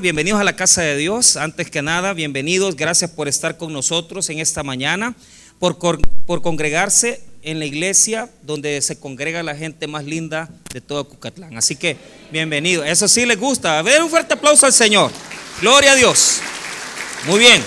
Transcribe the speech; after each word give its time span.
Bienvenidos 0.00 0.40
a 0.40 0.44
la 0.44 0.54
casa 0.54 0.82
de 0.82 0.96
Dios. 0.96 1.36
Antes 1.36 1.72
que 1.72 1.82
nada, 1.82 2.12
bienvenidos. 2.12 2.76
Gracias 2.76 3.10
por 3.10 3.26
estar 3.26 3.56
con 3.56 3.72
nosotros 3.72 4.30
en 4.30 4.38
esta 4.38 4.62
mañana, 4.62 5.16
por, 5.58 5.76
por 5.76 6.40
congregarse 6.40 7.20
en 7.42 7.58
la 7.58 7.64
iglesia 7.64 8.30
donde 8.42 8.80
se 8.80 9.00
congrega 9.00 9.42
la 9.42 9.56
gente 9.56 9.88
más 9.88 10.04
linda 10.04 10.50
de 10.72 10.80
todo 10.80 11.08
Cucatlán. 11.08 11.58
Así 11.58 11.74
que, 11.74 11.96
bienvenido. 12.30 12.84
Eso 12.84 13.08
sí 13.08 13.26
les 13.26 13.40
gusta. 13.40 13.80
A 13.80 13.82
ver, 13.82 14.00
un 14.00 14.08
fuerte 14.08 14.34
aplauso 14.34 14.66
al 14.66 14.72
Señor. 14.72 15.10
Gloria 15.60 15.90
a 15.90 15.96
Dios. 15.96 16.42
Muy 17.26 17.40
bien. 17.40 17.60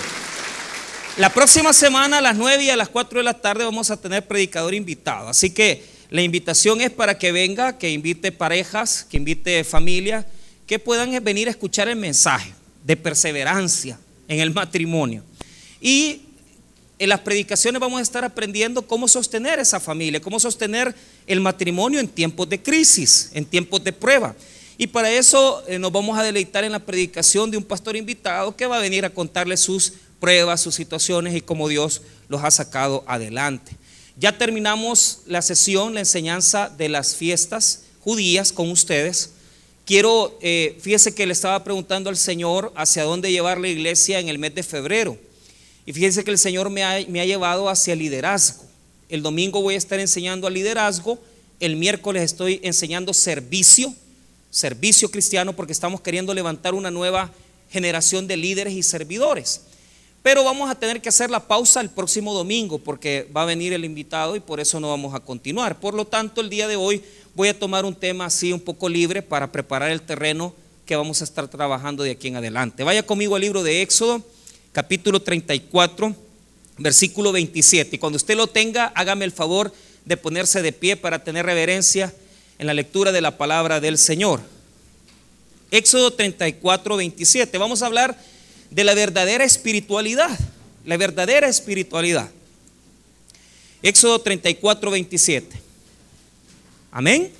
La 1.18 1.28
próxima 1.28 1.74
semana 1.74 2.16
a 2.16 2.22
las 2.22 2.38
9 2.38 2.64
y 2.64 2.70
a 2.70 2.76
las 2.76 2.88
4 2.88 3.18
de 3.18 3.24
la 3.24 3.42
tarde 3.42 3.62
vamos 3.66 3.90
a 3.90 4.00
tener 4.00 4.26
predicador 4.26 4.72
invitado. 4.72 5.28
Así 5.28 5.50
que 5.50 5.84
la 6.08 6.22
invitación 6.22 6.80
es 6.80 6.92
para 6.92 7.18
que 7.18 7.30
venga, 7.30 7.76
que 7.76 7.90
invite 7.90 8.32
parejas, 8.32 9.06
que 9.10 9.18
invite 9.18 9.64
familia 9.64 10.26
que 10.72 10.78
puedan 10.78 11.22
venir 11.22 11.48
a 11.48 11.50
escuchar 11.50 11.86
el 11.88 11.96
mensaje 11.96 12.50
de 12.82 12.96
perseverancia 12.96 13.98
en 14.26 14.40
el 14.40 14.54
matrimonio. 14.54 15.22
Y 15.82 16.22
en 16.98 17.10
las 17.10 17.20
predicaciones 17.20 17.78
vamos 17.78 17.98
a 17.98 18.02
estar 18.02 18.24
aprendiendo 18.24 18.80
cómo 18.80 19.06
sostener 19.06 19.58
esa 19.58 19.80
familia, 19.80 20.22
cómo 20.22 20.40
sostener 20.40 20.94
el 21.26 21.40
matrimonio 21.42 22.00
en 22.00 22.08
tiempos 22.08 22.48
de 22.48 22.62
crisis, 22.62 23.28
en 23.34 23.44
tiempos 23.44 23.84
de 23.84 23.92
prueba. 23.92 24.34
Y 24.78 24.86
para 24.86 25.10
eso 25.10 25.62
eh, 25.68 25.78
nos 25.78 25.92
vamos 25.92 26.18
a 26.18 26.22
deleitar 26.22 26.64
en 26.64 26.72
la 26.72 26.78
predicación 26.78 27.50
de 27.50 27.58
un 27.58 27.64
pastor 27.64 27.94
invitado 27.94 28.56
que 28.56 28.64
va 28.64 28.78
a 28.78 28.80
venir 28.80 29.04
a 29.04 29.10
contarles 29.10 29.60
sus 29.60 29.92
pruebas, 30.20 30.62
sus 30.62 30.74
situaciones 30.74 31.34
y 31.34 31.42
cómo 31.42 31.68
Dios 31.68 32.00
los 32.28 32.42
ha 32.42 32.50
sacado 32.50 33.04
adelante. 33.06 33.76
Ya 34.16 34.38
terminamos 34.38 35.18
la 35.26 35.42
sesión, 35.42 35.92
la 35.92 36.00
enseñanza 36.00 36.70
de 36.70 36.88
las 36.88 37.14
fiestas 37.14 37.82
judías 38.00 38.52
con 38.52 38.70
ustedes. 38.70 39.32
Quiero, 39.84 40.38
eh, 40.40 40.78
fíjese 40.80 41.14
que 41.14 41.26
le 41.26 41.32
estaba 41.32 41.64
preguntando 41.64 42.08
al 42.08 42.16
Señor 42.16 42.72
hacia 42.76 43.02
dónde 43.02 43.32
llevar 43.32 43.58
la 43.58 43.68
iglesia 43.68 44.20
en 44.20 44.28
el 44.28 44.38
mes 44.38 44.54
de 44.54 44.62
febrero. 44.62 45.18
Y 45.84 45.92
fíjese 45.92 46.22
que 46.22 46.30
el 46.30 46.38
Señor 46.38 46.70
me 46.70 46.84
ha, 46.84 47.00
llevado 47.00 47.68
hacia 47.68 47.94
el 47.94 47.98
liderazgo. 47.98 48.62
El 49.08 49.22
domingo 49.22 49.60
voy 49.60 49.74
a 49.74 49.78
estar 49.78 49.98
enseñando 49.98 50.46
al 50.46 50.54
liderazgo. 50.54 51.18
El 51.58 51.76
miércoles 51.76 52.22
estoy 52.22 52.60
enseñando 52.62 53.12
servicio, 53.12 53.92
servicio 54.50 55.10
cristiano, 55.10 55.54
porque 55.54 55.72
estamos 55.72 56.00
queriendo 56.00 56.32
levantar 56.32 56.74
una 56.74 56.90
nueva 56.90 57.32
generación 57.70 58.28
de 58.28 58.36
líderes 58.36 58.74
y 58.74 58.84
servidores. 58.84 59.62
Pero 60.22 60.44
vamos 60.44 60.70
a 60.70 60.76
tener 60.76 61.02
que 61.02 61.08
hacer 61.08 61.30
la 61.30 61.48
pausa 61.48 61.80
el 61.80 61.90
próximo 61.90 62.32
domingo 62.32 62.78
porque 62.78 63.28
va 63.36 63.42
a 63.42 63.46
venir 63.46 63.72
el 63.72 63.84
invitado 63.84 64.36
y 64.36 64.40
por 64.40 64.60
eso 64.60 64.78
no 64.78 64.90
vamos 64.90 65.14
a 65.14 65.20
continuar. 65.20 65.80
Por 65.80 65.94
lo 65.94 66.06
tanto, 66.06 66.40
el 66.40 66.48
día 66.48 66.68
de 66.68 66.76
hoy 66.76 67.02
voy 67.34 67.48
a 67.48 67.58
tomar 67.58 67.84
un 67.84 67.94
tema 67.94 68.26
así 68.26 68.52
un 68.52 68.60
poco 68.60 68.88
libre 68.88 69.22
para 69.22 69.50
preparar 69.50 69.90
el 69.90 70.02
terreno 70.02 70.54
que 70.86 70.96
vamos 70.96 71.20
a 71.20 71.24
estar 71.24 71.48
trabajando 71.48 72.02
de 72.02 72.10
aquí 72.10 72.28
en 72.28 72.36
adelante. 72.36 72.84
Vaya 72.84 73.04
conmigo 73.04 73.36
al 73.36 73.42
libro 73.42 73.62
de 73.62 73.82
Éxodo, 73.82 74.22
capítulo 74.72 75.20
34, 75.22 76.14
versículo 76.78 77.32
27. 77.32 77.96
Y 77.96 77.98
cuando 77.98 78.16
usted 78.16 78.36
lo 78.36 78.46
tenga, 78.46 78.86
hágame 78.94 79.24
el 79.24 79.32
favor 79.32 79.72
de 80.04 80.16
ponerse 80.16 80.62
de 80.62 80.72
pie 80.72 80.96
para 80.96 81.22
tener 81.24 81.46
reverencia 81.46 82.12
en 82.58 82.66
la 82.66 82.74
lectura 82.74 83.12
de 83.12 83.20
la 83.20 83.38
palabra 83.38 83.80
del 83.80 83.96
Señor. 83.96 84.40
Éxodo 85.70 86.12
34, 86.12 86.96
27. 86.96 87.56
Vamos 87.58 87.82
a 87.82 87.86
hablar 87.86 88.18
de 88.70 88.84
la 88.84 88.94
verdadera 88.94 89.44
espiritualidad, 89.44 90.38
la 90.84 90.96
verdadera 90.96 91.48
espiritualidad. 91.48 92.30
Éxodo 93.82 94.18
34, 94.20 94.90
27. 94.90 95.71
Amén. 96.92 97.32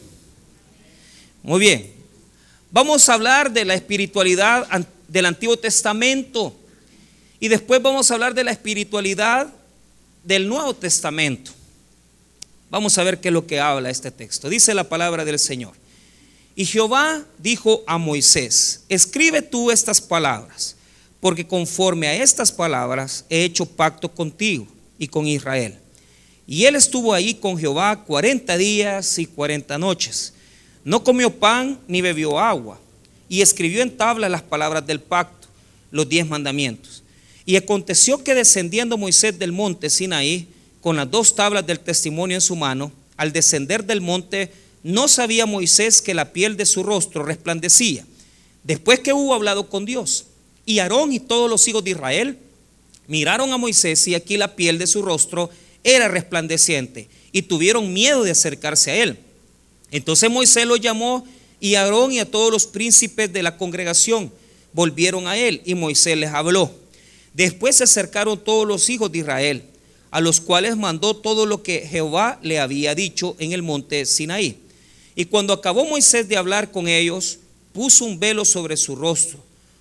Muy 1.43 1.61
bien. 1.61 1.93
Vamos 2.71 3.07
a 3.07 3.15
hablar 3.15 3.53
de 3.53 3.67
la 3.67 3.75
espiritualidad 3.75 4.67
del 5.07 5.27
Antiguo 5.27 5.59
Testamento 5.59 6.57
y 7.39 7.49
después 7.49 7.83
vamos 7.83 8.11
a 8.11 8.15
hablar 8.15 8.33
de 8.33 8.45
la 8.45 8.51
espiritualidad 8.51 9.53
del 10.25 10.49
Nuevo 10.49 10.75
Testamento. 10.75 11.51
Vamos 12.71 12.97
a 12.97 13.05
ver 13.05 13.21
qué 13.21 13.29
es 13.29 13.35
lo 13.35 13.47
que 13.47 13.61
habla 13.61 13.91
este 13.91 14.11
texto. 14.11 14.49
Dice 14.49 14.73
la 14.73 14.89
palabra 14.89 15.27
del 15.27 15.39
Señor. 15.39 15.75
Y 16.57 16.65
Jehová 16.65 17.23
dijo 17.37 17.83
a 17.87 17.99
Moisés, 17.99 18.85
escribe 18.89 19.43
tú 19.43 19.71
estas 19.71 20.01
palabras, 20.01 20.77
porque 21.21 21.47
conforme 21.47 22.09
a 22.09 22.23
estas 22.23 22.51
palabras 22.51 23.27
he 23.29 23.45
hecho 23.45 23.67
pacto 23.67 24.09
contigo 24.09 24.67
y 24.99 25.09
con 25.09 25.27
Israel. 25.27 25.82
Y 26.47 26.65
él 26.65 26.77
estuvo 26.77 27.15
ahí 27.15 27.35
con 27.35 27.59
Jehová 27.59 28.05
cuarenta 28.05 28.57
días 28.57 29.19
y 29.19 29.27
cuarenta 29.27 29.79
noches. 29.79 30.35
No 30.85 31.05
comió 31.05 31.33
pan 31.33 31.79
ni 31.87 32.01
bebió 32.01 32.39
agua. 32.39 32.81
Y 33.29 33.41
escribió 33.41 33.83
en 33.83 33.97
tabla 33.97 34.29
las 34.29 34.43
palabras 34.43 34.87
del 34.87 35.01
pacto, 35.01 35.49
los 35.91 36.09
diez 36.09 36.27
mandamientos. 36.27 37.03
Y 37.47 37.57
aconteció 37.57 38.23
que 38.23 38.35
descendiendo 38.35 38.99
Moisés 38.99 39.39
del 39.39 39.53
monte 39.53 39.89
Sinaí, 39.89 40.49
con 40.81 40.97
las 40.97 41.11
dos 41.11 41.35
tablas 41.35 41.67
del 41.67 41.81
testimonio 41.81 42.37
en 42.37 42.41
su 42.41 42.57
mano, 42.57 42.93
al 43.17 43.33
descender 43.33 43.85
del 43.85 44.01
monte, 44.01 44.53
no 44.83 45.09
sabía 45.09 45.47
Moisés 45.47 46.03
que 46.03 46.13
la 46.13 46.33
piel 46.33 46.57
de 46.57 46.67
su 46.67 46.83
rostro 46.83 47.25
resplandecía. 47.25 48.05
Después 48.65 49.01
que 49.01 49.13
hubo 49.13 49.33
hablado 49.35 49.69
con 49.69 49.85
Dios, 49.85 50.27
y 50.67 50.81
Aarón 50.81 51.13
y 51.13 51.21
todos 51.21 51.49
los 51.49 51.67
hijos 51.69 51.85
de 51.85 51.91
Israel 51.91 52.39
miraron 53.07 53.53
a 53.53 53.57
Moisés 53.57 54.07
y 54.09 54.15
aquí 54.15 54.37
la 54.37 54.55
piel 54.55 54.79
de 54.79 54.87
su 54.87 55.03
rostro 55.03 55.51
era 55.85 56.09
resplandeciente 56.09 57.09
y 57.33 57.43
tuvieron 57.43 57.93
miedo 57.93 58.23
de 58.23 58.31
acercarse 58.31 58.91
a 58.91 59.03
él. 59.03 59.19
Entonces 59.91 60.31
Moisés 60.31 60.67
lo 60.67 60.77
llamó 60.77 61.27
y 61.61 61.75
Aarón 61.75 62.13
y 62.13 62.19
a 62.19 62.31
todos 62.31 62.51
los 62.51 62.67
príncipes 62.67 63.33
de 63.33 63.43
la 63.43 63.57
congregación 63.57 64.33
volvieron 64.73 65.29
a 65.29 65.37
él 65.37 65.63
y 65.65 65.75
Moisés 65.75 66.17
les 66.17 66.31
habló. 66.31 66.71
Después 67.35 67.77
se 67.77 67.85
acercaron 67.85 68.43
todos 68.43 68.67
los 68.67 68.89
hijos 68.91 69.11
de 69.11 69.19
Israel, 69.19 69.65
a 70.11 70.21
los 70.21 70.41
cuales 70.41 70.77
mandó 70.77 71.17
todo 71.17 71.47
lo 71.47 71.63
que 71.63 71.87
Jehová 71.87 72.39
le 72.43 72.59
había 72.59 72.95
dicho 72.95 73.37
en 73.39 73.53
el 73.53 73.63
monte 73.63 74.05
Sinaí. 74.05 74.59
Y 75.15 75.27
cuando 75.27 75.53
acabó 75.53 75.85
Moisés 75.85 76.29
de 76.29 76.37
hablar 76.37 76.71
con 76.71 76.89
ellos, 76.89 77.39
puso 77.73 78.05
un 78.05 78.19
velo 78.19 78.45
sobre 78.45 78.77
su 78.77 78.97
rostro. 78.97 79.39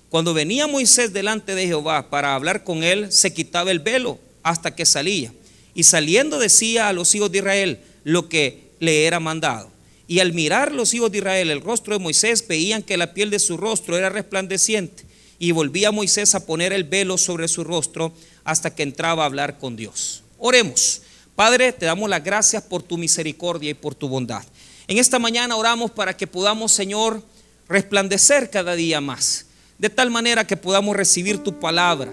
Cuando 0.10 0.34
venía 0.34 0.68
Moisés 0.68 1.14
delante 1.14 1.56
de 1.56 1.68
Jehová 1.68 2.10
para 2.10 2.36
hablar 2.36 2.64
con 2.64 2.84
él, 2.84 3.12
se 3.12 3.34
quitaba 3.34 3.72
el 3.72 3.80
velo 3.80 4.20
hasta 4.44 4.76
que 4.76 4.86
salía. 4.86 5.34
Y 5.74 5.84
saliendo 5.84 6.40
decía 6.40 6.88
a 6.88 6.94
los 6.94 7.14
hijos 7.16 7.32
de 7.32 7.40
Israel 7.40 7.80
lo 8.04 8.30
que 8.30 8.72
le 8.80 9.06
era 9.06 9.20
mandado. 9.20 9.72
Y 10.08 10.20
al 10.20 10.34
mirar 10.34 10.74
los 10.74 10.94
hijos 10.94 11.12
de 11.12 11.20
Israel 11.20 11.50
el 11.50 11.62
rostro 11.62 11.94
de 11.94 12.04
Moisés, 12.04 12.46
veían 12.48 12.84
que 12.84 12.98
la 12.98 13.14
piel 13.14 13.30
de 13.30 13.40
su 13.40 13.56
rostro 13.56 13.98
era 13.98 14.10
resplandeciente. 14.10 15.06
Y 15.40 15.54
volvía 15.54 15.92
Moisés 15.92 16.36
a 16.36 16.46
poner 16.46 16.74
el 16.74 16.84
velo 16.84 17.18
sobre 17.18 17.48
su 17.48 17.64
rostro 17.64 18.14
hasta 18.44 18.76
que 18.76 18.84
entraba 18.84 19.24
a 19.24 19.28
hablar 19.28 19.58
con 19.58 19.76
Dios. 19.76 20.24
Oremos. 20.38 21.04
Padre, 21.36 21.72
te 21.72 21.86
damos 21.86 22.10
las 22.10 22.24
gracias 22.24 22.62
por 22.64 22.84
tu 22.84 22.98
misericordia 22.98 23.70
y 23.72 23.74
por 23.74 23.96
tu 23.96 24.10
bondad. 24.10 24.44
En 24.88 24.98
esta 24.98 25.18
mañana 25.18 25.56
oramos 25.56 25.92
para 25.92 26.16
que 26.18 26.28
podamos, 26.28 26.74
Señor, 26.74 27.24
resplandecer 27.70 28.50
cada 28.50 28.76
día 28.76 29.00
más. 29.00 29.46
De 29.78 29.90
tal 29.90 30.12
manera 30.12 30.46
que 30.46 30.58
podamos 30.58 30.96
recibir 30.96 31.38
tu 31.40 31.60
palabra 31.60 32.12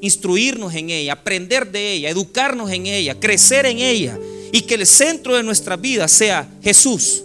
instruirnos 0.00 0.74
en 0.74 0.90
ella, 0.90 1.12
aprender 1.12 1.70
de 1.70 1.92
ella, 1.92 2.10
educarnos 2.10 2.70
en 2.70 2.86
ella, 2.86 3.18
crecer 3.18 3.66
en 3.66 3.78
ella 3.78 4.18
y 4.52 4.62
que 4.62 4.74
el 4.74 4.86
centro 4.86 5.36
de 5.36 5.42
nuestra 5.42 5.76
vida 5.76 6.08
sea 6.08 6.48
Jesús 6.62 7.22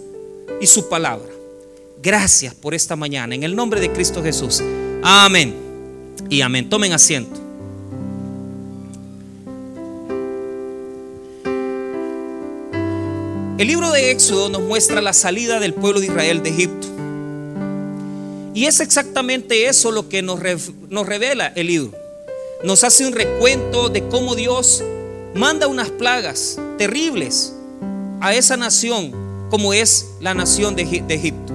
y 0.62 0.68
su 0.68 0.90
palabra. 0.90 1.30
Gracias 2.02 2.54
por 2.54 2.76
esta 2.76 2.96
mañana, 2.96 3.34
en 3.34 3.44
el 3.44 3.56
nombre 3.56 3.80
de 3.80 3.92
Cristo 3.92 4.22
Jesús. 4.22 4.62
Amén. 5.02 5.56
Y 6.30 6.42
amén. 6.42 6.70
Tomen 6.70 6.94
asiento. 6.94 7.42
El 13.58 13.68
libro 13.68 13.90
de 13.92 14.12
Éxodo 14.12 14.50
nos 14.50 14.62
muestra 14.62 15.02
la 15.02 15.14
salida 15.14 15.60
del 15.62 15.74
pueblo 15.74 16.02
de 16.02 16.08
Israel 16.08 16.44
de 16.44 16.50
Egipto. 16.50 16.88
Y 18.54 18.66
es 18.66 18.82
exactamente 18.82 19.68
eso 19.68 19.92
lo 19.92 20.10
que 20.10 20.22
nos, 20.22 20.40
nos 20.90 21.08
revela 21.08 21.48
el 21.56 21.68
libro 21.68 22.05
nos 22.64 22.84
hace 22.84 23.06
un 23.06 23.14
recuento 23.14 23.90
de 23.90 24.08
cómo 24.08 24.36
Dios 24.36 24.84
manda 25.34 25.68
unas 25.68 25.90
plagas 25.90 26.58
terribles 26.78 27.54
a 28.22 28.34
esa 28.34 28.58
nación 28.58 29.12
como 29.50 29.74
es 29.74 30.12
la 30.22 30.34
nación 30.34 30.76
de, 30.76 30.84
Egipto. 30.84 31.54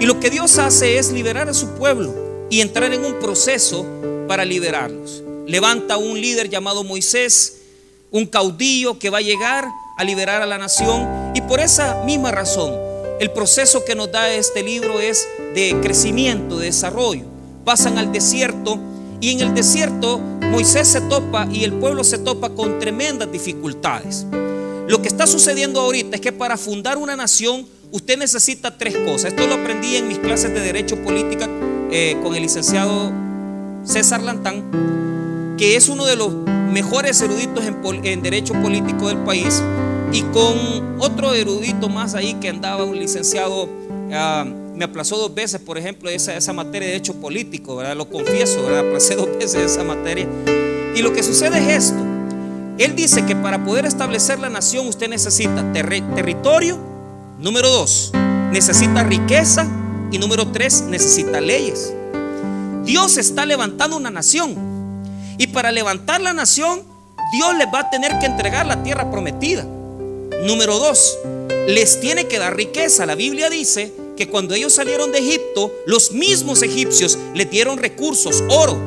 Y 0.00 0.06
lo 0.06 0.18
que 0.18 0.30
Dios 0.30 0.58
hace 0.58 0.98
es 0.98 1.12
liberar 1.12 1.48
a 1.48 1.54
su 1.54 1.68
pueblo 1.74 2.14
y 2.50 2.60
entrar 2.60 2.92
en 2.92 3.04
un 3.04 3.20
proceso 3.20 3.86
para 4.26 4.44
liberarlos. 4.44 5.22
Levanta 5.46 5.96
un 5.96 6.20
líder 6.20 6.48
llamado 6.48 6.82
Moisés, 6.82 7.58
un 8.10 8.26
caudillo 8.26 8.98
que 8.98 9.10
va 9.10 9.18
a 9.18 9.22
llegar 9.22 9.68
a 9.96 10.04
liberar 10.04 10.42
a 10.42 10.46
la 10.46 10.58
nación. 10.58 11.32
Y 11.34 11.42
por 11.42 11.60
esa 11.60 12.02
misma 12.04 12.32
razón, 12.32 12.74
el 13.20 13.30
proceso 13.30 13.84
que 13.84 13.94
nos 13.94 14.10
da 14.10 14.32
este 14.32 14.62
libro 14.62 14.98
es 15.00 15.28
de 15.54 15.78
crecimiento, 15.80 16.58
de 16.58 16.66
desarrollo. 16.66 17.24
Pasan 17.64 17.98
al 17.98 18.10
desierto 18.10 18.78
y 19.22 19.30
en 19.30 19.40
el 19.40 19.54
desierto 19.54 20.18
Moisés 20.18 20.88
se 20.88 21.00
topa 21.00 21.48
y 21.50 21.62
el 21.62 21.72
pueblo 21.72 22.02
se 22.02 22.18
topa 22.18 22.50
con 22.50 22.80
tremendas 22.80 23.30
dificultades. 23.30 24.26
Lo 24.88 25.00
que 25.00 25.08
está 25.08 25.26
sucediendo 25.28 25.80
ahorita 25.80 26.16
es 26.16 26.20
que 26.20 26.32
para 26.32 26.56
fundar 26.56 26.98
una 26.98 27.14
nación 27.14 27.64
usted 27.92 28.18
necesita 28.18 28.76
tres 28.76 28.96
cosas. 28.96 29.26
Esto 29.26 29.46
lo 29.46 29.54
aprendí 29.54 29.94
en 29.94 30.08
mis 30.08 30.18
clases 30.18 30.52
de 30.52 30.60
derecho 30.60 30.96
política, 31.02 31.48
eh, 31.92 32.16
con 32.22 32.34
el 32.34 32.42
licenciado 32.42 33.12
César 33.84 34.22
Lantán, 34.22 35.54
que 35.56 35.76
es 35.76 35.88
uno 35.88 36.04
de 36.04 36.16
los 36.16 36.34
mejores 36.72 37.20
eruditos 37.22 37.64
en, 37.64 38.22
derecho 38.22 38.54
político 38.54 39.06
del 39.06 39.18
país, 39.18 39.62
y 40.12 40.22
con 40.22 40.96
otro 40.98 41.32
erudito 41.32 41.88
más 41.88 42.14
ahí 42.14 42.34
que 42.34 42.48
andaba, 42.48 42.84
un 42.84 42.98
licenciado, 42.98 43.68
ah, 44.12 44.44
me 44.74 44.84
aplazó 44.84 45.16
dos 45.16 45.34
veces, 45.34 45.60
por 45.60 45.76
ejemplo, 45.78 46.08
esa, 46.08 46.36
esa 46.36 46.52
materia 46.52 46.86
de 46.86 46.92
derecho 46.94 47.14
político, 47.14 47.76
¿verdad? 47.76 47.96
Lo 47.96 48.08
confieso, 48.08 48.62
¿verdad? 48.62 48.86
Aplacé 48.88 49.16
dos 49.16 49.28
veces 49.38 49.72
esa 49.72 49.84
materia. 49.84 50.26
Y 50.94 51.02
lo 51.02 51.12
que 51.12 51.22
sucede 51.22 51.58
es 51.58 51.84
esto. 51.84 52.02
Él 52.78 52.96
dice 52.96 53.24
que 53.26 53.36
para 53.36 53.64
poder 53.64 53.84
establecer 53.84 54.38
la 54.38 54.48
nación 54.48 54.86
usted 54.86 55.08
necesita 55.08 55.72
territorio, 55.72 56.78
número 57.38 57.68
dos, 57.70 58.12
necesita 58.50 59.02
riqueza 59.02 59.66
y 60.10 60.18
número 60.18 60.48
tres, 60.48 60.82
necesita 60.88 61.40
leyes. 61.40 61.92
Dios 62.84 63.18
está 63.18 63.46
levantando 63.46 63.96
una 63.96 64.10
nación. 64.10 64.56
Y 65.38 65.48
para 65.48 65.70
levantar 65.70 66.20
la 66.20 66.32
nación, 66.32 66.82
Dios 67.32 67.56
les 67.56 67.66
va 67.68 67.80
a 67.80 67.90
tener 67.90 68.18
que 68.18 68.26
entregar 68.26 68.66
la 68.66 68.82
tierra 68.82 69.10
prometida. 69.10 69.64
Número 70.44 70.78
dos, 70.78 71.18
les 71.68 72.00
tiene 72.00 72.26
que 72.26 72.38
dar 72.38 72.56
riqueza. 72.56 73.06
La 73.06 73.14
Biblia 73.14 73.48
dice 73.48 73.92
que 74.22 74.28
cuando 74.30 74.54
ellos 74.54 74.72
salieron 74.72 75.10
de 75.10 75.18
Egipto, 75.18 75.74
los 75.84 76.12
mismos 76.12 76.62
egipcios 76.62 77.18
les 77.34 77.50
dieron 77.50 77.76
recursos, 77.76 78.44
oro, 78.50 78.78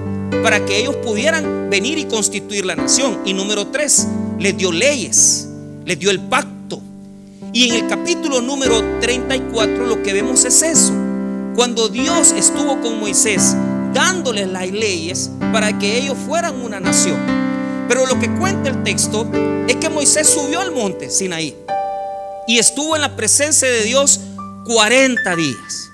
para 0.42 0.66
que 0.66 0.80
ellos 0.80 0.96
pudieran 0.96 1.70
venir 1.70 1.98
y 1.98 2.06
constituir 2.06 2.66
la 2.66 2.78
nación. 2.78 3.20
Y 3.26 3.34
número 3.34 3.68
tres, 3.68 4.08
les 4.40 4.56
dio 4.56 4.72
leyes, 4.72 5.50
les 5.84 6.00
dio 6.00 6.10
el 6.10 6.22
pacto. 6.22 6.80
Y 7.52 7.68
en 7.68 7.84
el 7.84 7.88
capítulo 7.90 8.40
número 8.40 8.82
34 9.02 9.86
lo 9.86 10.02
que 10.02 10.14
vemos 10.14 10.46
es 10.46 10.62
eso. 10.62 10.94
Cuando 11.54 11.90
Dios 11.90 12.32
estuvo 12.32 12.80
con 12.80 12.98
Moisés 13.02 13.58
dándoles 13.94 14.48
las 14.48 14.72
leyes 14.72 15.32
para 15.52 15.78
que 15.78 15.98
ellos 15.98 16.16
fueran 16.26 16.62
una 16.62 16.80
nación. 16.80 17.20
Pero 17.90 18.06
lo 18.06 18.18
que 18.22 18.34
cuenta 18.36 18.70
el 18.70 18.84
texto 18.84 19.28
es 19.68 19.76
que 19.76 19.90
Moisés 19.90 20.30
subió 20.30 20.62
al 20.62 20.72
monte 20.72 21.10
Sinaí 21.10 21.58
y 22.48 22.60
estuvo 22.60 22.96
en 22.96 23.02
la 23.02 23.18
presencia 23.18 23.68
de 23.68 23.84
Dios 23.84 24.22
40 24.66 25.36
días. 25.36 25.92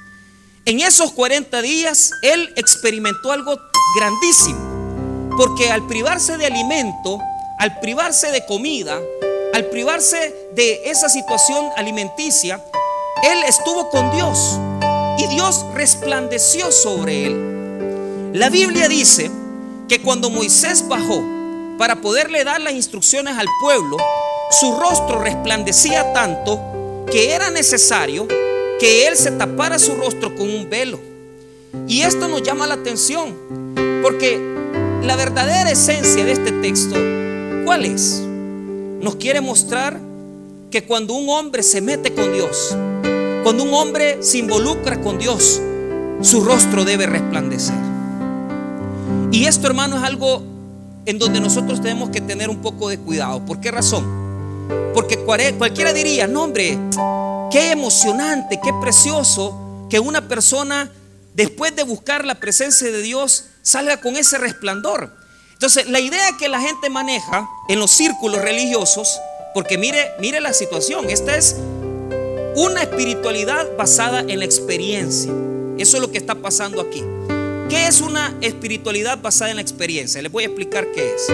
En 0.65 0.79
esos 0.79 1.11
40 1.11 1.61
días 1.61 2.11
él 2.21 2.53
experimentó 2.55 3.31
algo 3.31 3.59
grandísimo, 3.97 5.29
porque 5.37 5.69
al 5.69 5.85
privarse 5.87 6.37
de 6.37 6.45
alimento, 6.45 7.19
al 7.59 7.79
privarse 7.81 8.31
de 8.31 8.45
comida, 8.45 8.99
al 9.53 9.65
privarse 9.65 10.49
de 10.53 10.89
esa 10.89 11.09
situación 11.09 11.65
alimenticia, 11.75 12.63
él 13.23 13.43
estuvo 13.45 13.89
con 13.89 14.09
Dios 14.11 14.57
y 15.17 15.27
Dios 15.27 15.65
resplandeció 15.73 16.71
sobre 16.71 17.25
él. 17.25 18.31
La 18.33 18.49
Biblia 18.49 18.87
dice 18.87 19.29
que 19.89 20.01
cuando 20.01 20.29
Moisés 20.29 20.87
bajó 20.87 21.21
para 21.77 21.97
poderle 21.97 22.45
dar 22.45 22.61
las 22.61 22.73
instrucciones 22.73 23.37
al 23.37 23.47
pueblo, 23.61 23.97
su 24.61 24.79
rostro 24.79 25.19
resplandecía 25.19 26.13
tanto 26.13 27.05
que 27.11 27.33
era 27.33 27.49
necesario 27.49 28.27
que 28.81 29.07
él 29.07 29.15
se 29.15 29.29
tapara 29.29 29.77
su 29.77 29.93
rostro 29.93 30.33
con 30.35 30.49
un 30.49 30.67
velo. 30.67 30.99
Y 31.87 32.01
esto 32.01 32.27
nos 32.27 32.41
llama 32.41 32.65
la 32.65 32.73
atención, 32.73 33.35
porque 34.01 34.41
la 35.03 35.15
verdadera 35.15 35.69
esencia 35.69 36.25
de 36.25 36.31
este 36.31 36.51
texto, 36.51 36.95
¿cuál 37.63 37.85
es? 37.85 38.23
Nos 38.99 39.17
quiere 39.17 39.39
mostrar 39.39 39.99
que 40.71 40.83
cuando 40.83 41.13
un 41.13 41.29
hombre 41.29 41.61
se 41.61 41.79
mete 41.79 42.15
con 42.15 42.33
Dios, 42.33 42.75
cuando 43.43 43.65
un 43.65 43.73
hombre 43.75 44.23
se 44.23 44.39
involucra 44.39 44.99
con 44.99 45.19
Dios, 45.19 45.61
su 46.21 46.43
rostro 46.43 46.83
debe 46.83 47.05
resplandecer. 47.05 47.75
Y 49.31 49.45
esto, 49.45 49.67
hermano, 49.67 49.97
es 49.97 50.03
algo 50.03 50.41
en 51.05 51.19
donde 51.19 51.39
nosotros 51.39 51.81
tenemos 51.81 52.09
que 52.09 52.19
tener 52.19 52.49
un 52.49 52.63
poco 52.63 52.89
de 52.89 52.97
cuidado. 52.97 53.45
¿Por 53.45 53.59
qué 53.59 53.69
razón? 53.69 54.03
Porque 54.95 55.19
cualquiera 55.19 55.93
diría, 55.93 56.25
no 56.25 56.45
hombre, 56.45 56.79
qué 57.51 57.71
emocionante, 57.71 58.59
qué 58.63 58.71
precioso 58.81 59.87
que 59.89 59.99
una 59.99 60.27
persona, 60.27 60.91
después 61.33 61.75
de 61.75 61.83
buscar 61.83 62.25
la 62.25 62.35
presencia 62.35 62.89
de 62.91 63.01
Dios, 63.01 63.45
salga 63.61 63.97
con 63.97 64.15
ese 64.15 64.37
resplandor. 64.37 65.13
Entonces, 65.53 65.87
la 65.87 65.99
idea 65.99 66.37
que 66.39 66.49
la 66.49 66.59
gente 66.59 66.89
maneja 66.89 67.47
en 67.67 67.79
los 67.79 67.91
círculos 67.91 68.41
religiosos, 68.41 69.19
porque 69.53 69.77
mire, 69.77 70.11
mire 70.19 70.39
la 70.39 70.53
situación, 70.53 71.09
esta 71.09 71.35
es 71.35 71.57
una 72.55 72.81
espiritualidad 72.81 73.67
basada 73.77 74.21
en 74.21 74.39
la 74.39 74.45
experiencia. 74.45 75.31
Eso 75.77 75.97
es 75.97 76.01
lo 76.01 76.11
que 76.11 76.17
está 76.17 76.35
pasando 76.35 76.81
aquí. 76.81 77.03
¿Qué 77.69 77.87
es 77.87 78.01
una 78.01 78.35
espiritualidad 78.41 79.21
basada 79.21 79.51
en 79.51 79.57
la 79.57 79.61
experiencia? 79.61 80.21
Les 80.21 80.31
voy 80.31 80.43
a 80.43 80.47
explicar 80.47 80.87
qué 80.93 81.15
es. 81.15 81.27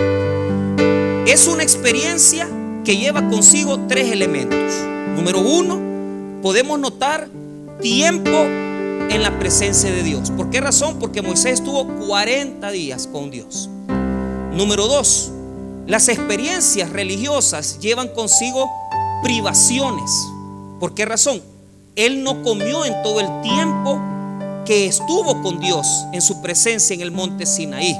Es 1.31 1.47
una 1.47 1.63
experiencia 1.63 2.47
que 2.83 2.97
lleva 2.97 3.27
consigo 3.29 3.87
tres 3.87 4.11
elementos. 4.11 4.73
Número 5.15 5.39
uno, 5.39 5.86
podemos 6.47 6.79
notar 6.79 7.27
tiempo 7.81 8.31
en 8.31 9.21
la 9.21 9.37
presencia 9.37 9.91
de 9.91 10.01
Dios. 10.01 10.31
¿Por 10.31 10.49
qué 10.49 10.61
razón? 10.61 10.97
Porque 10.97 11.21
Moisés 11.21 11.55
estuvo 11.55 11.85
40 12.07 12.71
días 12.71 13.05
con 13.05 13.29
Dios. 13.29 13.69
Número 14.53 14.87
dos, 14.87 15.29
las 15.87 16.07
experiencias 16.07 16.89
religiosas 16.89 17.79
llevan 17.79 18.07
consigo 18.07 18.71
privaciones. 19.23 20.09
¿Por 20.79 20.93
qué 20.93 21.03
razón? 21.03 21.41
Él 21.97 22.23
no 22.23 22.41
comió 22.43 22.85
en 22.85 22.93
todo 23.03 23.19
el 23.19 23.41
tiempo 23.41 23.99
que 24.65 24.87
estuvo 24.87 25.43
con 25.43 25.59
Dios 25.59 25.85
en 26.13 26.21
su 26.21 26.41
presencia 26.41 26.93
en 26.93 27.01
el 27.01 27.11
monte 27.11 27.45
Sinaí. 27.45 27.99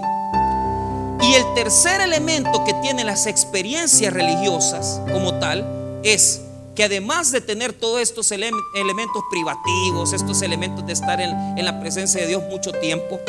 Y 1.21 1.33
el 1.33 1.53
tercer 1.53 1.99
elemento 1.99 2.63
que 2.63 2.73
tiene 2.75 3.03
las 3.03 3.27
experiencias 3.27 4.13
religiosas 4.13 5.01
como 5.11 5.33
tal 5.33 5.99
es 6.03 6.43
que 6.77 6.83
además 6.83 7.31
de 7.31 7.41
tener 7.41 7.73
todos 7.73 7.99
estos 7.99 8.31
elementos 8.31 9.23
privativos, 9.31 10.13
estos 10.13 10.43
elementos 10.43 10.85
de 10.85 10.93
estar 10.93 11.19
en, 11.19 11.65
la 11.65 11.79
presencia 11.79 12.21
de 12.21 12.27
Dios 12.27 12.43
mucho 12.51 12.71
tiempo, 12.71 13.19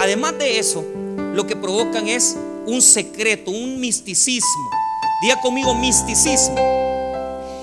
además 0.00 0.38
de 0.38 0.60
eso, 0.60 0.84
lo 1.34 1.48
que 1.48 1.56
provocan 1.56 2.06
es 2.06 2.36
un 2.64 2.80
secreto, 2.80 3.50
un 3.50 3.80
misticismo. 3.80 4.70
Diga 5.20 5.40
conmigo 5.40 5.74
misticismo. 5.74 6.54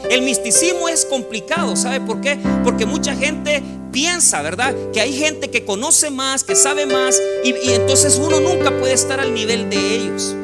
El 0.10 0.24
misticismo 0.24 0.90
es 0.90 1.06
complicado, 1.06 1.78
¿sabe 1.78 2.02
por 2.02 2.20
qué? 2.20 2.38
Porque 2.66 2.86
mucha 2.86 3.16
gente 3.16 3.64
piensa, 3.94 4.42
¿verdad? 4.42 4.76
Que 4.92 5.00
hay 5.00 5.14
gente 5.14 5.50
que 5.50 5.64
conoce 5.64 6.10
más, 6.10 6.44
que 6.44 6.56
sabe 6.56 6.86
más, 6.86 7.18
y, 7.46 7.72
entonces 7.72 8.18
uno 8.18 8.42
nunca 8.42 8.78
puede 8.78 8.92
estar 8.92 9.22
al 9.22 9.34
nivel 9.34 9.70
de 9.70 9.96
ellos. 9.96 10.36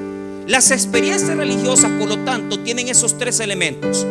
Las 0.48 0.72
experiencias 0.72 1.36
religiosas, 1.36 1.92
por 2.00 2.08
lo 2.08 2.24
tanto, 2.24 2.60
tienen 2.60 2.88
esos 2.88 3.18
tres 3.18 3.42
elementos. 3.42 4.08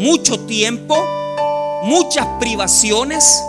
Mucho 0.00 0.40
tiempo, 0.46 0.96
muchas 1.82 2.26
privaciones 2.40 3.44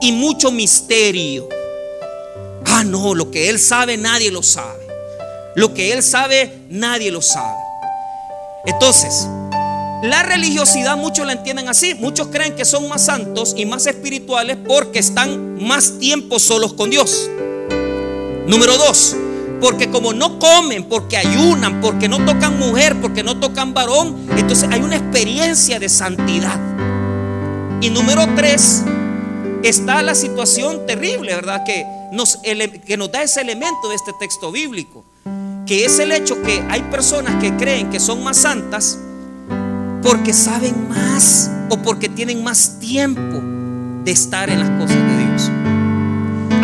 y 0.00 0.10
mucho 0.10 0.50
misterio. 0.50 1.48
Ah, 2.66 2.82
no, 2.82 3.14
lo 3.14 3.30
que 3.30 3.48
él 3.48 3.60
sabe 3.60 3.96
nadie 3.96 4.32
lo 4.32 4.42
sabe. 4.42 4.84
Lo 5.54 5.72
que 5.74 5.92
él 5.92 6.02
sabe 6.02 6.58
nadie 6.68 7.12
lo 7.12 7.22
sabe. 7.22 7.56
Entonces, 8.66 9.28
la 10.02 10.24
religiosidad 10.24 10.96
muchos 10.96 11.24
la 11.24 11.34
entienden 11.34 11.68
así. 11.68 11.94
Muchos 11.94 12.26
creen 12.32 12.56
que 12.56 12.64
son 12.64 12.88
más 12.88 13.04
santos 13.04 13.54
y 13.56 13.64
más 13.64 13.86
espirituales 13.86 14.56
porque 14.66 14.98
están 14.98 15.62
más 15.62 16.00
tiempo 16.00 16.40
solos 16.40 16.72
con 16.72 16.90
Dios. 16.90 17.30
Número 18.48 18.76
dos, 18.76 19.14
porque 19.62 19.90
como 19.90 20.12
no 20.12 20.40
comen, 20.40 20.82
porque 20.88 21.16
ayunan, 21.16 21.80
porque 21.80 22.08
no 22.08 22.24
tocan 22.24 22.58
mujer, 22.58 23.00
porque 23.00 23.22
no 23.22 23.38
tocan 23.38 23.72
varón, 23.72 24.26
entonces 24.36 24.68
hay 24.72 24.80
una 24.80 24.96
experiencia 24.96 25.78
de 25.78 25.88
santidad. 25.88 26.58
Y 27.80 27.90
número 27.90 28.26
tres, 28.34 28.82
está 29.62 30.02
la 30.02 30.16
situación 30.16 30.84
terrible, 30.84 31.32
¿verdad? 31.32 31.62
Que 31.64 31.86
nos, 32.10 32.38
que 32.38 32.96
nos 32.96 33.12
da 33.12 33.22
ese 33.22 33.40
elemento 33.40 33.88
de 33.88 33.94
este 33.94 34.12
texto 34.18 34.50
bíblico, 34.50 35.04
que 35.64 35.84
es 35.84 36.00
el 36.00 36.10
hecho 36.10 36.42
que 36.42 36.64
hay 36.68 36.82
personas 36.82 37.40
que 37.40 37.56
creen 37.56 37.88
que 37.88 38.00
son 38.00 38.24
más 38.24 38.38
santas 38.38 38.98
porque 40.02 40.32
saben 40.32 40.88
más 40.88 41.48
o 41.70 41.76
porque 41.76 42.08
tienen 42.08 42.42
más 42.42 42.80
tiempo 42.80 43.40
de 44.04 44.10
estar 44.10 44.50
en 44.50 44.58
las 44.58 44.70
cosas 44.70 45.06
de. 45.06 45.11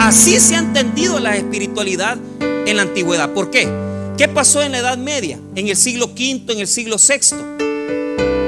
Así 0.09 0.41
se 0.41 0.57
ha 0.57 0.61
entendido 0.61 1.21
la 1.21 1.37
espiritualidad 1.37 2.17
en 2.41 2.77
la 2.79 2.83
antigüedad. 2.85 3.35
¿Por 3.35 3.51
qué? 3.51 3.69
¿Qué 4.17 4.27
pasó 4.27 4.63
en 4.63 4.73
la 4.73 4.79
Edad 4.79 4.97
Media? 4.97 5.39
En 5.55 5.69
el 5.69 5.77
siglo 5.77 6.07
V, 6.07 6.45
en 6.49 6.61
el 6.61 6.67
siglo 6.67 6.97
VI. 6.97 7.37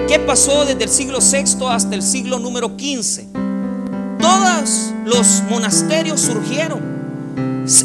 ¿Qué 0.09 0.19
pasó 0.27 0.65
desde 0.65 0.85
el 0.85 0.89
siglo 0.89 1.19
VI 1.19 1.67
hasta 1.69 1.95
el 1.95 2.03
siglo 2.03 2.39
número 2.39 2.69
XV? 2.69 3.25
Todos 4.23 4.95
los 5.05 5.43
monasterios 5.51 6.23
surgieron. 6.23 6.81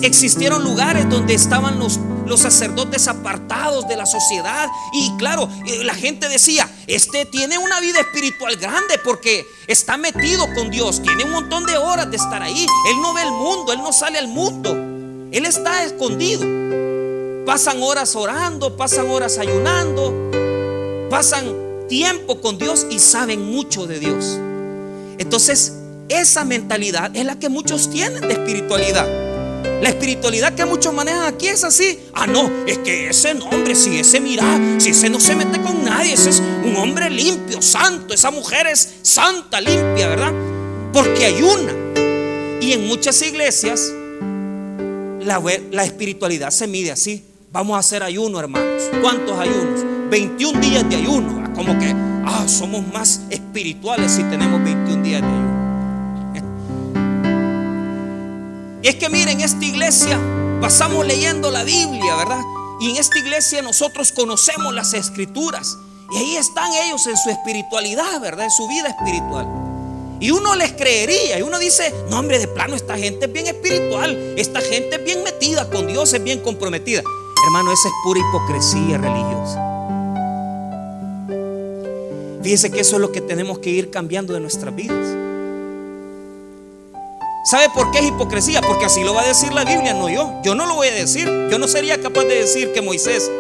Existieron 0.04 0.64
lugares 0.64 1.10
donde 1.10 1.34
estaban 1.34 1.78
los 1.78 2.00
los 2.26 2.42
sacerdotes 2.42 3.08
apartados 3.08 3.88
de 3.88 3.96
la 3.96 4.06
sociedad. 4.06 4.68
Y 4.94 5.16
claro, 5.18 5.50
eh, 5.66 5.84
la 5.84 5.96
gente 5.96 6.28
decía, 6.30 6.70
este 6.88 7.26
tiene 7.26 7.58
una 7.58 7.80
vida 7.80 8.00
espiritual 8.00 8.56
grande 8.58 9.00
porque 9.04 9.46
está 9.68 9.98
metido 9.98 10.46
con 10.54 10.70
Dios, 10.70 11.02
tiene 11.02 11.24
un 11.24 11.32
montón 11.32 11.66
de 11.66 11.78
horas 11.78 12.10
de 12.10 12.18
estar 12.18 12.42
ahí. 12.42 12.66
Él 12.90 13.02
no 13.02 13.14
ve 13.14 13.24
el 13.24 13.32
mundo, 13.32 13.74
él 13.74 13.80
no 13.80 13.94
sale 13.94 14.20
al 14.20 14.28
mundo, 14.28 14.72
él 15.32 15.46
está 15.46 15.84
escondido. 15.84 16.44
Pasan 17.46 17.82
horas 17.84 18.16
orando, 18.16 18.76
pasan 18.76 19.10
horas 19.10 19.38
ayunando, 19.38 20.32
pasan 21.10 21.66
tiempo 21.88 22.42
con 22.42 22.58
Dios 22.58 22.88
y 22.90 23.00
saben 23.00 23.52
mucho 23.52 23.86
de 23.86 24.00
Dios. 24.00 24.40
Entonces, 25.18 25.74
esa 26.10 26.44
mentalidad 26.44 27.16
es 27.16 27.26
la 27.26 27.38
que 27.38 27.50
muchos 27.50 27.90
tienen 27.90 28.22
de 28.22 28.34
espiritualidad. 28.34 29.25
La 29.82 29.90
espiritualidad 29.90 30.54
que 30.54 30.66
muchos 30.66 30.94
manejan 30.94 31.24
aquí 31.24 31.48
es 31.48 31.64
así. 31.64 32.00
Ah, 32.14 32.28
no, 32.28 32.52
es 32.66 32.78
que 32.80 33.10
ese 33.10 33.32
hombre, 33.32 33.76
si 33.76 34.00
ese 34.00 34.20
mira, 34.20 34.44
si 34.80 34.90
ese 34.90 35.10
no 35.10 35.20
se 35.20 35.36
mete 35.36 35.62
con 35.62 35.84
nadie, 35.84 36.14
ese 36.14 36.30
es 36.30 36.42
un 36.64 36.76
hombre 36.78 37.10
limpio, 37.10 37.62
santo. 37.62 38.14
Esa 38.14 38.32
mujer 38.32 38.68
es 38.68 38.96
santa, 39.02 39.62
limpia, 39.62 40.08
¿verdad? 40.08 40.34
Porque 40.94 41.26
hay 41.26 41.42
una. 41.42 41.74
Y 42.62 42.74
en 42.74 42.88
muchas 42.88 43.22
iglesias 43.22 43.92
la, 45.22 45.42
la 45.72 45.84
espiritualidad 45.84 46.52
se 46.52 46.68
mide 46.68 46.92
así. 46.92 47.24
Vamos 47.52 47.76
a 47.76 47.80
hacer 47.80 48.04
ayuno, 48.04 48.40
hermanos. 48.40 48.84
¿Cuántos 49.02 49.38
ayunos? 49.40 49.82
21 50.10 50.60
días 50.60 50.90
de 50.90 50.96
ayuno. 50.98 51.54
Como 51.54 51.78
que, 51.80 51.94
ah, 52.26 52.46
somos 52.48 52.86
más 52.94 53.22
espirituales 53.30 54.12
si 54.12 54.24
tenemos 54.24 54.64
21 54.64 55.04
días 55.04 55.22
de 55.22 55.28
ayuno. 55.28 55.55
Y 58.86 58.88
es 58.88 58.96
que 58.98 59.10
miren, 59.10 59.42
esta 59.42 59.66
iglesia 59.66 60.22
pasamos 60.62 61.08
leyendo 61.08 61.50
la 61.50 61.64
Biblia, 61.64 62.18
¿verdad? 62.18 62.42
Y 62.80 62.92
en 62.92 62.98
esta 62.98 63.18
iglesia 63.18 63.64
nosotros 63.64 64.12
conocemos 64.12 64.76
las 64.76 64.94
escrituras. 64.94 65.76
Y 66.12 66.18
ahí 66.18 66.36
están 66.36 66.72
ellos 66.72 67.08
en 67.08 67.18
su 67.18 67.32
espiritualidad, 67.32 68.22
¿verdad? 68.22 68.46
En 68.46 68.52
su 68.52 68.68
vida 68.68 68.90
espiritual. 68.90 69.48
Y 70.20 70.30
uno 70.30 70.54
les 70.54 70.74
creería, 70.74 71.40
y 71.40 71.42
uno 71.42 71.58
dice, 71.58 71.92
no 72.12 72.20
hombre, 72.20 72.38
de 72.38 72.48
plano, 72.48 72.76
esta 72.76 72.96
gente 72.96 73.26
es 73.26 73.34
bien 73.34 73.48
espiritual, 73.48 74.36
esta 74.38 74.62
gente 74.62 74.98
es 74.98 75.04
bien 75.04 75.24
metida 75.24 75.68
con 75.68 75.88
Dios, 75.88 76.14
es 76.14 76.24
bien 76.24 76.42
comprometida. 76.42 77.02
Hermano, 77.48 77.74
esa 77.74 77.88
es 77.88 77.94
pura 78.04 78.20
hipocresía 78.20 79.00
religiosa. 79.00 79.62
Fíjense 82.44 82.70
que 82.70 82.82
eso 82.82 82.98
es 82.98 83.02
lo 83.02 83.12
que 83.12 83.22
tenemos 83.22 83.58
que 83.58 83.72
ir 83.72 83.90
cambiando 83.90 84.36
de 84.36 84.42
nuestras 84.42 84.76
vidas. 84.76 85.25
¿Sabe 87.46 87.70
por 87.70 87.92
qué 87.92 88.00
es 88.00 88.06
hipocresía? 88.06 88.60
Porque 88.62 88.86
así 88.86 89.04
lo 89.04 89.14
va 89.14 89.22
a 89.22 89.28
decir 89.28 89.54
la 89.54 89.64
Biblia, 89.64 89.94
no 89.94 90.10
yo. 90.10 90.34
Yo 90.44 90.56
no 90.56 90.66
lo 90.66 90.74
voy 90.74 90.88
a 90.88 90.94
decir. 90.94 91.28
Yo 91.52 91.60
no 91.60 91.68
sería 91.68 92.02
capaz 92.02 92.24
de 92.24 92.40
decir 92.40 92.74
que 92.74 92.82
Moisés 92.82 93.32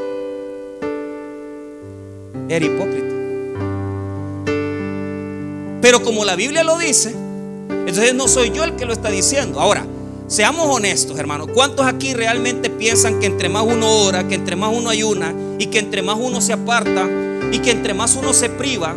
era 2.48 2.64
hipócrita. 2.64 3.16
Pero 5.82 6.04
como 6.04 6.24
la 6.24 6.36
Biblia 6.36 6.64
lo 6.64 6.78
dice, 6.78 7.16
entonces 7.70 8.14
no 8.14 8.28
soy 8.28 8.52
yo 8.52 8.64
el 8.64 8.76
que 8.76 8.86
lo 8.86 8.94
está 8.94 9.10
diciendo. 9.10 9.60
Ahora, 9.60 9.88
seamos 10.28 10.68
honestos, 10.68 11.18
hermanos. 11.18 11.48
¿Cuántos 11.52 11.88
aquí 11.88 12.14
realmente 12.14 12.70
piensan 12.70 13.20
que 13.20 13.26
entre 13.26 13.50
más 13.50 13.64
uno 13.64 13.90
ora, 13.90 14.28
que 14.28 14.36
entre 14.36 14.56
más 14.56 14.72
uno 14.72 14.92
ayuna 14.92 15.34
y 15.58 15.66
que 15.66 15.80
entre 15.80 16.04
más 16.04 16.18
uno 16.22 16.42
se 16.42 16.54
aparta 16.54 17.10
y 17.52 17.58
que 17.58 17.72
entre 17.72 17.96
más 17.96 18.16
uno 18.16 18.34
se 18.34 18.50
priva, 18.50 18.96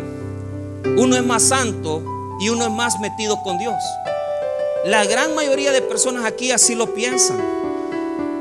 uno 0.97 1.15
es 1.15 1.25
más 1.25 1.41
santo 1.41 2.03
y 2.39 2.49
uno 2.49 2.65
es 2.65 2.71
más 2.71 2.99
metido 2.99 3.41
con 3.41 3.57
Dios? 3.57 3.73
La 4.85 5.05
gran 5.05 5.35
mayoría 5.35 5.73
de 5.73 5.81
personas 5.81 6.23
aquí 6.23 6.51
así 6.51 6.73
lo 6.73 6.93
piensan. 6.93 7.37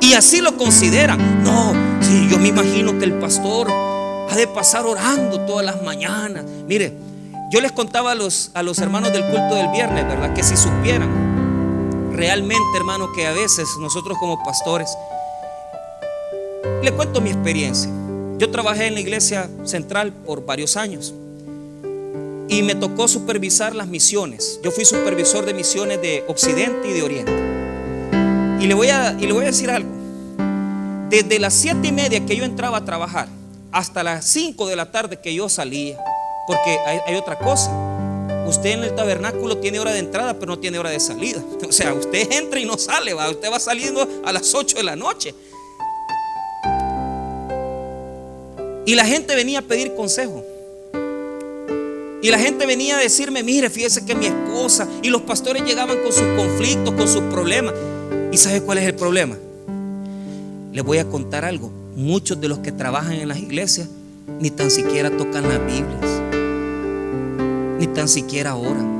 Y 0.00 0.14
así 0.14 0.40
lo 0.40 0.56
consideran. 0.56 1.42
No, 1.42 1.72
sí, 2.00 2.28
yo 2.30 2.38
me 2.38 2.48
imagino 2.48 2.96
que 2.98 3.04
el 3.04 3.14
pastor 3.14 3.68
ha 3.70 4.36
de 4.36 4.46
pasar 4.46 4.86
orando 4.86 5.40
todas 5.40 5.66
las 5.66 5.82
mañanas. 5.82 6.44
Mire, 6.66 6.92
yo 7.50 7.60
les 7.60 7.72
contaba 7.72 8.12
a 8.12 8.14
los, 8.14 8.52
a 8.54 8.62
los 8.62 8.78
hermanos 8.78 9.12
del 9.12 9.24
culto 9.24 9.56
del 9.56 9.68
viernes, 9.68 10.06
¿verdad? 10.06 10.32
Que 10.32 10.44
si 10.44 10.56
supieran 10.56 12.12
realmente, 12.12 12.76
hermano, 12.76 13.12
que 13.12 13.26
a 13.26 13.32
veces 13.32 13.68
nosotros 13.80 14.16
como 14.18 14.42
pastores, 14.44 14.96
le 16.82 16.92
cuento 16.92 17.20
mi 17.20 17.30
experiencia. 17.30 17.90
Yo 18.38 18.50
trabajé 18.50 18.86
en 18.86 18.94
la 18.94 19.00
iglesia 19.00 19.50
central 19.64 20.12
por 20.12 20.44
varios 20.46 20.76
años 20.76 21.12
y 22.48 22.62
me 22.62 22.74
tocó 22.74 23.08
supervisar 23.08 23.74
las 23.74 23.88
misiones. 23.88 24.58
Yo 24.62 24.70
fui 24.70 24.84
supervisor 24.84 25.44
de 25.44 25.54
misiones 25.54 26.00
de 26.00 26.24
Occidente 26.28 26.88
y 26.88 26.92
de 26.92 27.02
Oriente. 27.02 27.32
Y 28.60 28.66
le 28.66 28.74
voy 28.74 28.88
a, 28.88 29.16
y 29.20 29.26
le 29.26 29.32
voy 29.32 29.44
a 29.44 29.48
decir 29.48 29.70
algo. 29.70 29.90
Desde 31.10 31.38
las 31.38 31.54
siete 31.54 31.88
y 31.88 31.92
media 31.92 32.24
que 32.24 32.36
yo 32.36 32.44
entraba 32.44 32.78
a 32.78 32.84
trabajar 32.84 33.28
hasta 33.70 34.02
las 34.02 34.24
5 34.24 34.66
de 34.66 34.76
la 34.76 34.90
tarde 34.90 35.20
que 35.20 35.34
yo 35.34 35.48
salía, 35.48 35.98
porque 36.46 36.78
hay, 37.06 37.14
otra 37.14 37.38
cosa. 37.38 37.70
Usted 38.46 38.70
en 38.70 38.84
el 38.84 38.94
tabernáculo 38.94 39.58
tiene 39.58 39.78
hora 39.78 39.92
de 39.92 39.98
entrada, 39.98 40.34
pero 40.34 40.52
no 40.52 40.58
tiene 40.58 40.78
hora 40.78 40.90
de 40.90 41.00
salida. 41.00 41.42
O 41.68 41.72
sea, 41.72 41.92
usted 41.92 42.32
entra 42.32 42.58
y 42.58 42.64
no 42.64 42.78
sale, 42.78 43.12
¿va? 43.12 43.28
usted 43.30 43.52
va 43.52 43.60
saliendo 43.60 44.06
a 44.24 44.32
las 44.32 44.54
8 44.54 44.78
de 44.78 44.82
la 44.82 44.96
noche. 44.96 45.34
Y 48.86 48.94
la 48.94 49.04
gente 49.04 49.34
venía 49.34 49.58
a 49.58 49.62
pedir 49.62 49.94
consejo. 49.94 50.42
Y 52.20 52.30
la 52.30 52.38
gente 52.38 52.66
venía 52.66 52.96
a 52.96 53.00
decirme, 53.00 53.42
mire, 53.42 53.70
fíjese 53.70 54.04
que 54.04 54.14
mi 54.14 54.26
esposa 54.26 54.88
y 55.02 55.08
los 55.08 55.22
pastores 55.22 55.62
llegaban 55.64 55.98
con 56.02 56.12
sus 56.12 56.26
conflictos, 56.36 56.94
con 56.94 57.06
sus 57.06 57.22
problemas. 57.24 57.74
¿Y 58.32 58.36
sabe 58.36 58.60
cuál 58.60 58.78
es 58.78 58.84
el 58.84 58.94
problema? 58.94 59.36
Les 60.72 60.84
voy 60.84 60.98
a 60.98 61.08
contar 61.08 61.44
algo. 61.44 61.70
Muchos 61.94 62.40
de 62.40 62.48
los 62.48 62.58
que 62.58 62.72
trabajan 62.72 63.12
en 63.12 63.28
las 63.28 63.38
iglesias 63.38 63.88
ni 64.40 64.50
tan 64.50 64.70
siquiera 64.70 65.10
tocan 65.10 65.48
las 65.48 65.58
Biblias, 65.58 66.22
ni 67.78 67.86
tan 67.88 68.08
siquiera 68.08 68.54
oran. 68.54 68.98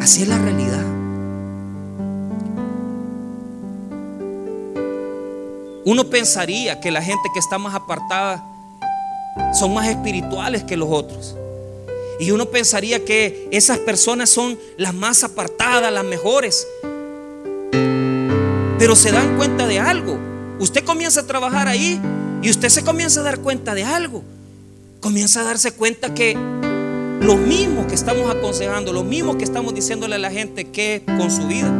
Así 0.00 0.22
es 0.22 0.28
la 0.28 0.38
realidad. 0.38 1.01
Uno 5.84 6.04
pensaría 6.04 6.80
que 6.80 6.90
la 6.90 7.02
gente 7.02 7.28
que 7.32 7.40
está 7.40 7.58
más 7.58 7.74
apartada 7.74 8.44
son 9.52 9.74
más 9.74 9.88
espirituales 9.88 10.62
que 10.62 10.76
los 10.76 10.88
otros. 10.90 11.36
Y 12.20 12.30
uno 12.30 12.46
pensaría 12.46 13.04
que 13.04 13.48
esas 13.50 13.78
personas 13.78 14.30
son 14.30 14.56
las 14.76 14.94
más 14.94 15.24
apartadas, 15.24 15.92
las 15.92 16.04
mejores. 16.04 16.68
Pero 18.78 18.94
se 18.94 19.10
dan 19.10 19.36
cuenta 19.36 19.66
de 19.66 19.80
algo. 19.80 20.18
Usted 20.60 20.84
comienza 20.84 21.20
a 21.20 21.26
trabajar 21.26 21.66
ahí 21.66 22.00
y 22.42 22.50
usted 22.50 22.68
se 22.68 22.84
comienza 22.84 23.20
a 23.20 23.24
dar 23.24 23.40
cuenta 23.40 23.74
de 23.74 23.82
algo. 23.82 24.22
Comienza 25.00 25.40
a 25.40 25.44
darse 25.44 25.72
cuenta 25.72 26.14
que 26.14 26.34
lo 26.34 27.36
mismo 27.36 27.88
que 27.88 27.96
estamos 27.96 28.30
aconsejando, 28.32 28.92
lo 28.92 29.02
mismo 29.02 29.36
que 29.36 29.42
estamos 29.42 29.74
diciéndole 29.74 30.14
a 30.14 30.18
la 30.18 30.30
gente 30.30 30.70
que 30.70 31.02
con 31.04 31.28
su 31.28 31.48
vida 31.48 31.72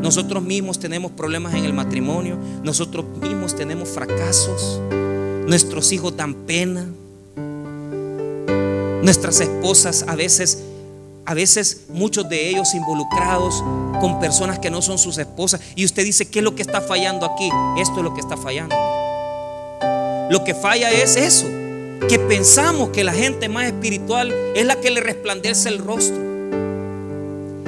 nosotros 0.00 0.42
mismos 0.42 0.78
tenemos 0.78 1.12
problemas 1.12 1.54
en 1.54 1.64
el 1.64 1.72
matrimonio, 1.72 2.36
nosotros 2.62 3.04
mismos 3.20 3.56
tenemos 3.56 3.88
fracasos, 3.88 4.80
nuestros 5.46 5.92
hijos 5.92 6.16
dan 6.16 6.34
pena, 6.34 6.86
nuestras 9.02 9.40
esposas 9.40 10.04
a 10.08 10.14
veces, 10.16 10.62
a 11.24 11.34
veces 11.34 11.82
muchos 11.88 12.28
de 12.28 12.48
ellos 12.48 12.74
involucrados 12.74 13.62
con 14.00 14.20
personas 14.20 14.58
que 14.58 14.70
no 14.70 14.82
son 14.82 14.98
sus 14.98 15.16
esposas. 15.18 15.60
Y 15.76 15.84
usted 15.84 16.04
dice, 16.04 16.28
¿qué 16.28 16.40
es 16.40 16.44
lo 16.44 16.54
que 16.54 16.62
está 16.62 16.80
fallando 16.80 17.24
aquí? 17.24 17.48
Esto 17.78 17.98
es 17.98 18.02
lo 18.02 18.14
que 18.14 18.20
está 18.20 18.36
fallando. 18.36 18.74
Lo 20.28 20.42
que 20.42 20.54
falla 20.54 20.90
es 20.90 21.16
eso, 21.16 21.46
que 22.08 22.18
pensamos 22.18 22.90
que 22.90 23.04
la 23.04 23.12
gente 23.12 23.48
más 23.48 23.66
espiritual 23.66 24.34
es 24.56 24.66
la 24.66 24.76
que 24.80 24.90
le 24.90 25.00
resplandece 25.00 25.68
el 25.68 25.78
rostro 25.78 26.35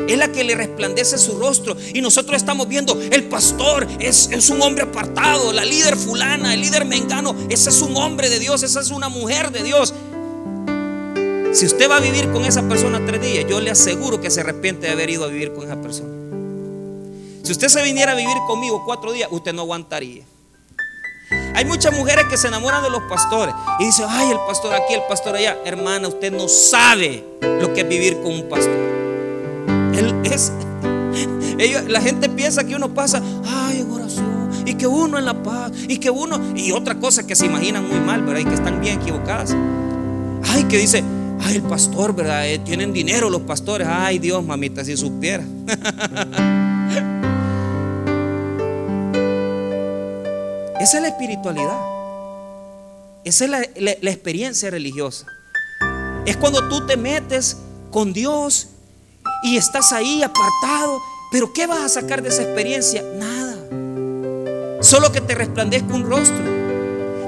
es 0.09 0.19
la 0.19 0.33
que 0.33 0.43
le 0.43 0.55
resplandece 0.55 1.19
su 1.19 1.39
rostro. 1.39 1.77
Y 1.93 2.01
nosotros 2.01 2.37
estamos 2.37 2.67
viendo, 2.67 2.99
el 3.01 3.25
pastor 3.25 3.87
es, 4.01 4.29
es, 4.33 4.51
un 4.51 4.61
hombre 4.63 4.85
apartado, 4.85 5.53
la 5.53 5.65
líder 5.65 5.97
fulana, 5.97 6.55
el 6.55 6.63
líder 6.63 6.85
mengano, 6.85 7.37
ese 7.49 7.71
es 7.71 7.83
un 7.83 7.97
hombre 7.97 8.29
de 8.31 8.39
Dios, 8.39 8.63
esa 8.63 8.81
es 8.81 8.91
una 8.91 9.09
mujer 9.09 9.53
de 9.53 9.63
Dios. 9.63 9.95
Si 11.53 11.67
usted 11.67 11.91
va 11.91 11.97
a 11.97 12.01
vivir 12.01 12.31
con 12.31 12.45
esa 12.45 12.67
persona 12.69 13.05
tres 13.07 13.21
días, 13.21 13.47
yo 13.49 13.61
le 13.61 13.71
aseguro 13.71 14.21
que 14.21 14.31
se 14.31 14.41
arrepiente 14.41 14.87
de 14.87 14.93
haber 14.93 15.11
ido 15.11 15.25
a 15.25 15.29
vivir 15.29 15.53
con 15.53 15.65
esa 15.65 15.81
persona. 15.81 16.11
Si 17.43 17.53
usted 17.53 17.69
se 17.69 17.83
viniera 17.83 18.13
a 18.13 18.15
vivir 18.15 18.37
conmigo 18.47 18.83
cuatro 18.85 19.13
días, 19.13 19.29
usted 19.31 19.53
no 19.53 19.63
aguantaría. 19.63 20.25
Hay 21.55 21.65
muchas 21.65 21.93
mujeres 21.93 22.27
que 22.31 22.37
se 22.37 22.49
enamoran 22.49 22.83
de 22.83 22.91
los 22.91 23.03
pastores 23.03 23.55
y 23.81 23.87
dicen, 23.87 24.07
ay, 24.09 24.31
el 24.31 24.39
pastor 24.47 24.75
aquí, 24.75 24.95
el 24.95 25.03
pastor 25.09 25.37
allá. 25.37 25.59
Hermana, 25.65 26.09
usted 26.09 26.33
no 26.33 26.49
sabe 26.49 27.25
lo 27.61 27.75
que 27.75 27.81
es 27.81 27.89
vivir 27.89 28.21
con 28.23 28.33
un 28.33 28.49
pastor 28.49 28.88
él 29.99 30.15
es, 30.25 30.53
ellos, 31.59 31.85
la 31.89 32.01
gente 32.01 32.29
piensa 32.29 32.63
que 32.65 32.77
uno 32.77 32.95
pasa, 32.95 33.21
ay, 33.45 33.81
en 33.81 33.91
oración, 33.91 34.51
y 34.65 34.75
que 34.75 34.87
uno 34.87 35.19
en 35.19 35.25
la 35.25 35.43
paz, 35.43 35.73
y 35.89 35.99
que 35.99 36.09
uno, 36.09 36.41
y 36.55 36.71
otra 36.71 37.01
cosa 37.01 37.27
que 37.27 37.35
se 37.35 37.47
imaginan 37.47 37.89
muy 37.89 37.99
mal, 37.99 38.25
pero 38.25 38.39
hay 38.39 38.45
que 38.45 38.55
están 38.55 38.81
bien 38.81 39.01
equivocadas. 39.01 39.57
Ay, 40.45 40.65
que 40.65 40.79
dice, 40.79 41.03
ay, 41.41 41.57
el 41.57 41.63
pastor, 41.63 42.15
¿verdad? 42.15 42.49
Eh, 42.49 42.61
tienen 42.61 42.93
dinero 42.93 43.29
los 43.29 43.43
pastores. 43.43 43.89
Ay, 43.91 44.21
Dios, 44.21 44.45
mamita, 44.45 44.85
si 44.85 44.97
supiera. 44.97 45.43
Esa 50.81 50.97
es 50.99 51.03
la 51.03 51.09
espiritualidad. 51.09 51.77
Esa 53.25 53.45
es 53.47 53.51
la, 53.51 53.59
la, 53.77 53.97
la 54.01 54.11
experiencia 54.13 54.71
religiosa. 54.71 55.27
Es 56.25 56.37
cuando 56.37 56.69
tú 56.69 56.87
te 56.87 56.97
metes 56.97 57.57
con 57.91 58.13
Dios 58.13 58.69
y 59.43 59.57
estás 59.57 59.93
ahí 59.93 60.23
apartado. 60.23 60.99
Pero 61.31 61.53
¿qué 61.53 61.67
vas 61.67 61.81
a 61.81 61.89
sacar 61.89 62.23
de 62.23 62.31
esa 62.31 62.43
experiencia? 62.43 63.03
Nada. 63.17 63.57
Solo 64.83 65.13
que 65.13 65.21
te 65.21 65.35
resplandezca 65.35 65.93
un 65.93 66.09
rostro. 66.09 66.59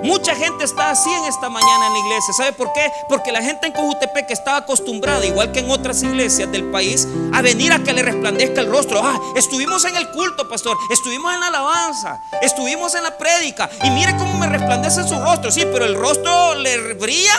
Mucha 0.03 0.35
gente 0.35 0.65
está 0.65 0.91
así 0.91 1.11
en 1.11 1.25
esta 1.27 1.51
mañana 1.51 1.87
en 1.89 1.93
la 1.93 1.99
iglesia. 1.99 2.33
¿Sabe 2.33 2.53
por 2.53 2.73
qué? 2.73 2.91
Porque 3.09 3.33
la 3.33 3.43
gente 3.43 3.67
en 3.67 3.73
Cojutepec 3.75 4.31
estaba 4.31 4.59
acostumbrada, 4.59 5.27
igual 5.27 5.53
que 5.53 5.61
en 5.61 5.71
otras 5.71 6.03
iglesias 6.03 6.51
del 6.51 6.71
país, 6.71 7.07
a 7.35 7.43
venir 7.43 7.71
a 7.73 7.81
que 7.81 7.93
le 7.93 8.03
resplandezca 8.03 8.63
el 8.63 8.71
rostro. 8.71 9.03
Ah, 9.05 9.21
estuvimos 9.37 9.85
en 9.85 9.97
el 9.97 10.11
culto, 10.11 10.49
pastor. 10.49 10.77
Estuvimos 10.91 11.35
en 11.35 11.41
la 11.41 11.49
alabanza. 11.49 12.19
Estuvimos 12.41 12.95
en 12.95 13.03
la 13.03 13.19
prédica. 13.19 13.69
Y 13.85 13.91
mire 13.91 14.17
cómo 14.17 14.39
me 14.39 14.47
resplandece 14.47 15.07
su 15.07 15.19
rostro. 15.21 15.51
Sí, 15.51 15.67
pero 15.71 15.85
el 15.85 15.95
rostro 15.95 16.55
le 16.55 16.95
brilla 16.95 17.37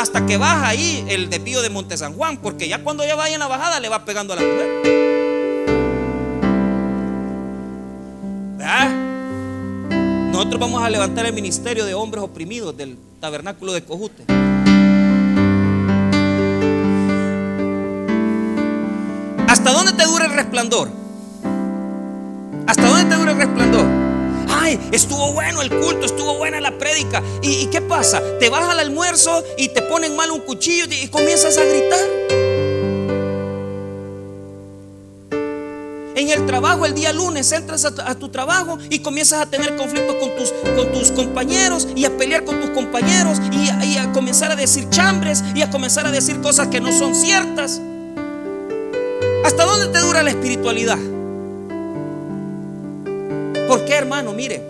hasta 0.00 0.26
que 0.26 0.36
baja 0.36 0.68
ahí 0.68 1.04
el 1.08 1.30
desvío 1.30 1.62
de 1.62 1.70
Monte 1.70 1.96
San 1.96 2.14
Juan. 2.14 2.38
Porque 2.38 2.68
ya 2.68 2.82
cuando 2.82 3.04
ya 3.04 3.14
vaya 3.14 3.34
en 3.34 3.40
la 3.40 3.46
bajada 3.46 3.80
le 3.80 3.88
va 3.88 4.04
pegando 4.04 4.32
a 4.32 4.36
la 4.36 4.42
mujer. 4.42 4.68
¿Verdad? 8.58 8.90
Nosotros 10.32 10.60
vamos 10.60 10.82
a 10.82 10.90
levantar 10.90 11.26
el 11.26 11.32
ministerio 11.32 11.84
de 11.84 11.94
hombres 11.94 12.22
oprimidos 12.22 12.76
del 12.76 12.98
tabernáculo 13.20 13.72
de 13.72 13.82
Cojute. 13.84 14.24
¿Hasta 19.48 19.72
dónde 19.72 19.92
te 19.92 20.04
dura 20.04 20.26
el 20.26 20.32
resplandor? 20.32 20.90
¿Hasta 22.66 22.88
dónde 22.88 23.04
te 23.04 23.14
dura 23.16 23.32
el 23.32 23.38
resplandor? 23.38 24.05
Estuvo 24.74 25.32
bueno 25.32 25.62
el 25.62 25.70
culto, 25.70 26.06
estuvo 26.06 26.36
buena 26.38 26.60
la 26.60 26.76
prédica. 26.76 27.22
¿Y, 27.42 27.66
qué 27.66 27.80
pasa? 27.80 28.20
Te 28.40 28.48
vas 28.48 28.68
al 28.68 28.80
almuerzo 28.80 29.44
y 29.56 29.68
te 29.68 29.82
ponen 29.82 30.16
mal 30.16 30.30
un 30.30 30.40
cuchillo 30.40 30.86
y 30.90 31.08
comienzas 31.08 31.56
a 31.56 31.64
gritar. 31.64 32.00
En 36.16 36.30
el 36.30 36.46
trabajo, 36.46 36.86
el 36.86 36.94
día 36.94 37.12
lunes, 37.12 37.52
entras 37.52 37.84
a, 37.84 38.14
tu 38.16 38.30
trabajo 38.30 38.78
y 38.90 39.00
comienzas 39.00 39.42
a 39.42 39.46
tener 39.46 39.76
conflictos 39.76 40.16
con 40.16 40.34
tus, 40.34 40.52
con 40.74 40.90
tus 40.90 41.12
compañeros 41.12 41.86
y 41.94 42.04
a 42.04 42.16
pelear 42.16 42.44
con 42.44 42.60
tus 42.60 42.70
compañeros 42.70 43.38
y, 43.52 43.84
y 43.86 43.98
a 43.98 44.12
comenzar 44.12 44.50
a 44.50 44.56
decir 44.56 44.88
chambres 44.90 45.44
y 45.54 45.62
a 45.62 45.70
comenzar 45.70 46.06
a 46.06 46.10
decir 46.10 46.40
cosas 46.40 46.68
que 46.68 46.80
no 46.80 46.90
son 46.90 47.14
ciertas. 47.14 47.80
¿Hasta 49.44 49.64
dónde 49.64 49.88
te 49.88 49.98
dura 50.00 50.22
la 50.22 50.30
espiritualidad? 50.30 50.98
¿Por 53.66 53.84
qué, 53.84 53.94
hermano? 53.94 54.32
Mire, 54.32 54.62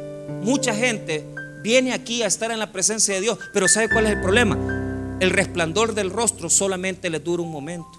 mucha 0.43 0.75
gente 0.75 1.25
viene 1.63 1.93
aquí 1.93 2.23
a 2.23 2.27
estar 2.27 2.51
en 2.51 2.59
la 2.59 2.73
presencia 2.73 3.15
de 3.15 3.21
Dios, 3.21 3.39
pero 3.53 3.69
¿sabe 3.69 3.91
cuál 3.91 4.07
es 4.07 4.13
el 4.13 4.23
problema? 4.23 4.57
El 5.21 5.31
resplandor 5.31 5.95
del 5.95 6.11
rostro 6.11 6.49
solamente 6.49 7.11
le 7.11 7.21
dura 7.21 7.43
un 7.43 7.51
momento. 7.51 7.91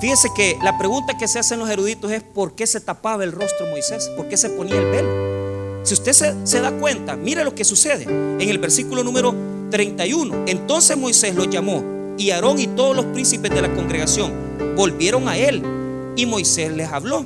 Fíjese 0.00 0.28
que 0.36 0.56
la 0.62 0.76
pregunta 0.78 1.16
que 1.18 1.26
se 1.26 1.38
hacen 1.38 1.58
los 1.58 1.68
eruditos 1.68 2.12
es 2.12 2.22
¿por 2.22 2.54
qué 2.54 2.66
se 2.66 2.80
tapaba 2.80 3.24
el 3.24 3.32
rostro 3.32 3.66
Moisés? 3.66 4.08
¿Por 4.16 4.28
qué 4.28 4.36
se 4.36 4.50
ponía 4.50 4.76
el 4.76 4.90
velo? 4.90 5.82
Si 5.82 5.94
usted 5.94 6.12
se, 6.44 6.60
da 6.60 6.70
cuenta, 6.72 7.16
mire 7.16 7.44
lo 7.44 7.54
que 7.54 7.64
sucede 7.64 8.04
en 8.04 8.48
el 8.48 8.58
versículo 8.58 9.02
número 9.02 9.34
31. 9.70 10.44
Entonces 10.46 10.96
Moisés 10.96 11.34
lo 11.34 11.44
llamó 11.44 11.82
y 12.16 12.30
Aarón 12.30 12.60
y 12.60 12.68
todos 12.68 12.94
los 12.94 13.06
príncipes 13.06 13.50
de 13.50 13.62
la 13.62 13.74
congregación 13.74 14.32
volvieron 14.76 15.28
a 15.28 15.36
él 15.36 15.62
y 16.16 16.26
Moisés 16.26 16.72
les 16.72 16.88
habló. 16.90 17.24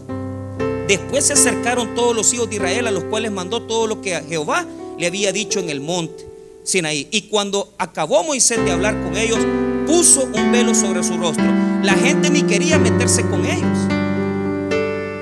Después 0.88 1.26
se 1.26 1.34
acercaron 1.34 1.94
todos 1.94 2.16
los 2.16 2.32
hijos 2.32 2.48
de 2.48 2.56
Israel 2.56 2.86
a 2.86 2.90
los 2.90 3.04
cuales 3.04 3.30
mandó 3.30 3.62
todo 3.62 3.86
lo 3.86 4.00
que 4.00 4.18
Jehová 4.28 4.66
le 4.98 5.06
había 5.06 5.32
dicho 5.32 5.60
en 5.60 5.68
el 5.68 5.80
monte 5.80 6.26
Sinaí. 6.64 7.08
Y 7.10 7.28
cuando 7.28 7.72
acabó 7.78 8.22
Moisés 8.24 8.64
de 8.64 8.72
hablar 8.72 9.00
con 9.02 9.16
ellos, 9.16 9.38
puso 9.86 10.24
un 10.24 10.52
velo 10.52 10.74
sobre 10.74 11.02
su 11.02 11.16
rostro. 11.16 11.44
La 11.82 11.94
gente 11.94 12.28
ni 12.30 12.42
quería 12.42 12.78
meterse 12.78 13.22
con 13.22 13.44
ellos. 13.46 13.78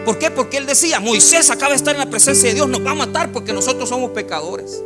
¿Por 0.04 0.18
qué? 0.18 0.30
Porque 0.30 0.56
él 0.56 0.66
decía, 0.66 1.00
Moisés 1.00 1.50
acaba 1.50 1.70
de 1.70 1.76
estar 1.76 1.94
en 1.94 2.00
la 2.00 2.10
presencia 2.10 2.48
de 2.48 2.54
Dios, 2.54 2.68
nos 2.68 2.84
va 2.84 2.92
a 2.92 2.94
matar 2.94 3.32
porque 3.32 3.52
nosotros 3.52 3.88
somos 3.88 4.10
pecadores. 4.10 4.82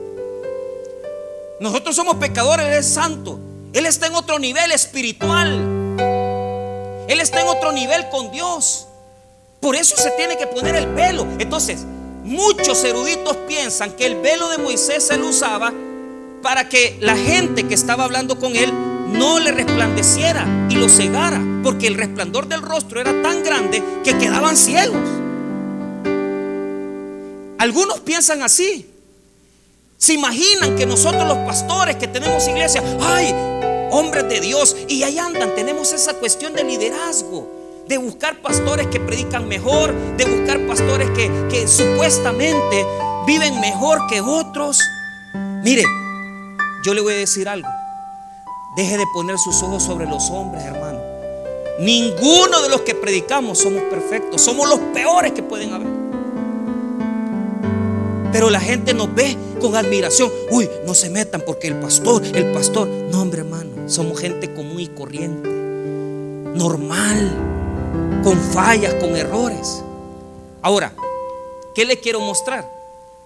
Nosotros 1.61 1.95
somos 1.95 2.17
pecadores, 2.17 2.67
Él 2.67 2.73
es 2.73 2.87
santo. 2.87 3.39
Él 3.75 3.85
está 3.85 4.07
en 4.07 4.15
otro 4.15 4.39
nivel 4.39 4.73
espiritual. 4.73 5.51
Él 7.07 7.21
está 7.21 7.43
en 7.43 7.49
otro 7.49 7.73
nivel 7.73 8.09
con 8.11 8.33
Dios. 8.33 8.87
Por 9.61 9.77
eso 9.77 9.95
se 9.97 10.11
tiene 10.13 10.39
que 10.39 10.47
poner 10.47 10.75
el 10.75 10.87
velo. 10.87 11.27
Entonces, 11.39 11.85
muchos 12.25 12.83
eruditos 12.85 13.37
piensan 13.47 13.93
que 13.93 14.07
el 14.07 14.17
velo 14.17 14.49
de 14.49 14.59
Moisés 14.59 15.07
se 15.07 15.19
lo 15.19 15.29
usaba 15.29 15.73
para 16.43 16.69
que 16.69 16.97
la 17.01 17.17
gente 17.17 17.65
que 17.65 17.75
estaba 17.75 18.05
hablando 18.05 18.39
con 18.39 18.57
él 18.57 18.73
no 19.13 19.39
le 19.39 19.53
resplandeciera 19.53 20.47
y 20.71 20.77
lo 20.77 20.89
cegara, 20.89 21.41
porque 21.63 21.87
el 21.87 21.95
resplandor 21.95 22.47
del 22.47 22.63
rostro 22.63 23.01
era 23.01 23.23
tan 23.23 23.43
grande 23.43 23.83
que 24.03 24.17
quedaban 24.17 24.57
ciegos. 24.57 24.97
Algunos 27.59 28.01
piensan 28.01 28.43
así. 28.43 28.87
Se 29.99 30.15
imaginan 30.15 30.77
que 30.77 30.87
nosotros 30.87 31.29
los 31.29 31.37
pastores 31.39 31.97
que 31.97 32.09
tenemos 32.09 32.49
iglesia, 32.49 32.83
ay, 33.03 33.35
hombres 33.91 34.27
de 34.31 34.41
Dios, 34.41 34.75
y 34.89 35.03
ahí 35.03 35.19
andan, 35.19 35.55
tenemos 35.55 35.93
esa 35.93 36.15
cuestión 36.15 36.55
de 36.55 36.65
liderazgo, 36.65 37.60
de 37.91 37.99
buscar 37.99 38.41
pastores 38.41 38.87
que 38.87 39.01
predican 39.01 39.49
mejor, 39.49 39.93
de 40.17 40.25
buscar 40.25 40.65
pastores 40.65 41.11
que, 41.11 41.29
que 41.51 41.67
supuestamente 41.67 42.87
viven 43.27 43.61
mejor 43.61 44.07
que 44.09 44.21
otros. 44.21 44.81
Mire, 45.65 45.83
yo 46.85 46.95
le 46.95 47.01
voy 47.01 47.15
a 47.15 47.17
decir 47.17 47.49
algo. 47.49 47.69
Deje 48.77 48.97
de 48.97 49.05
poner 49.13 49.37
sus 49.39 49.61
ojos 49.65 49.83
sobre 49.83 50.07
los 50.07 50.31
hombres, 50.31 50.63
hermano. 50.63 51.01
Ninguno 51.81 52.63
de 52.63 52.69
los 52.69 52.83
que 52.83 52.95
predicamos 52.95 53.59
somos 53.59 53.83
perfectos. 53.83 54.41
Somos 54.41 54.69
los 54.69 54.79
peores 54.95 55.33
que 55.33 55.43
pueden 55.43 55.73
haber. 55.73 55.89
Pero 58.31 58.51
la 58.51 58.61
gente 58.61 58.95
nos 58.95 59.13
ve 59.13 59.37
con 59.61 59.75
admiración. 59.75 60.31
Uy, 60.53 60.71
no 60.87 60.95
se 60.95 61.11
metan 61.11 61.43
porque 61.45 61.67
el 61.67 61.75
pastor, 61.81 62.23
el 62.25 62.53
pastor. 62.53 62.87
No, 62.87 63.21
hombre, 63.21 63.41
hermano. 63.41 63.89
Somos 63.89 64.21
gente 64.21 64.55
común 64.55 64.79
y 64.79 64.87
corriente. 64.87 65.49
Normal. 66.55 67.57
Con 68.23 68.39
fallas, 68.53 68.95
con 68.95 69.17
errores. 69.17 69.83
Ahora, 70.63 70.93
¿qué 71.75 71.85
le 71.85 71.99
quiero 71.99 72.21
mostrar? 72.21 72.69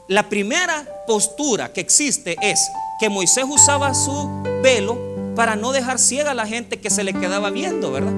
La 0.07 0.29
primera 0.29 0.87
postura 1.07 1.73
que 1.73 1.81
existe 1.81 2.37
es 2.41 2.71
que 3.01 3.09
Moisés 3.09 3.45
usaba 3.49 3.93
su 3.95 4.31
velo 4.63 4.97
para 5.35 5.57
no 5.57 5.73
dejar 5.73 5.99
ciega 5.99 6.31
a 6.31 6.35
la 6.35 6.47
gente 6.47 6.79
que 6.79 6.91
se 6.91 7.03
le 7.03 7.13
quedaba 7.13 7.51
viendo, 7.51 7.91
¿verdad? 7.91 8.13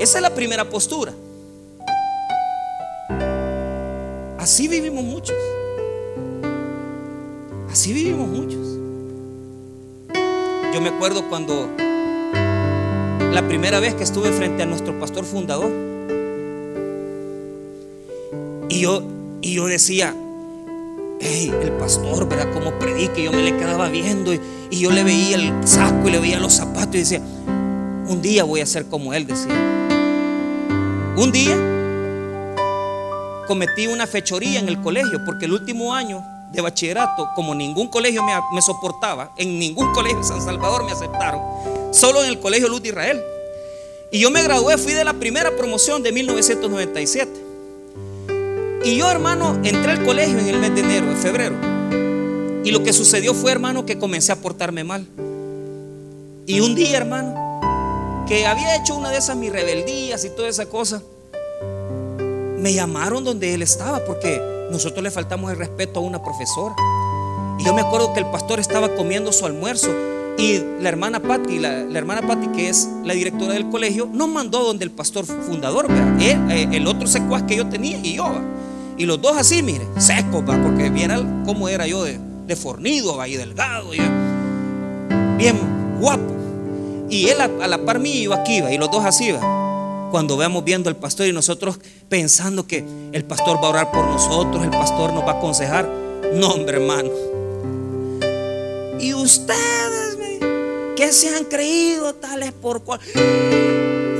Esa 0.00 0.18
es 0.18 0.22
la 0.22 0.34
primera 0.34 0.68
postura. 0.68 1.12
Así 4.38 4.68
vivimos 4.68 5.02
muchos. 5.02 5.36
Así 7.70 7.92
vivimos 7.92 8.28
muchos. 8.28 8.64
Yo 10.72 10.80
me 10.80 10.90
acuerdo 10.90 11.28
cuando 11.28 11.68
la 13.36 13.46
primera 13.46 13.80
vez 13.80 13.94
que 13.94 14.02
estuve 14.02 14.32
frente 14.32 14.62
a 14.62 14.66
nuestro 14.66 14.98
pastor 14.98 15.22
fundador 15.22 15.70
y 18.70 18.80
yo 18.80 19.02
y 19.42 19.52
yo 19.52 19.66
decía, 19.66 20.14
el 21.20 21.72
pastor, 21.78 22.26
¿verdad? 22.26 22.50
Como 22.54 22.78
predique, 22.78 23.24
yo 23.24 23.32
me 23.32 23.42
le 23.42 23.54
quedaba 23.58 23.90
viendo 23.90 24.32
y, 24.32 24.40
yo 24.70 24.90
le 24.90 25.04
veía 25.04 25.36
el 25.36 25.68
saco 25.68 26.08
y 26.08 26.12
le 26.12 26.18
veía 26.18 26.40
los 26.40 26.54
zapatos 26.54 26.94
y 26.94 26.98
decía, 27.00 27.20
un 28.08 28.22
día 28.22 28.42
voy 28.44 28.62
a 28.62 28.66
ser 28.66 28.86
como 28.86 29.12
él, 29.12 29.26
decía. 29.26 29.52
Un 31.18 31.30
día 31.30 31.58
cometí 33.46 33.86
una 33.86 34.06
fechoría 34.06 34.60
en 34.60 34.68
el 34.70 34.80
colegio 34.80 35.22
porque 35.26 35.44
el 35.44 35.52
último 35.52 35.94
año 35.94 36.24
de 36.52 36.62
bachillerato, 36.62 37.28
como 37.34 37.54
ningún 37.54 37.88
colegio 37.88 38.22
me, 38.22 38.32
me 38.54 38.62
soportaba, 38.62 39.32
en 39.36 39.58
ningún 39.58 39.92
colegio 39.92 40.20
de 40.20 40.24
San 40.24 40.40
Salvador 40.40 40.84
me 40.84 40.92
aceptaron, 40.92 41.42
solo 41.92 42.22
en 42.22 42.30
el 42.30 42.40
colegio 42.40 42.68
Luz 42.68 42.82
de 42.82 42.88
Israel. 42.88 43.22
Y 44.10 44.20
yo 44.20 44.30
me 44.30 44.42
gradué, 44.42 44.78
fui 44.78 44.92
de 44.92 45.04
la 45.04 45.14
primera 45.14 45.56
promoción 45.56 46.02
de 46.02 46.12
1997. 46.12 47.30
Y 48.84 48.96
yo, 48.96 49.10
hermano, 49.10 49.58
entré 49.64 49.92
al 49.92 50.04
colegio 50.04 50.38
en 50.38 50.46
el 50.46 50.58
mes 50.58 50.74
de 50.74 50.80
enero, 50.80 51.06
de 51.08 51.16
febrero. 51.16 51.56
Y 52.64 52.70
lo 52.70 52.82
que 52.82 52.92
sucedió 52.92 53.34
fue, 53.34 53.52
hermano, 53.52 53.84
que 53.84 53.98
comencé 53.98 54.32
a 54.32 54.36
portarme 54.36 54.84
mal. 54.84 55.06
Y 56.46 56.60
un 56.60 56.74
día, 56.74 56.96
hermano, 56.96 58.24
que 58.28 58.46
había 58.46 58.76
hecho 58.76 58.94
una 58.94 59.10
de 59.10 59.18
esas 59.18 59.36
mis 59.36 59.52
rebeldías 59.52 60.24
y 60.24 60.30
toda 60.30 60.48
esa 60.48 60.66
cosa, 60.66 61.02
me 62.58 62.72
llamaron 62.72 63.24
donde 63.24 63.54
él 63.54 63.62
estaba 63.62 64.04
porque 64.04 64.40
nosotros 64.70 65.02
le 65.02 65.10
faltamos 65.10 65.50
el 65.50 65.58
respeto 65.58 66.00
a 66.00 66.02
una 66.02 66.22
profesora. 66.22 66.74
Y 67.58 67.64
yo 67.64 67.74
me 67.74 67.82
acuerdo 67.82 68.12
que 68.12 68.20
el 68.20 68.26
pastor 68.26 68.60
estaba 68.60 68.94
comiendo 68.94 69.32
su 69.32 69.46
almuerzo 69.46 69.90
y 70.38 70.60
la 70.80 70.88
hermana 70.88 71.20
Patti, 71.20 71.58
la, 71.58 71.80
hermana 71.94 72.26
Patti, 72.26 72.48
que 72.48 72.68
es 72.68 72.88
la 73.04 73.14
directora 73.14 73.54
del 73.54 73.68
colegio, 73.68 74.08
nos 74.12 74.28
mandó 74.28 74.62
donde 74.64 74.84
el 74.84 74.90
pastor 74.90 75.24
fundador, 75.24 75.86
eh, 76.20 76.68
el 76.72 76.86
otro 76.86 77.06
secuaz 77.06 77.44
que 77.44 77.56
yo 77.56 77.66
tenía 77.66 77.98
y 77.98 78.16
yo. 78.16 78.30
Y 78.98 79.06
los 79.06 79.20
dos 79.20 79.36
así, 79.36 79.62
mire, 79.62 79.84
secos, 79.98 80.42
¿va? 80.48 80.62
porque 80.62 80.90
vieran 80.90 81.44
cómo 81.44 81.68
era 81.68 81.86
yo 81.86 82.04
de, 82.04 82.18
fornido 82.56 83.24
y 83.26 83.36
delgado, 83.36 83.94
y 83.94 83.98
bien 85.36 85.56
guapo. 86.00 86.34
Y 87.08 87.28
él 87.28 87.40
a, 87.40 87.48
la 87.66 87.78
par 87.78 87.98
mí 87.98 88.10
y 88.10 88.22
yo 88.24 88.34
aquí, 88.34 88.58
y 88.58 88.78
los 88.78 88.90
dos 88.90 89.04
así, 89.04 89.32
cuando 90.10 90.36
veamos 90.36 90.64
viendo 90.64 90.88
al 90.88 90.96
pastor 90.96 91.26
y 91.26 91.32
nosotros 91.32 91.78
pensando 92.08 92.66
que 92.66 92.84
el 93.12 93.24
pastor 93.24 93.56
va 93.62 93.68
a 93.68 93.70
orar 93.70 93.90
por 93.90 94.06
nosotros, 94.06 94.62
el 94.62 94.70
pastor 94.70 95.12
nos 95.12 95.24
va 95.24 95.32
a 95.32 95.38
aconsejar. 95.38 95.88
No, 96.34 96.48
hombre, 96.48 96.76
hermano. 96.76 97.10
Y 99.00 99.12
ustedes, 99.12 99.85
que 100.96 101.12
se 101.12 101.28
han 101.28 101.44
creído 101.44 102.14
tales 102.14 102.52
por 102.52 102.82
cual. 102.82 103.00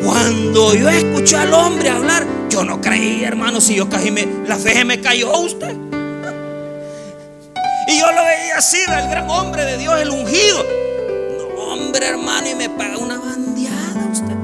Cuando 0.05 0.75
yo 0.75 0.89
escuché 0.89 1.37
al 1.37 1.53
hombre 1.55 1.89
hablar, 1.89 2.27
yo 2.51 2.65
no 2.65 2.81
creí, 2.81 3.25
hermano, 3.25 3.61
si 3.61 3.75
yo 3.75 3.89
casi 3.89 4.11
me, 4.11 4.29
la 4.47 4.57
fe 4.57 4.85
me 4.85 5.01
cayó 5.01 5.35
a 5.35 5.39
usted. 5.39 5.75
Y 7.89 7.99
yo 7.99 8.13
lo 8.13 8.23
veía 8.23 8.59
así, 8.59 8.79
el 8.79 9.09
gran 9.09 9.29
hombre 9.31 9.65
de 9.65 9.79
Dios, 9.79 9.99
el 10.01 10.11
ungido. 10.11 10.65
No, 11.57 11.73
hombre, 11.73 12.07
hermano, 12.07 12.49
y 12.49 12.55
me 12.55 12.69
paga 12.69 12.99
una 12.99 13.19
bandeada 13.19 14.09
usted. 14.13 14.37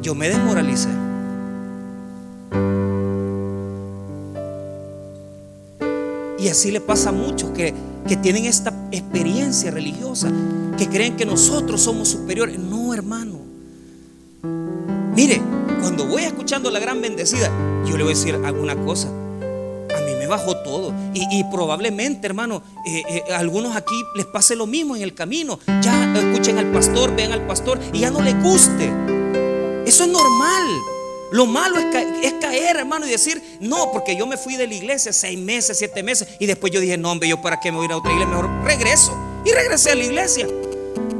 Yo 0.00 0.14
me 0.14 0.28
desmoralicé. 0.28 1.05
Y 6.46 6.48
así 6.48 6.70
le 6.70 6.80
pasa 6.80 7.08
a 7.08 7.12
muchos 7.12 7.50
que, 7.50 7.74
que 8.06 8.16
tienen 8.16 8.44
esta 8.44 8.72
experiencia 8.92 9.72
religiosa, 9.72 10.30
que 10.78 10.88
creen 10.88 11.16
que 11.16 11.26
nosotros 11.26 11.82
somos 11.82 12.06
superiores. 12.06 12.56
No, 12.56 12.94
hermano. 12.94 13.40
Mire, 15.16 15.42
cuando 15.80 16.06
voy 16.06 16.22
escuchando 16.22 16.70
la 16.70 16.78
gran 16.78 17.02
bendecida, 17.02 17.50
yo 17.84 17.96
le 17.96 18.04
voy 18.04 18.12
a 18.12 18.16
decir 18.16 18.36
alguna 18.44 18.76
cosa. 18.76 19.08
A 19.08 20.00
mí 20.02 20.12
me 20.16 20.28
bajó 20.28 20.56
todo. 20.58 20.94
Y, 21.14 21.42
probablemente, 21.50 22.28
hermano, 22.28 22.62
eh, 22.86 23.02
eh, 23.08 23.32
a 23.32 23.38
algunos 23.38 23.74
aquí 23.74 24.00
les 24.14 24.26
pase 24.26 24.54
lo 24.54 24.68
mismo 24.68 24.94
en 24.94 25.02
el 25.02 25.14
camino. 25.14 25.58
Ya 25.82 26.14
escuchen 26.16 26.58
al 26.58 26.70
pastor, 26.70 27.12
vean 27.16 27.32
al 27.32 27.44
pastor 27.44 27.80
y 27.92 27.98
ya 27.98 28.12
no 28.12 28.22
les 28.22 28.40
guste. 28.40 28.92
Eso 29.84 30.04
es 30.04 30.10
normal. 30.10 30.95
Lo 31.32 31.46
malo 31.46 31.78
es, 31.78 32.34
caer, 32.40 32.76
hermano, 32.76 33.06
y 33.06 33.10
decir, 33.10 33.42
no, 33.60 33.90
porque 33.92 34.16
yo 34.16 34.26
me 34.26 34.36
fui 34.36 34.56
de 34.56 34.66
la 34.66 34.74
iglesia 34.74 35.12
seis 35.12 35.38
meses, 35.38 35.78
siete 35.78 36.02
meses, 36.02 36.28
y 36.38 36.46
después 36.46 36.72
yo 36.72 36.80
dije, 36.80 36.96
no, 36.96 37.10
hombre, 37.10 37.28
yo 37.28 37.42
para 37.42 37.58
qué 37.60 37.72
me 37.72 37.78
voy 37.78 37.84
a 37.84 37.88
ir 37.88 37.92
a 37.92 37.96
otra 37.96 38.12
iglesia, 38.12 38.34
mejor 38.34 38.64
regreso. 38.64 39.16
Y 39.44 39.50
regresé 39.50 39.90
a 39.90 39.94
la 39.94 40.04
iglesia. 40.04 40.46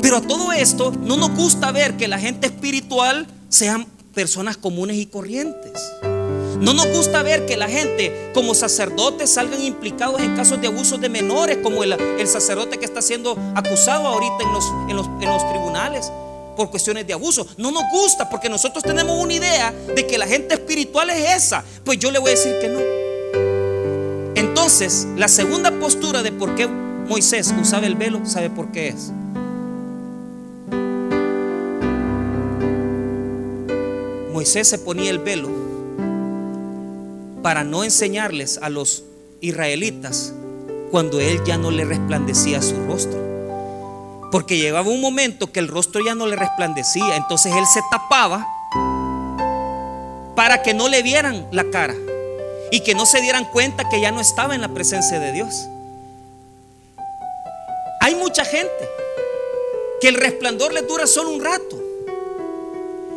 Pero 0.01 0.19
a 0.19 0.21
todo 0.21 0.53
esto, 0.53 0.93
no 0.93 1.17
nos 1.17 1.35
gusta 1.35 1.73
ver 1.73 1.97
que 1.97 2.09
la 2.09 2.19
gente 2.19 2.47
espiritual 2.47 3.27
sean 3.49 3.87
personas 4.15 4.57
comunes 4.57 4.97
y 4.97 5.07
corrientes. 5.07 5.93
No 6.61 6.73
nos 6.73 6.87
gusta 6.89 7.23
ver 7.23 7.45
que 7.45 7.57
la 7.57 7.69
gente 7.69 8.31
como 8.33 8.55
sacerdotes 8.55 9.31
salgan 9.31 9.63
implicados 9.63 10.21
en 10.23 10.35
casos 10.35 10.61
de 10.61 10.69
abusos 10.69 11.01
de 11.01 11.09
menores, 11.09 11.59
como 11.63 11.85
el, 11.85 12.27
sacerdote 12.27 12.79
que 12.79 12.87
está 12.87 13.03
siendo 13.03 13.37
acusado 13.55 14.07
ahorita 14.07 14.39
en 14.89 14.97
los, 14.97 15.49
tribunales 15.51 16.11
por 16.57 16.71
cuestiones 16.71 17.07
de 17.07 17.13
abuso. 17.13 17.47
No 17.59 17.71
nos 17.71 17.85
gusta 17.93 18.29
porque 18.29 18.49
nosotros 18.49 18.83
tenemos 18.83 19.23
una 19.23 19.35
idea 19.35 19.73
de 19.95 20.07
que 20.07 20.19
la 20.19 20.27
gente 20.27 20.55
espiritual 20.55 21.11
es 21.11 21.45
esa. 21.45 21.65
Pues 21.85 21.99
yo 21.99 22.11
le 22.11 22.19
voy 22.19 22.31
a 22.31 22.35
decir 22.35 22.57
que 22.61 22.69
no. 22.69 22.81
Entonces, 24.35 25.07
la 25.17 25.29
segunda 25.29 25.71
postura 25.71 26.23
de 26.23 26.33
por 26.33 26.55
qué 26.57 26.67
Moisés 26.67 27.55
usaba 27.61 27.87
el 27.87 27.95
velo, 27.95 28.25
¿sabe 28.25 28.51
por 28.51 28.73
qué 28.73 28.89
es? 28.89 29.13
Moisés 34.33 34.69
se 34.69 34.79
ponía 34.79 35.11
el 35.11 35.19
velo 35.19 35.49
para 37.43 37.65
no 37.65 37.85
enseñarles 37.85 38.59
a 38.61 38.69
los 38.69 39.05
israelitas 39.41 40.33
cuando 40.91 41.21
él 41.21 41.41
ya 41.47 41.57
no 41.59 41.71
le 41.71 41.85
resplandecía 41.85 42.61
su 42.61 42.75
rostro. 42.87 43.36
Porque 44.31 44.59
llegaba 44.59 44.89
un 44.89 45.01
momento 45.01 45.53
que 45.53 45.61
el 45.61 45.69
rostro 45.69 46.05
ya 46.05 46.15
no 46.15 46.27
le 46.27 46.37
resplandecía. 46.37 47.17
Entonces 47.17 47.53
él 47.55 47.65
se 47.67 47.81
tapaba 47.91 48.47
para 50.35 50.63
que 50.63 50.75
no 50.75 50.89
le 50.89 51.03
vieran 51.03 51.47
la 51.51 51.65
cara 51.71 51.95
y 52.71 52.81
que 52.81 52.95
no 52.95 53.07
se 53.07 53.21
dieran 53.21 53.45
cuenta 53.47 53.89
que 53.89 54.01
ya 54.01 54.11
no 54.11 54.21
estaba 54.21 54.55
en 54.55 54.61
la 54.61 54.69
presencia 54.69 55.19
de 55.19 55.33
Dios. 55.33 55.69
Hay 58.01 58.15
mucha 58.15 58.45
gente 58.45 58.89
que 60.01 60.09
el 60.09 60.15
resplandor 60.15 60.73
le 60.73 60.83
dura 60.83 61.07
solo 61.07 61.31
un 61.31 61.43
rato. 61.43 61.83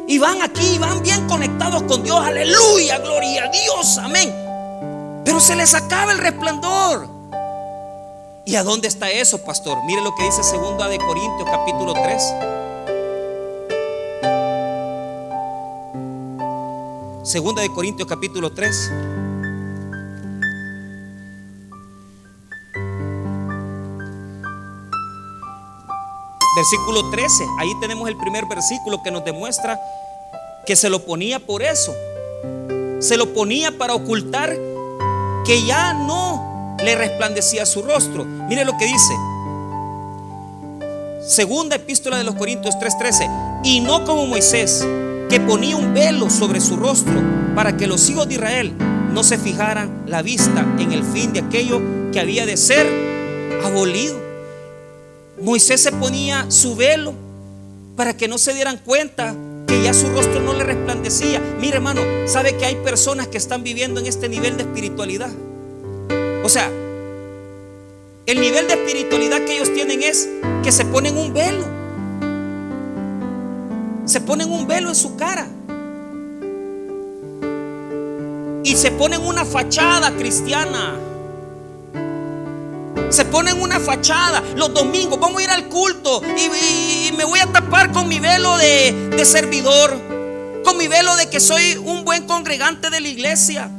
Y 0.07 0.17
van 0.17 0.41
aquí, 0.41 0.79
van 0.79 1.03
bien 1.03 1.27
conectados 1.27 1.83
con 1.83 2.03
Dios. 2.03 2.19
Aleluya, 2.19 2.97
gloria 2.97 3.43
a 3.45 3.49
Dios, 3.49 3.97
amén. 3.99 4.33
Pero 5.23 5.39
se 5.39 5.55
les 5.55 5.75
acaba 5.75 6.11
el 6.11 6.17
resplandor. 6.17 7.18
¿Y 8.49 8.55
a 8.55 8.63
dónde 8.63 8.87
está 8.87 9.11
eso, 9.11 9.37
pastor? 9.43 9.77
Mire 9.85 10.01
lo 10.01 10.15
que 10.15 10.23
dice 10.23 10.41
segunda 10.41 10.87
de 10.87 10.97
Corintios 10.97 11.47
capítulo 11.47 11.93
3. 11.93 12.33
Segunda 17.21 17.61
de 17.61 17.71
Corintios 17.71 18.07
capítulo 18.07 18.51
3. 18.51 18.91
Versículo 26.55 27.07
13. 27.11 27.45
Ahí 27.59 27.79
tenemos 27.79 28.09
el 28.09 28.17
primer 28.17 28.47
versículo 28.47 29.03
que 29.03 29.11
nos 29.11 29.23
demuestra 29.23 29.79
que 30.65 30.75
se 30.75 30.89
lo 30.89 31.05
ponía 31.05 31.37
por 31.37 31.61
eso. 31.61 31.93
Se 32.97 33.15
lo 33.15 33.31
ponía 33.31 33.77
para 33.77 33.93
ocultar 33.93 34.57
que 35.45 35.63
ya 35.67 35.93
no 35.93 36.49
le 36.83 36.95
resplandecía 36.95 37.65
su 37.65 37.81
rostro. 37.81 38.25
Mire 38.25 38.65
lo 38.65 38.77
que 38.77 38.85
dice. 38.85 39.13
Segunda 41.27 41.75
epístola 41.75 42.17
de 42.17 42.23
los 42.23 42.35
Corintios 42.35 42.75
3:13. 42.79 43.29
Y 43.63 43.81
no 43.81 44.05
como 44.05 44.25
Moisés, 44.25 44.85
que 45.29 45.39
ponía 45.39 45.75
un 45.75 45.93
velo 45.93 46.29
sobre 46.29 46.61
su 46.61 46.77
rostro 46.77 47.21
para 47.55 47.77
que 47.77 47.87
los 47.87 48.09
hijos 48.09 48.27
de 48.27 48.35
Israel 48.35 48.73
no 49.11 49.23
se 49.23 49.37
fijaran 49.37 50.03
la 50.07 50.21
vista 50.21 50.65
en 50.79 50.91
el 50.91 51.03
fin 51.03 51.33
de 51.33 51.41
aquello 51.41 51.81
que 52.11 52.19
había 52.19 52.45
de 52.45 52.57
ser 52.57 52.87
abolido. 53.63 54.17
Moisés 55.41 55.81
se 55.81 55.91
ponía 55.91 56.45
su 56.49 56.75
velo 56.75 57.13
para 57.95 58.15
que 58.15 58.27
no 58.27 58.37
se 58.37 58.53
dieran 58.53 58.77
cuenta 58.77 59.35
que 59.67 59.83
ya 59.83 59.93
su 59.93 60.09
rostro 60.09 60.39
no 60.41 60.53
le 60.53 60.63
resplandecía. 60.63 61.41
Mire 61.59 61.75
hermano, 61.75 62.01
sabe 62.25 62.55
que 62.57 62.65
hay 62.65 62.75
personas 62.75 63.27
que 63.27 63.37
están 63.37 63.63
viviendo 63.63 63.99
en 63.99 64.07
este 64.07 64.29
nivel 64.29 64.57
de 64.57 64.63
espiritualidad 64.63 65.29
o 66.49 66.51
sea, 66.51 66.71
el 68.25 68.41
nivel 68.41 68.67
de 68.67 68.73
espiritualidad 68.73 69.45
que 69.45 69.57
ellos 69.57 69.71
tienen 69.71 70.01
es 70.01 70.27
que 70.63 70.71
se 70.71 70.83
ponen 70.83 71.15
un 71.15 71.31
velo. 71.31 71.63
Se 74.05 74.19
ponen 74.19 74.51
un 74.51 74.65
velo 74.65 74.89
en 74.89 74.95
su 74.95 75.15
cara. 75.15 75.45
Y 78.63 78.75
se 78.75 78.89
ponen 78.89 79.23
una 79.23 79.45
fachada 79.45 80.09
cristiana. 80.17 80.95
Se 83.11 83.25
ponen 83.25 83.61
una 83.61 83.79
fachada. 83.79 84.41
Los 84.55 84.73
domingos 84.73 85.19
vamos 85.19 85.41
a 85.41 85.43
ir 85.43 85.51
al 85.51 85.69
culto 85.69 86.23
y, 86.35 87.11
me 87.15 87.25
voy 87.25 87.41
a 87.41 87.45
tapar 87.45 87.91
con 87.91 88.07
mi 88.07 88.19
velo 88.19 88.57
de, 88.57 89.23
servidor. 89.23 89.95
Con 90.63 90.77
mi 90.77 90.87
velo 90.87 91.15
de 91.15 91.29
que 91.29 91.39
soy 91.39 91.77
un 91.77 92.03
buen 92.03 92.25
congregante 92.25 92.89
de 92.89 93.01
la 93.01 93.07
iglesia 93.07 93.69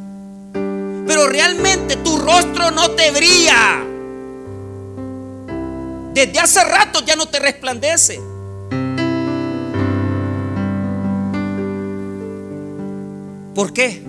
pero 1.10 1.26
realmente 1.26 1.96
tu 1.96 2.18
rostro 2.18 2.70
no 2.70 2.92
te 2.92 3.10
brilla. 3.10 3.82
Desde 6.14 6.38
hace 6.38 6.62
rato 6.62 7.00
ya 7.04 7.16
no 7.16 7.26
te 7.26 7.40
resplandece. 7.40 8.20
¿Por 13.56 13.72
qué? 13.72 14.04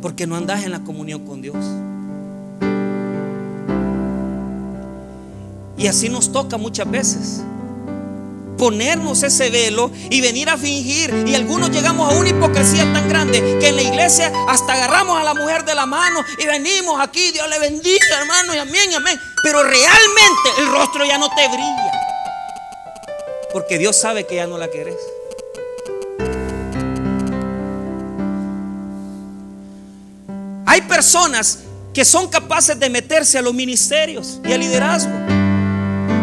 Porque 0.00 0.26
no 0.26 0.36
andas 0.36 0.64
en 0.64 0.70
la 0.70 0.80
comunión 0.80 1.26
con 1.26 1.42
Dios. 1.42 1.62
Y 5.76 5.86
así 5.86 6.08
nos 6.08 6.32
toca 6.32 6.56
muchas 6.56 6.90
veces 6.90 7.42
ponernos 8.60 9.22
ese 9.22 9.48
velo 9.48 9.90
y 10.10 10.20
venir 10.20 10.50
a 10.50 10.58
fingir. 10.58 11.24
Y 11.26 11.34
algunos 11.34 11.70
llegamos 11.70 12.12
a 12.12 12.14
una 12.14 12.28
hipocresía 12.28 12.82
tan 12.92 13.08
grande 13.08 13.40
que 13.58 13.68
en 13.68 13.76
la 13.76 13.82
iglesia 13.82 14.30
hasta 14.48 14.74
agarramos 14.74 15.18
a 15.18 15.24
la 15.24 15.32
mujer 15.32 15.64
de 15.64 15.74
la 15.74 15.86
mano 15.86 16.22
y 16.38 16.44
venimos 16.44 17.00
aquí, 17.00 17.30
Dios 17.32 17.48
le 17.48 17.58
bendiga, 17.58 18.20
hermano, 18.20 18.54
y 18.54 18.58
amén, 18.58 18.94
amén. 18.94 19.18
Pero 19.42 19.62
realmente 19.62 20.50
el 20.58 20.70
rostro 20.70 21.06
ya 21.06 21.16
no 21.16 21.30
te 21.30 21.48
brilla. 21.48 21.92
Porque 23.50 23.78
Dios 23.78 23.96
sabe 23.96 24.26
que 24.26 24.36
ya 24.36 24.46
no 24.46 24.58
la 24.58 24.68
querés. 24.68 24.98
Hay 30.66 30.82
personas 30.82 31.60
que 31.94 32.04
son 32.04 32.28
capaces 32.28 32.78
de 32.78 32.90
meterse 32.90 33.38
a 33.38 33.42
los 33.42 33.54
ministerios 33.54 34.38
y 34.44 34.52
al 34.52 34.60
liderazgo. 34.60 35.14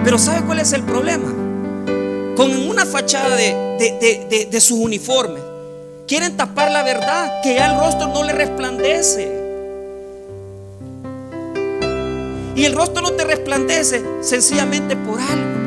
Pero 0.03 0.19
¿sabe 0.19 0.45
cuál 0.45 0.59
es 0.59 0.71
el 0.73 0.83
problema? 0.83 1.46
Con 2.37 2.55
una 2.55 2.85
fachada 2.85 3.35
de, 3.35 4.47
de 4.49 4.61
sus 4.61 4.77
uniformes. 4.77 5.41
Quieren 6.07 6.37
tapar 6.37 6.71
la 6.71 6.83
verdad, 6.83 7.41
que 7.41 7.55
ya 7.55 7.73
el 7.73 7.79
rostro 7.79 8.07
no 8.07 8.23
le 8.23 8.31
resplandece. 8.31 9.27
Y 12.55 12.63
el 12.63 12.73
rostro 12.73 13.01
no 13.01 13.11
te 13.13 13.25
resplandece 13.25 14.03
sencillamente 14.21 14.95
por 14.95 15.19
algo. 15.19 15.57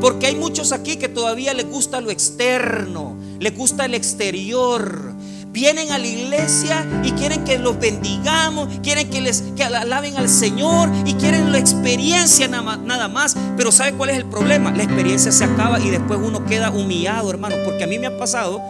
Porque 0.00 0.26
hay 0.26 0.34
muchos 0.36 0.72
aquí 0.72 0.96
que 0.96 1.08
todavía 1.08 1.52
les 1.52 1.68
gusta 1.70 2.00
lo 2.00 2.10
externo, 2.10 3.16
les 3.38 3.56
gusta 3.56 3.84
el 3.84 3.94
exterior. 3.94 5.15
Vienen 5.56 5.90
a 5.90 5.96
la 5.96 6.06
iglesia 6.06 6.86
y 7.02 7.12
quieren 7.12 7.42
que 7.44 7.56
los 7.56 7.78
bendigamos, 7.80 8.68
quieren 8.82 9.08
que 9.08 9.22
les 9.22 9.42
que 9.56 9.64
alaben 9.64 10.18
al 10.18 10.28
Señor 10.28 10.90
y 11.06 11.14
quieren 11.14 11.50
la 11.50 11.56
experiencia 11.58 12.46
nada 12.46 13.08
más. 13.08 13.34
Pero 13.56 13.72
¿sabe 13.72 13.94
cuál 13.94 14.10
es 14.10 14.18
el 14.18 14.26
problema? 14.26 14.70
La 14.72 14.82
experiencia 14.82 15.32
se 15.32 15.44
acaba 15.44 15.80
y 15.80 15.88
después 15.88 16.20
uno 16.22 16.44
queda 16.44 16.70
humillado, 16.70 17.30
hermano. 17.30 17.56
Porque 17.64 17.84
a 17.84 17.86
mí 17.86 17.98
me 17.98 18.06
ha 18.06 18.18
pasado 18.18 18.60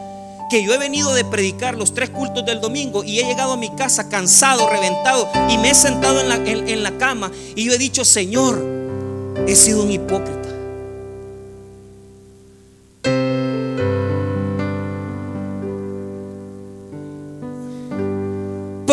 que 0.48 0.62
yo 0.62 0.72
he 0.74 0.78
venido 0.78 1.12
de 1.12 1.24
predicar 1.24 1.74
los 1.74 1.92
tres 1.92 2.10
cultos 2.10 2.46
del 2.46 2.60
domingo 2.60 3.02
y 3.02 3.18
he 3.18 3.24
llegado 3.24 3.54
a 3.54 3.56
mi 3.56 3.70
casa 3.70 4.08
cansado, 4.08 4.70
reventado 4.70 5.28
y 5.48 5.58
me 5.58 5.70
he 5.70 5.74
sentado 5.74 6.20
en 6.20 6.28
la, 6.28 6.36
en 6.36 6.84
la 6.84 6.96
cama 6.98 7.32
y 7.56 7.64
yo 7.64 7.72
he 7.72 7.78
dicho, 7.78 8.04
Señor, 8.04 8.64
he 9.48 9.56
sido 9.56 9.82
un 9.82 9.90
hipócrita. 9.90 10.45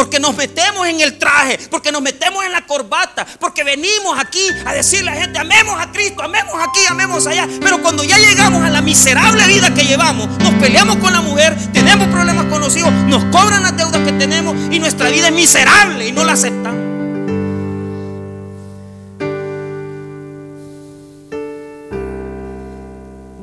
Porque 0.03 0.19
nos 0.19 0.35
metemos 0.35 0.85
en 0.85 0.99
el 0.99 1.17
traje, 1.17 1.57
porque 1.71 1.89
nos 1.89 2.01
metemos 2.01 2.43
en 2.43 2.51
la 2.51 2.65
corbata, 2.67 3.25
porque 3.39 3.63
venimos 3.63 4.19
aquí 4.19 4.41
a 4.65 4.73
decirle 4.73 5.11
a 5.11 5.15
la 5.15 5.21
gente, 5.21 5.39
amemos 5.39 5.79
a 5.79 5.93
Cristo, 5.93 6.21
amemos 6.21 6.55
aquí, 6.55 6.81
amemos 6.89 7.25
allá. 7.25 7.47
Pero 7.61 7.81
cuando 7.81 8.03
ya 8.03 8.17
llegamos 8.17 8.61
a 8.63 8.69
la 8.69 8.81
miserable 8.81 9.47
vida 9.47 9.73
que 9.73 9.85
llevamos, 9.85 10.27
nos 10.39 10.55
peleamos 10.55 10.97
con 10.97 11.13
la 11.13 11.21
mujer, 11.21 11.55
tenemos 11.71 12.09
problemas 12.09 12.47
con 12.47 12.59
los 12.59 12.75
hijos, 12.75 12.91
nos 13.07 13.23
cobran 13.33 13.63
las 13.63 13.77
deudas 13.77 14.01
que 14.01 14.11
tenemos 14.11 14.57
y 14.73 14.79
nuestra 14.79 15.09
vida 15.09 15.29
es 15.29 15.33
miserable 15.33 16.05
y 16.05 16.11
no 16.11 16.25
la 16.25 16.33
aceptamos. 16.33 16.81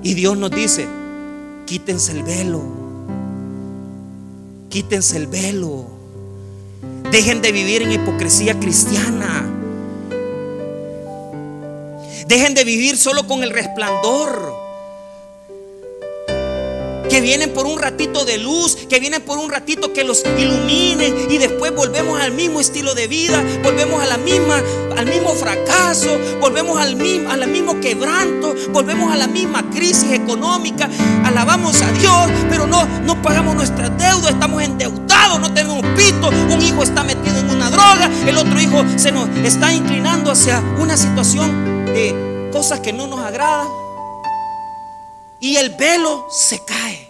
Y 0.03 0.12
Dios 0.12 0.37
nos 0.37 0.51
dice, 0.51 0.87
quítense 1.64 2.12
el 2.12 2.23
velo, 2.23 2.62
quítense 4.68 5.16
el 5.16 5.27
velo. 5.27 5.89
Dejen 7.11 7.42
de 7.42 7.51
vivir 7.51 7.83
en 7.83 7.92
hipocresía 7.92 8.59
cristiana. 8.61 9.44
Dejen 12.27 12.55
de 12.55 12.62
vivir 12.62 12.96
solo 12.96 13.27
con 13.27 13.42
el 13.42 13.51
resplandor 13.51 14.69
que 17.11 17.20
vienen 17.20 17.53
por 17.53 17.66
un 17.66 17.79
ratito 17.79 18.25
de 18.25 18.38
luz, 18.38 18.77
que 18.88 19.01
vienen 19.01 19.20
por 19.23 19.38
un 19.38 19.51
ratito 19.51 19.92
que 19.92 20.05
los 20.05 20.23
ilumine 20.38 21.12
y 21.29 21.38
después 21.38 21.75
volvemos 21.75 22.20
al 22.20 22.33
mismo 22.33 22.61
estilo 22.61 22.94
de 22.94 23.09
vida, 23.09 23.42
volvemos 23.64 24.01
a 24.01 24.07
la 24.07 24.16
misma, 24.16 24.62
al 24.96 25.07
mismo 25.07 25.35
fracaso, 25.35 26.16
volvemos 26.40 26.81
al 26.81 26.94
mismo, 26.94 27.31
al 27.31 27.49
mismo 27.49 27.81
quebranto, 27.81 28.55
volvemos 28.73 29.12
a 29.12 29.16
la 29.16 29.27
misma 29.27 29.68
crisis 29.70 30.12
económica, 30.12 30.88
alabamos 31.25 31.83
a 31.83 31.90
Dios, 31.92 32.31
pero 32.49 32.68
no, 32.68 32.87
no 33.05 33.20
pagamos 33.20 33.57
nuestras 33.57 33.90
deudas, 33.99 34.31
estamos 34.31 34.62
endeudados, 34.62 35.40
no 35.40 35.53
tenemos 35.53 35.85
pito, 35.96 36.29
un 36.29 36.62
hijo 36.62 36.85
está 36.85 37.03
metido 37.03 37.37
en 37.38 37.51
una 37.51 37.70
droga, 37.70 38.09
el 38.25 38.38
otro 38.38 38.61
hijo 38.61 38.85
se 38.96 39.11
nos 39.11 39.29
está 39.44 39.73
inclinando 39.75 40.31
hacia 40.31 40.61
una 40.79 40.96
situación 40.96 41.87
de 41.87 42.49
cosas 42.53 42.79
que 42.79 42.92
no 42.92 43.09
nos 43.09 43.18
agradan 43.20 43.80
y 45.40 45.57
el 45.57 45.70
velo 45.70 46.26
se 46.31 46.61
cae. 46.64 47.09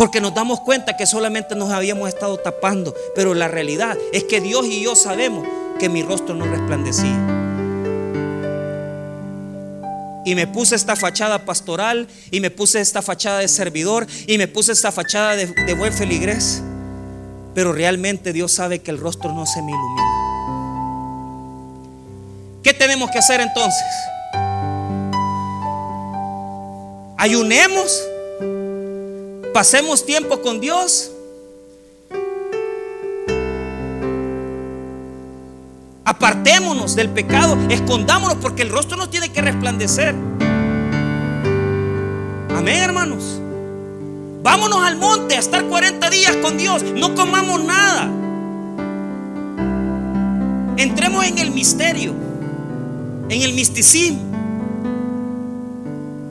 Porque 0.00 0.20
nos 0.20 0.34
damos 0.34 0.60
cuenta 0.60 0.96
que 0.96 1.04
solamente 1.04 1.54
nos 1.54 1.70
habíamos 1.70 2.08
estado 2.08 2.38
tapando. 2.38 2.94
Pero 3.14 3.34
la 3.34 3.48
realidad 3.48 3.98
es 4.12 4.24
que 4.24 4.40
Dios 4.40 4.64
y 4.66 4.82
yo 4.82 4.96
sabemos 4.96 5.46
que 5.78 5.90
mi 5.90 6.02
rostro 6.02 6.34
no 6.34 6.46
resplandecía. 6.46 7.18
Y 10.24 10.34
me 10.34 10.46
puse 10.46 10.74
esta 10.74 10.96
fachada 10.96 11.44
pastoral 11.44 12.08
y 12.30 12.40
me 12.40 12.50
puse 12.50 12.80
esta 12.80 13.02
fachada 13.02 13.40
de 13.40 13.48
servidor 13.48 14.06
y 14.26 14.38
me 14.38 14.48
puse 14.48 14.72
esta 14.72 14.92
fachada 14.92 15.36
de, 15.36 15.74
buen 15.74 15.92
feligrés. 15.92 16.62
Pero 17.54 17.72
realmente 17.72 18.32
Dios 18.32 18.52
sabe 18.52 18.78
que 18.78 18.90
el 18.90 18.98
rostro 18.98 19.32
no 19.32 19.44
se 19.44 19.60
me 19.60 19.70
ilumina. 19.70 20.20
¿Qué 22.62 22.72
tenemos 22.74 23.10
que 23.10 23.18
hacer 23.18 23.40
entonces? 23.40 23.84
Ayunemos, 27.20 28.02
pasemos 29.52 30.06
tiempo 30.06 30.40
con 30.40 30.58
Dios. 30.58 31.12
Apartémonos 36.02 36.96
del 36.96 37.10
pecado, 37.10 37.58
escondámonos 37.68 38.38
porque 38.38 38.62
el 38.62 38.70
rostro 38.70 38.96
nos 38.96 39.10
tiene 39.10 39.30
que 39.30 39.42
resplandecer. 39.42 40.14
Amén, 42.56 42.82
hermanos. 42.82 43.38
Vámonos 44.42 44.82
al 44.82 44.96
monte 44.96 45.36
a 45.36 45.40
estar 45.40 45.66
40 45.66 46.08
días 46.08 46.36
con 46.36 46.56
Dios. 46.56 46.82
No 46.82 47.14
comamos 47.14 47.62
nada. 47.62 48.10
Entremos 50.78 51.26
en 51.26 51.36
el 51.36 51.50
misterio, 51.50 52.14
en 53.28 53.42
el 53.42 53.52
misticismo. 53.52 54.29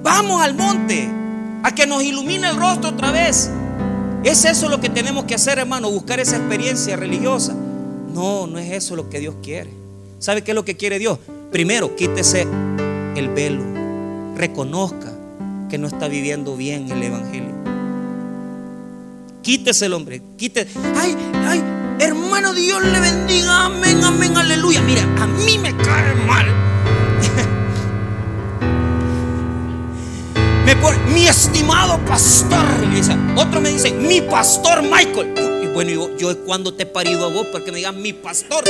Vamos 0.09 0.41
al 0.41 0.55
monte 0.55 1.07
a 1.61 1.75
que 1.75 1.85
nos 1.85 2.01
ilumine 2.01 2.49
el 2.49 2.57
rostro 2.57 2.89
otra 2.89 3.11
vez. 3.11 3.51
¿Es 4.23 4.43
eso 4.43 4.67
lo 4.67 4.81
que 4.81 4.89
tenemos 4.89 5.25
que 5.25 5.35
hacer, 5.35 5.59
hermano? 5.59 5.91
Buscar 5.91 6.19
esa 6.19 6.35
experiencia 6.35 6.95
religiosa. 6.95 7.53
No, 7.53 8.47
no 8.47 8.57
es 8.57 8.71
eso 8.71 8.95
lo 8.95 9.07
que 9.07 9.19
Dios 9.19 9.35
quiere. 9.43 9.69
¿Sabe 10.17 10.41
qué 10.41 10.49
es 10.51 10.55
lo 10.55 10.65
que 10.65 10.75
quiere 10.75 10.97
Dios? 10.97 11.19
Primero, 11.51 11.95
quítese 11.95 12.47
el 13.15 13.29
velo. 13.29 13.61
Reconozca 14.35 15.13
que 15.69 15.77
no 15.77 15.85
está 15.85 16.07
viviendo 16.07 16.57
bien 16.57 16.89
el 16.89 17.03
Evangelio. 17.03 17.53
Quítese 19.43 19.85
el 19.85 19.93
hombre. 19.93 20.23
Quítese. 20.37 20.79
Ay, 20.97 21.15
ay, 21.45 21.63
hermano, 21.99 22.55
Dios 22.55 22.83
le 22.83 22.99
bendiga. 22.99 23.65
Amén, 23.65 24.03
amén, 24.03 24.35
aleluya. 24.35 24.81
Mira, 24.81 25.03
a 25.03 25.27
mí 25.27 25.59
me 25.59 25.77
cae 25.77 26.15
mal 26.25 26.68
mi 31.13 31.27
estimado 31.27 31.97
pastor. 32.05 32.65
otro 33.35 33.61
me 33.61 33.69
dice, 33.69 33.91
mi 33.91 34.21
pastor 34.21 34.83
Michael. 34.83 35.33
Y 35.63 35.67
bueno, 35.67 35.91
yo, 35.91 36.17
yo 36.17 36.45
cuando 36.45 36.73
te 36.73 36.83
he 36.83 36.85
parido 36.85 37.25
a 37.25 37.29
vos 37.29 37.47
porque 37.51 37.71
me 37.71 37.77
digan 37.77 38.01
mi 38.01 38.13
pastor. 38.13 38.63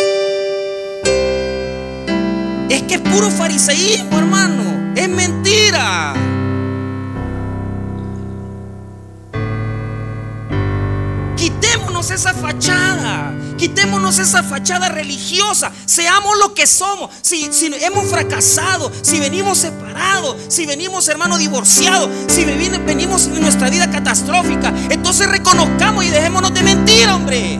Es 2.69 2.83
que 2.83 2.95
es 2.95 3.01
puro 3.01 3.29
fariseísmo, 3.29 4.17
hermano. 4.17 4.93
Es 4.95 5.09
mentira. 5.09 6.13
Quitémonos 11.35 12.11
esa 12.11 12.33
fachada. 12.33 13.38
Quitémonos 13.59 14.19
esa 14.19 14.41
fachada 14.41 14.87
religiosa. 14.87 15.69
Seamos 15.85 16.37
lo 16.39 16.53
que 16.53 16.65
somos. 16.65 17.09
Si, 17.21 17.49
hemos 17.81 18.05
fracasado, 18.09 18.89
si 19.01 19.19
venimos 19.19 19.57
separados, 19.57 20.37
si 20.47 20.65
venimos 20.65 21.09
hermanos 21.09 21.39
divorciados, 21.39 22.09
si 22.27 22.45
venimos 22.45 23.25
en 23.27 23.41
nuestra 23.41 23.69
vida 23.69 23.91
catastrófica, 23.91 24.73
entonces 24.89 25.27
reconozcamos 25.27 26.05
y 26.05 26.07
dejémonos 26.07 26.53
de 26.53 26.61
mentir, 26.63 27.09
hombre. 27.09 27.59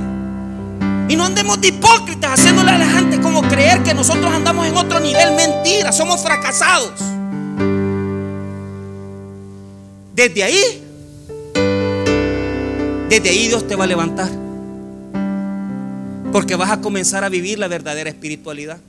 Y 1.09 1.15
no 1.17 1.25
andemos 1.25 1.59
de 1.59 1.67
hipócritas 1.67 2.39
haciéndole 2.39 2.71
a 2.71 2.77
la 2.77 2.89
gente 2.89 3.19
como 3.19 3.41
creer 3.41 3.83
que 3.83 3.93
nosotros 3.93 4.33
andamos 4.33 4.67
en 4.67 4.77
otro 4.77 5.01
nivel. 5.01 5.35
Mentira, 5.35 5.91
somos 5.91 6.21
fracasados. 6.21 6.93
Desde 10.15 10.43
ahí, 10.43 10.83
desde 13.09 13.29
ahí 13.29 13.47
Dios 13.49 13.67
te 13.67 13.75
va 13.75 13.83
a 13.83 13.87
levantar. 13.87 14.48
Porque 16.31 16.55
vas 16.55 16.71
a 16.71 16.81
comenzar 16.81 17.23
a 17.23 17.29
vivir 17.29 17.59
la 17.59 17.67
verdadera 17.67 18.09
espiritualidad. 18.09 18.79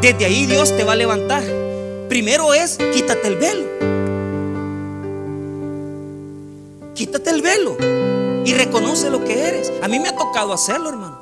Desde 0.00 0.24
ahí 0.24 0.46
Dios 0.46 0.76
te 0.76 0.84
va 0.84 0.92
a 0.92 0.96
levantar. 0.96 1.42
Primero 2.08 2.54
es, 2.54 2.78
quítate 2.92 3.28
el 3.28 3.36
velo. 3.36 3.64
Quítate 6.94 7.30
el 7.30 7.42
velo 7.42 7.76
y 8.44 8.52
reconoce 8.54 9.10
lo 9.10 9.24
que 9.24 9.48
eres. 9.48 9.72
A 9.82 9.88
mí 9.88 9.98
me 9.98 10.08
ha 10.08 10.16
tocado 10.16 10.52
hacerlo, 10.52 10.90
hermano. 10.90 11.20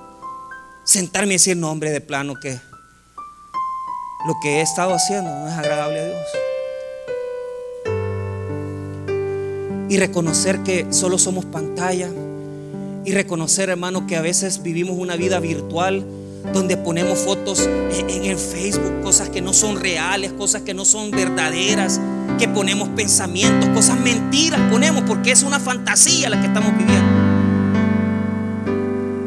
Sentarme 0.84 1.34
y 1.34 1.36
decir, 1.36 1.56
no, 1.56 1.70
hombre, 1.70 1.90
de 1.90 2.00
plano 2.00 2.34
que 2.40 2.58
lo 4.26 4.34
que 4.42 4.58
he 4.58 4.60
estado 4.62 4.92
haciendo 4.94 5.30
no 5.30 5.48
es 5.48 5.54
agradable 5.54 6.00
a 6.00 6.04
Dios. 6.06 6.26
Y 9.88 9.98
reconocer 9.98 10.60
que 10.60 10.92
solo 10.92 11.18
somos 11.18 11.44
pantalla 11.44 12.10
y 13.04 13.12
reconocer, 13.12 13.70
hermano, 13.70 14.06
que 14.06 14.16
a 14.16 14.20
veces 14.20 14.62
vivimos 14.62 14.96
una 14.98 15.16
vida 15.16 15.40
virtual 15.40 16.04
donde 16.52 16.76
ponemos 16.76 17.18
fotos 17.18 17.60
en 17.60 18.24
el 18.24 18.38
Facebook, 18.38 19.02
cosas 19.02 19.28
que 19.28 19.40
no 19.40 19.52
son 19.52 19.78
reales, 19.78 20.32
cosas 20.32 20.62
que 20.62 20.74
no 20.74 20.84
son 20.84 21.10
verdaderas, 21.10 22.00
que 22.38 22.48
ponemos 22.48 22.88
pensamientos, 22.90 23.68
cosas 23.70 24.00
mentiras 24.00 24.60
ponemos, 24.70 25.02
porque 25.02 25.32
es 25.32 25.42
una 25.42 25.60
fantasía 25.60 26.30
la 26.30 26.40
que 26.40 26.46
estamos 26.46 26.72
viviendo. 26.76 27.10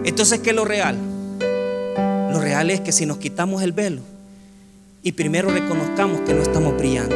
Entonces, 0.06 0.40
¿qué 0.40 0.50
es 0.50 0.56
lo 0.56 0.66
real? 0.66 0.98
Lo 2.32 2.40
real 2.40 2.72
es 2.72 2.82
que 2.82 2.92
si 2.92 3.06
nos 3.06 3.18
quitamos 3.18 3.62
el 3.62 3.72
velo 3.72 4.02
y 5.04 5.12
primero 5.12 5.52
reconozcamos 5.52 6.22
que 6.22 6.34
no 6.34 6.42
estamos 6.42 6.76
brillando, 6.78 7.16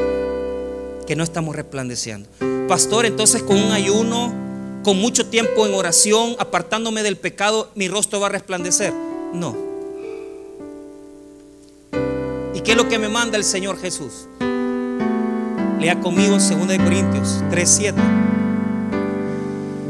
que 1.08 1.16
no 1.16 1.24
estamos 1.24 1.56
resplandeciendo. 1.56 2.30
Pastor, 2.68 3.06
entonces 3.06 3.44
con 3.44 3.58
un 3.58 3.72
ayuno, 3.72 4.47
con 4.88 5.02
mucho 5.02 5.26
tiempo 5.26 5.68
en 5.68 5.74
oración, 5.74 6.38
apartándome 6.40 7.04
del 7.04 7.18
pecado, 7.18 7.70
mi 7.76 7.90
rostro 7.90 8.22
va 8.22 8.28
a 8.28 8.30
resplandecer. 8.30 8.94
No. 9.34 9.54
¿Y 12.54 12.62
qué 12.62 12.72
es 12.72 12.78
lo 12.78 12.88
que 12.88 12.98
me 12.98 13.10
manda 13.10 13.36
el 13.36 13.44
Señor 13.44 13.78
Jesús? 13.82 14.30
Lea 15.78 16.00
conmigo 16.00 16.38
2 16.38 16.78
Corintios 16.78 17.44
3:7. 17.52 17.96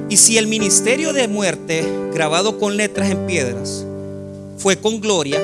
Y 0.09 0.17
si 0.17 0.39
el 0.39 0.47
ministerio 0.47 1.13
de 1.13 1.27
muerte, 1.27 1.85
grabado 2.11 2.57
con 2.57 2.75
letras 2.75 3.11
en 3.11 3.27
piedras, 3.27 3.85
fue 4.57 4.77
con 4.77 4.99
gloria, 4.99 5.39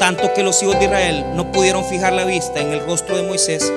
tanto 0.00 0.34
que 0.34 0.42
los 0.42 0.62
hijos 0.62 0.78
de 0.78 0.84
Israel 0.84 1.24
no 1.34 1.50
pudieron 1.50 1.82
fijar 1.86 2.12
la 2.12 2.26
vista 2.26 2.60
en 2.60 2.68
el 2.68 2.84
rostro 2.84 3.16
de 3.16 3.22
Moisés 3.22 3.72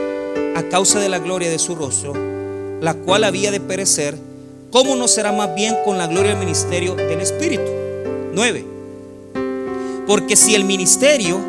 a 0.58 0.63
causa 0.63 0.99
de 0.99 1.08
la 1.08 1.19
gloria 1.19 1.49
de 1.49 1.58
su 1.58 1.73
rostro, 1.73 2.13
la 2.82 2.95
cual 2.95 3.23
había 3.23 3.51
de 3.51 3.62
perecer, 3.62 4.24
¿cómo 4.75 4.97
no 4.97 5.07
será 5.07 5.31
más 5.31 5.55
bien 5.55 5.73
con 5.85 5.97
la 5.97 6.05
gloria 6.05 6.31
del 6.31 6.39
ministerio 6.39 6.95
del 6.95 7.21
Espíritu? 7.21 7.71
9. 8.33 8.65
Porque 10.05 10.35
si 10.35 10.53
el 10.53 10.65
ministerio 10.65 11.39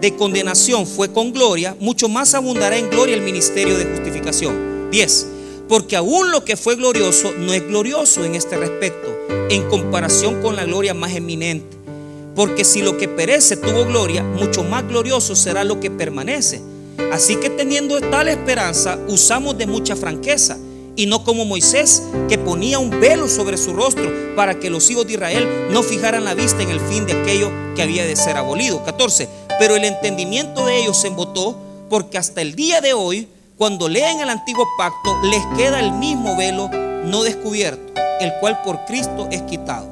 de 0.00 0.16
condenación 0.16 0.86
fue 0.86 1.12
con 1.12 1.34
gloria, 1.34 1.76
mucho 1.80 2.08
más 2.08 2.32
abundará 2.32 2.78
en 2.78 2.88
gloria 2.88 3.14
el 3.14 3.20
ministerio 3.20 3.76
de 3.76 3.84
justificación. 3.84 4.90
10 4.90 5.26
porque 5.68 5.96
aún 5.96 6.30
lo 6.30 6.44
que 6.44 6.56
fue 6.56 6.76
glorioso 6.76 7.32
no 7.38 7.52
es 7.52 7.66
glorioso 7.66 8.24
en 8.24 8.34
este 8.34 8.56
respecto, 8.56 9.08
en 9.48 9.62
comparación 9.70 10.42
con 10.42 10.56
la 10.56 10.64
gloria 10.64 10.92
más 10.92 11.14
eminente. 11.14 11.76
Porque 12.34 12.64
si 12.64 12.82
lo 12.82 12.98
que 12.98 13.08
perece 13.08 13.56
tuvo 13.56 13.86
gloria, 13.86 14.22
mucho 14.22 14.64
más 14.64 14.86
glorioso 14.86 15.34
será 15.34 15.64
lo 15.64 15.78
que 15.78 15.90
permanece. 15.90 16.60
Así 17.10 17.36
que 17.36 17.48
teniendo 17.48 18.00
tal 18.00 18.28
esperanza, 18.28 18.98
usamos 19.08 19.56
de 19.56 19.66
mucha 19.66 19.94
franqueza 19.94 20.58
y 20.96 21.06
no 21.06 21.24
como 21.24 21.44
Moisés, 21.44 22.02
que 22.28 22.38
ponía 22.38 22.78
un 22.78 22.90
velo 22.90 23.28
sobre 23.28 23.56
su 23.56 23.72
rostro 23.72 24.10
para 24.36 24.58
que 24.58 24.70
los 24.70 24.90
hijos 24.90 25.06
de 25.06 25.14
Israel 25.14 25.68
no 25.70 25.82
fijaran 25.82 26.24
la 26.24 26.34
vista 26.34 26.62
en 26.62 26.70
el 26.70 26.80
fin 26.80 27.06
de 27.06 27.14
aquello 27.14 27.50
que 27.74 27.82
había 27.82 28.04
de 28.04 28.16
ser 28.16 28.36
abolido. 28.36 28.84
14. 28.84 29.28
Pero 29.58 29.76
el 29.76 29.84
entendimiento 29.84 30.66
de 30.66 30.82
ellos 30.82 31.00
se 31.00 31.08
embotó 31.08 31.56
porque 31.88 32.18
hasta 32.18 32.40
el 32.40 32.54
día 32.54 32.80
de 32.80 32.92
hoy 32.92 33.28
cuando 33.62 33.88
leen 33.88 34.18
el 34.18 34.28
antiguo 34.28 34.66
pacto, 34.76 35.20
les 35.22 35.40
queda 35.56 35.78
el 35.78 35.92
mismo 35.92 36.36
velo 36.36 36.68
no 36.68 37.22
descubierto, 37.22 37.92
el 38.18 38.32
cual 38.40 38.60
por 38.62 38.84
Cristo 38.86 39.28
es 39.30 39.42
quitado. 39.42 39.86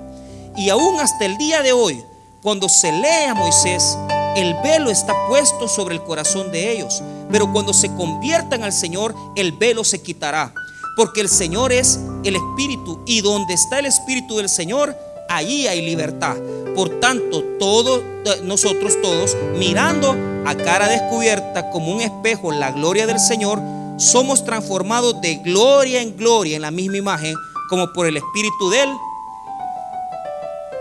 Y 0.56 0.70
aún 0.70 0.98
hasta 0.98 1.24
el 1.24 1.38
día 1.38 1.62
de 1.62 1.72
hoy, 1.72 2.02
cuando 2.42 2.68
se 2.68 2.90
lee 2.90 3.26
a 3.28 3.34
Moisés, 3.34 3.96
el 4.34 4.54
velo 4.64 4.90
está 4.90 5.14
puesto 5.28 5.68
sobre 5.68 5.94
el 5.94 6.02
corazón 6.02 6.50
de 6.50 6.72
ellos. 6.72 7.00
Pero 7.30 7.52
cuando 7.52 7.72
se 7.72 7.94
conviertan 7.94 8.64
al 8.64 8.72
Señor, 8.72 9.14
el 9.36 9.52
velo 9.52 9.84
se 9.84 10.02
quitará. 10.02 10.52
Porque 10.96 11.20
el 11.20 11.28
Señor 11.28 11.72
es 11.72 12.00
el 12.24 12.36
Espíritu. 12.36 13.00
Y 13.06 13.20
donde 13.20 13.54
está 13.54 13.78
el 13.78 13.86
Espíritu 13.86 14.36
del 14.36 14.48
Señor, 14.48 14.96
allí 15.28 15.66
hay 15.66 15.82
libertad. 15.82 16.36
Por 16.74 17.00
tanto, 17.00 17.42
todos, 17.58 18.00
eh, 18.24 18.40
nosotros 18.44 19.00
todos, 19.02 19.36
mirando 19.56 20.14
a 20.44 20.54
cara 20.54 20.88
descubierta 20.88 21.70
como 21.70 21.92
un 21.92 22.00
espejo 22.00 22.52
la 22.52 22.72
gloria 22.72 23.06
del 23.06 23.20
Señor, 23.20 23.60
somos 23.98 24.44
transformados 24.44 25.20
de 25.20 25.36
gloria 25.36 26.00
en 26.00 26.16
gloria 26.16 26.56
en 26.56 26.62
la 26.62 26.70
misma 26.70 26.96
imagen, 26.96 27.34
como 27.68 27.92
por 27.92 28.06
el 28.06 28.16
Espíritu 28.16 28.70
de 28.70 28.82
Él. 28.82 28.90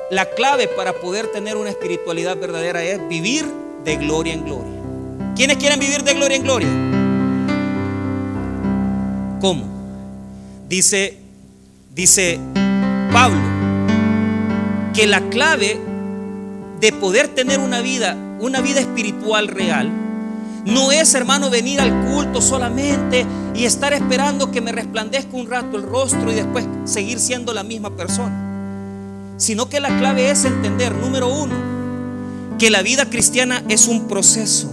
La 0.09 0.25
clave 0.25 0.67
para 0.67 0.93
poder 0.93 1.31
tener 1.31 1.55
una 1.55 1.69
espiritualidad 1.69 2.37
verdadera 2.37 2.83
es 2.83 3.07
vivir 3.07 3.45
de 3.83 3.97
gloria 3.97 4.33
en 4.33 4.43
gloria. 4.43 4.73
¿Quiénes 5.35 5.57
quieren 5.57 5.79
vivir 5.79 6.03
de 6.03 6.13
gloria 6.13 6.37
en 6.37 6.43
gloria? 6.43 6.69
¿Cómo? 9.39 9.78
Dice, 10.69 11.17
dice 11.95 12.39
Pablo, 13.11 13.41
que 14.93 15.07
la 15.07 15.19
clave 15.29 15.79
de 16.79 16.91
poder 16.93 17.29
tener 17.29 17.59
una 17.59 17.81
vida, 17.81 18.15
una 18.39 18.61
vida 18.61 18.79
espiritual 18.79 19.47
real, 19.47 19.89
no 20.65 20.91
es, 20.91 21.15
hermano, 21.15 21.49
venir 21.49 21.81
al 21.81 22.05
culto 22.05 22.39
solamente 22.39 23.25
y 23.55 23.65
estar 23.65 23.93
esperando 23.93 24.51
que 24.51 24.61
me 24.61 24.71
resplandezca 24.71 25.35
un 25.35 25.49
rato 25.49 25.75
el 25.75 25.83
rostro 25.83 26.31
y 26.31 26.35
después 26.35 26.67
seguir 26.85 27.19
siendo 27.19 27.51
la 27.51 27.63
misma 27.63 27.95
persona. 27.95 29.33
Sino 29.37 29.69
que 29.69 29.79
la 29.79 29.97
clave 29.97 30.29
es 30.29 30.45
entender, 30.45 30.93
número 30.93 31.33
uno, 31.33 31.55
que 32.59 32.69
la 32.69 32.83
vida 32.83 33.09
cristiana 33.09 33.63
es 33.69 33.87
un 33.87 34.07
proceso. 34.07 34.71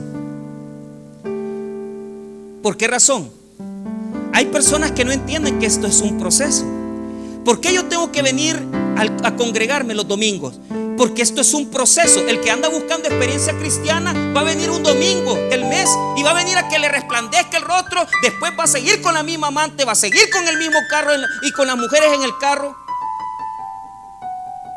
¿Por 2.62 2.76
qué 2.76 2.86
razón? 2.86 3.30
Hay 4.36 4.44
personas 4.44 4.92
que 4.92 5.02
no 5.02 5.12
entienden 5.12 5.58
que 5.58 5.64
esto 5.64 5.86
es 5.86 6.02
un 6.02 6.18
proceso. 6.18 6.66
¿Por 7.42 7.58
qué 7.58 7.72
yo 7.72 7.86
tengo 7.86 8.12
que 8.12 8.20
venir 8.20 8.62
a 9.24 9.34
congregarme 9.34 9.94
los 9.94 10.06
domingos? 10.06 10.60
Porque 10.98 11.22
esto 11.22 11.40
es 11.40 11.54
un 11.54 11.70
proceso. 11.70 12.20
El 12.28 12.42
que 12.42 12.50
anda 12.50 12.68
buscando 12.68 13.08
experiencia 13.08 13.56
cristiana 13.58 14.12
va 14.36 14.42
a 14.42 14.44
venir 14.44 14.68
un 14.68 14.82
domingo 14.82 15.36
del 15.48 15.64
mes 15.64 15.88
y 16.18 16.22
va 16.22 16.32
a 16.32 16.34
venir 16.34 16.58
a 16.58 16.68
que 16.68 16.78
le 16.78 16.90
resplandezca 16.90 17.56
el 17.56 17.62
rostro. 17.62 18.06
Después 18.20 18.52
va 18.60 18.64
a 18.64 18.66
seguir 18.66 19.00
con 19.00 19.14
la 19.14 19.22
misma 19.22 19.46
amante, 19.46 19.86
va 19.86 19.92
a 19.92 19.94
seguir 19.94 20.28
con 20.28 20.46
el 20.46 20.58
mismo 20.58 20.80
carro 20.90 21.12
y 21.40 21.52
con 21.52 21.66
las 21.66 21.78
mujeres 21.78 22.12
en 22.12 22.22
el 22.22 22.36
carro. 22.36 22.76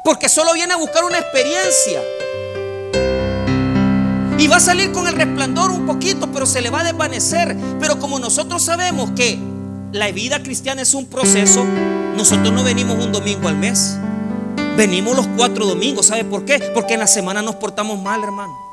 Porque 0.06 0.30
solo 0.30 0.54
viene 0.54 0.72
a 0.72 0.78
buscar 0.78 1.04
una 1.04 1.18
experiencia. 1.18 2.02
Y 4.40 4.48
va 4.48 4.56
a 4.56 4.60
salir 4.62 4.94
con 4.94 5.06
el 5.06 5.14
resplandor 5.14 5.70
un 5.70 5.86
poquito, 5.86 6.32
pero 6.32 6.46
se 6.46 6.62
le 6.62 6.70
va 6.70 6.80
a 6.80 6.84
desvanecer. 6.86 7.58
Pero 7.80 8.00
como 8.00 8.20
nosotros 8.20 8.64
sabemos 8.64 9.12
que 9.12 9.38
la 9.92 10.10
vida 10.12 10.42
cristiana 10.42 10.82
es 10.82 10.94
un 10.94 11.08
proceso, 11.08 11.66
nosotros 12.16 12.54
no 12.54 12.64
venimos 12.64 13.04
un 13.04 13.12
domingo 13.12 13.50
al 13.50 13.58
mes. 13.58 13.98
Venimos 14.78 15.18
los 15.18 15.28
cuatro 15.36 15.66
domingos. 15.66 16.06
¿Sabe 16.06 16.24
por 16.24 16.46
qué? 16.46 16.72
Porque 16.74 16.94
en 16.94 17.02
la 17.02 17.08
semana 17.08 17.42
nos 17.42 17.56
portamos 17.56 18.02
mal, 18.02 18.24
hermano. 18.24 18.69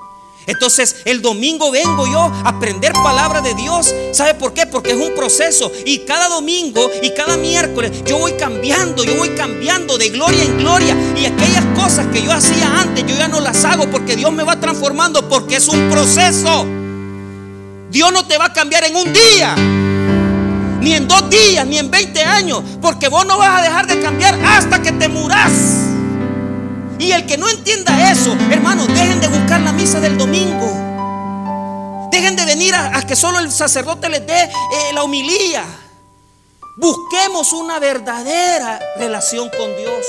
Entonces 0.47 0.97
el 1.05 1.23
domingo 1.23 1.71
vengo 1.71 2.07
yo 2.07 2.21
a 2.21 2.51
aprender 2.51 2.93
palabra 2.93 3.41
de 3.41 3.55
Dios. 3.55 3.95
¿Sabe 4.13 4.35
por 4.35 4.53
qué? 4.55 4.67
Porque 4.67 4.93
es 4.93 4.97
un 4.97 5.15
proceso. 5.15 5.73
Y 5.85 6.01
cada 6.01 6.29
domingo 6.29 6.91
y 7.03 7.11
cada 7.11 7.37
miércoles 7.37 7.93
yo 8.05 8.19
voy 8.19 8.33
cambiando, 8.33 9.05
yo 9.05 9.17
voy 9.17 9.31
cambiando 9.31 9.99
de 9.99 10.11
gloria 10.11 10.45
en 10.45 10.59
gloria. 10.59 10.97
Y 11.17 11.27
aquellas 11.27 11.65
cosas 11.75 12.07
que 12.09 12.23
yo 12.23 12.33
hacía 12.33 12.81
antes, 12.81 13.05
yo 13.07 13.17
ya 13.17 13.29
no 13.29 13.41
las 13.41 13.65
hago 13.65 13.91
porque 13.91 14.17
Dios 14.17 14.33
me 14.33 14.45
va 14.45 14.59
transformando 14.61 15.29
porque 15.29 15.57
es 15.57 15.69
un 15.69 15.91
proceso. 15.91 16.67
Dios 17.91 18.13
no 18.13 18.27
te 18.27 18.39
va 18.39 18.47
a 18.47 18.53
cambiar 18.53 18.85
en 18.85 18.97
un 18.97 19.13
día 19.13 19.57
ni 20.81 20.93
en 20.93 21.09
dos 21.09 21.29
días, 21.29 21.67
ni 21.67 21.79
en 21.79 21.91
20 21.91 22.23
años, 22.23 22.63
porque 22.81 23.09
vos 23.09 23.27
no 23.27 23.39
vas 23.39 23.59
a 23.59 23.63
dejar 23.63 23.89
de 23.89 24.01
cambiar 24.01 24.39
hasta 24.45 24.81
que 24.81 24.93
te 24.93 25.09
muras. 25.09 25.96
Y 26.99 27.13
el 27.13 27.27
que 27.27 27.37
no 27.37 27.49
entienda 27.49 28.11
eso, 28.11 28.37
hermanos, 28.51 28.89
dejen 28.89 29.21
de 29.21 29.29
buscar 29.29 29.61
la 29.61 29.73
misa 29.73 30.01
del 30.01 30.17
domingo. 30.17 30.67
Dejen 32.11 32.37
de 32.37 32.45
venir 32.45 32.75
a, 32.75 33.03
que 33.03 33.15
solo 33.15 33.39
el 33.39 33.51
sacerdote 33.51 34.09
les 34.09 34.27
dé 34.27 34.45
eh, 34.45 34.93
la 34.95 35.03
homilía. 35.03 35.65
Busquemos 36.79 37.53
una 37.53 37.79
verdadera 37.79 38.81
relación 38.99 39.51
con 39.51 39.77
Dios. 39.77 40.07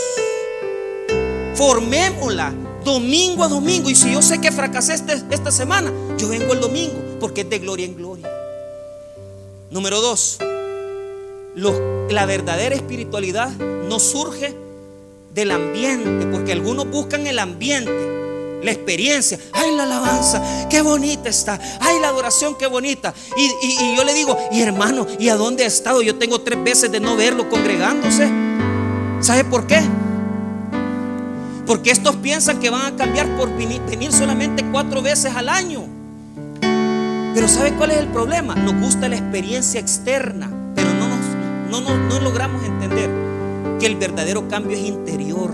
Formémosla 1.56 2.54
domingo 2.84 3.43
a 3.43 3.47
domingo. 3.47 3.89
Y 3.89 3.95
si 3.95 4.13
yo 4.13 4.21
sé 4.21 4.39
que 4.39 4.52
fracasé 4.52 4.93
este, 4.93 5.21
esta 5.32 5.52
semana, 5.52 5.91
yo 6.17 6.30
vengo 6.30 6.54
el 6.54 6.62
domingo 6.62 7.17
porque 7.19 7.41
es 7.41 7.50
de 7.50 7.60
gloria 7.60 7.86
en 7.86 7.95
gloria. 7.95 8.30
Número 9.69 10.00
dos, 10.00 10.38
la 12.10 12.26
verdadera 12.26 12.76
espiritualidad 12.76 13.50
no 13.50 14.00
surge 14.00 14.56
del 15.38 15.52
ambiente, 15.52 16.25
porque 16.31 16.52
algunos 16.52 16.90
buscan 16.90 17.27
el 17.27 17.38
ambiente, 17.38 17.92
la 18.63 18.71
experiencia. 18.71 19.38
Ay, 19.54 19.75
la 19.75 19.83
alabanza, 19.83 20.42
qué 20.67 20.81
bonita 20.81 21.29
está. 21.29 21.60
Ay, 21.79 22.00
la 22.00 22.10
adoración, 22.10 22.56
qué 22.58 22.65
bonita. 22.65 23.13
Y, 23.38 23.96
yo 23.96 24.04
le 24.04 24.15
digo, 24.15 24.35
y 24.52 24.62
hermano, 24.62 25.06
¿y 25.19 25.29
a 25.29 25.35
dónde 25.35 25.63
ha 25.63 25.67
estado? 25.67 26.02
Yo 26.02 26.15
tengo 26.15 26.42
tres 26.42 26.63
veces 26.63 26.92
de 26.92 27.00
no 27.00 27.15
verlo 27.15 27.48
congregándose. 27.50 28.27
¿Sabe 29.21 29.44
por 29.44 29.67
qué? 29.67 29.79
Porque 31.67 31.92
estos 31.92 32.15
piensan 32.15 32.60
que 32.60 32.71
van 32.71 32.94
a 32.94 32.96
cambiar 32.96 33.27
por 33.38 33.56
venir 33.56 34.12
solamente 34.12 34.65
cuatro 34.71 35.04
veces 35.04 35.35
al 35.35 35.50
año. 35.50 35.85
Pero 36.60 37.48
¿sabe 37.48 37.73
cuál 37.73 37.92
es 37.92 37.98
el 37.98 38.08
problema? 38.08 38.56
Nos 38.56 38.73
gusta 38.75 39.08
la 39.08 39.17
experiencia 39.17 39.79
externa 39.79 40.52
no, 41.69 41.98
no, 42.10 42.19
logramos 42.19 42.63
entender 42.63 43.10
que 43.80 43.86
el 43.86 43.96
verdadero 43.96 44.48
cambio 44.48 44.78
es 44.78 44.84
interior. 44.86 45.52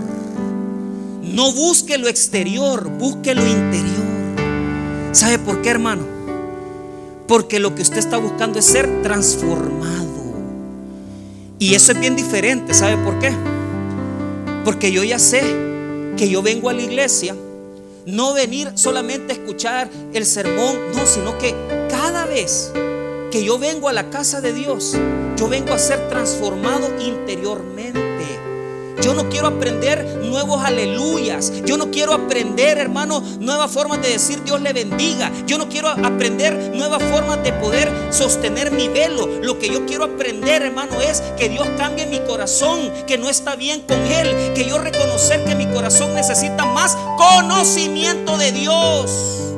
No 1.22 1.52
busque 1.52 1.98
lo 1.98 2.08
exterior, 2.08 2.88
busque 2.88 3.34
lo 3.34 3.46
interior. 3.46 4.04
¿Sabe 5.12 5.38
por 5.38 5.62
qué, 5.62 5.70
hermano? 5.70 6.02
Porque 7.26 7.58
lo 7.58 7.74
que 7.74 7.82
usted 7.82 7.98
está 7.98 8.18
buscando 8.18 8.58
es 8.58 8.64
ser 8.64 9.02
transformado. 9.02 10.04
Y 11.58 11.74
eso 11.74 11.92
es 11.92 12.00
bien 12.00 12.16
diferente. 12.16 12.74
¿Sabe 12.74 12.96
por 12.98 13.18
qué? 13.18 13.32
Porque 14.64 14.92
yo 14.92 15.02
ya 15.04 15.18
sé 15.18 15.42
que 16.16 16.28
yo 16.28 16.42
vengo 16.42 16.68
a 16.68 16.72
la 16.72 16.82
iglesia, 16.82 17.34
no 18.06 18.34
venir 18.34 18.72
solamente 18.74 19.32
a 19.32 19.36
escuchar 19.36 19.90
el 20.12 20.26
sermón, 20.26 20.76
no, 20.94 21.06
sino 21.06 21.36
que 21.38 21.54
cada 21.88 22.26
vez 22.26 22.72
que 23.34 23.42
yo 23.42 23.58
vengo 23.58 23.88
a 23.88 23.92
la 23.92 24.10
casa 24.10 24.40
de 24.40 24.52
Dios, 24.52 24.96
yo 25.36 25.48
vengo 25.48 25.74
a 25.74 25.78
ser 25.80 26.08
transformado 26.08 26.86
interiormente. 27.00 28.04
Yo 29.02 29.12
no 29.12 29.28
quiero 29.28 29.48
aprender 29.48 30.20
nuevos 30.22 30.64
aleluyas. 30.64 31.52
Yo 31.64 31.76
no 31.76 31.90
quiero 31.90 32.12
aprender, 32.12 32.78
hermano, 32.78 33.24
nuevas 33.40 33.72
formas 33.72 34.00
de 34.02 34.10
decir 34.10 34.44
Dios 34.44 34.62
le 34.62 34.72
bendiga. 34.72 35.32
Yo 35.48 35.58
no 35.58 35.68
quiero 35.68 35.88
aprender 35.88 36.76
nuevas 36.76 37.02
formas 37.02 37.42
de 37.42 37.52
poder 37.54 37.90
sostener 38.10 38.70
mi 38.70 38.86
velo. 38.86 39.26
Lo 39.42 39.58
que 39.58 39.68
yo 39.68 39.84
quiero 39.84 40.04
aprender, 40.04 40.62
hermano, 40.62 41.00
es 41.00 41.20
que 41.36 41.48
Dios 41.48 41.68
cambie 41.76 42.06
mi 42.06 42.20
corazón, 42.20 42.92
que 43.04 43.18
no 43.18 43.28
está 43.28 43.56
bien 43.56 43.80
con 43.80 43.98
Él, 43.98 44.52
que 44.54 44.64
yo 44.64 44.78
reconocer 44.78 45.42
que 45.42 45.56
mi 45.56 45.66
corazón 45.66 46.14
necesita 46.14 46.66
más 46.66 46.96
conocimiento 47.18 48.38
de 48.38 48.52
Dios. 48.52 49.53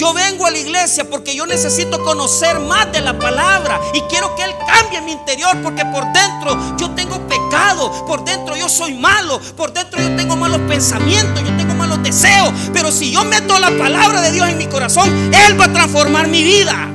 Yo 0.00 0.14
vengo 0.14 0.46
a 0.46 0.50
la 0.50 0.56
iglesia 0.56 1.04
porque 1.10 1.36
yo 1.36 1.44
necesito 1.44 2.02
conocer 2.02 2.58
más 2.58 2.90
de 2.90 3.02
la 3.02 3.18
palabra 3.18 3.78
y 3.92 4.00
quiero 4.08 4.34
que 4.34 4.44
Él 4.44 4.52
cambie 4.66 5.02
mi 5.02 5.12
interior 5.12 5.54
porque 5.62 5.84
por 5.84 6.10
dentro 6.10 6.78
yo 6.78 6.92
tengo 6.92 7.20
pecado, 7.28 8.06
por 8.06 8.24
dentro 8.24 8.56
yo 8.56 8.70
soy 8.70 8.94
malo, 8.94 9.38
por 9.58 9.74
dentro 9.74 10.00
yo 10.00 10.16
tengo 10.16 10.36
malos 10.36 10.62
pensamientos, 10.62 11.44
yo 11.44 11.54
tengo 11.54 11.74
malos 11.74 12.02
deseos. 12.02 12.50
Pero 12.72 12.90
si 12.90 13.10
yo 13.10 13.26
meto 13.26 13.58
la 13.58 13.76
palabra 13.76 14.22
de 14.22 14.32
Dios 14.32 14.48
en 14.48 14.56
mi 14.56 14.68
corazón, 14.68 15.06
Él 15.34 15.60
va 15.60 15.66
a 15.66 15.72
transformar 15.74 16.28
mi 16.28 16.44
vida. 16.44 16.88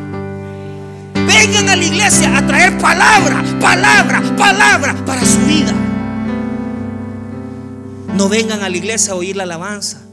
Vengan 1.14 1.70
a 1.70 1.76
la 1.76 1.86
iglesia 1.86 2.36
a 2.36 2.48
traer 2.48 2.76
palabra, 2.80 3.44
palabra, 3.62 4.24
palabra 4.36 4.96
para 5.06 5.24
su 5.24 5.38
vida. 5.42 5.74
No 8.16 8.30
vengan 8.30 8.64
a 8.64 8.70
la 8.70 8.76
iglesia 8.76 9.14
a 9.14 9.16
oír 9.16 9.36
la 9.36 9.44
alabanza. 9.44 10.05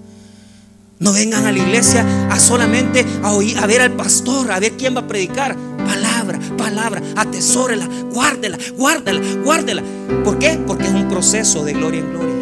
No 1.03 1.13
vengan 1.13 1.45
a 1.47 1.53
la 1.53 1.59
iglesia 1.59 2.07
a 2.31 2.39
solamente 2.39 3.05
a 3.25 3.33
oír, 3.33 3.59
a 3.59 3.67
ver 3.67 3.81
al 3.81 3.91
pastor, 3.91 4.53
a 4.53 4.61
ver 4.61 4.77
quién 4.77 4.95
va 4.95 5.01
a 5.01 5.07
predicar. 5.09 5.57
Palabra, 5.85 6.39
palabra, 6.57 7.03
atesórela, 7.17 7.89
guárdela, 8.13 8.57
guárdela, 8.77 9.21
guárdela. 9.43 9.83
¿Por 10.23 10.39
qué? 10.39 10.63
Porque 10.65 10.85
es 10.85 10.93
un 10.93 11.09
proceso 11.09 11.65
de 11.65 11.73
gloria 11.73 11.99
en 11.99 12.11
gloria. 12.13 12.35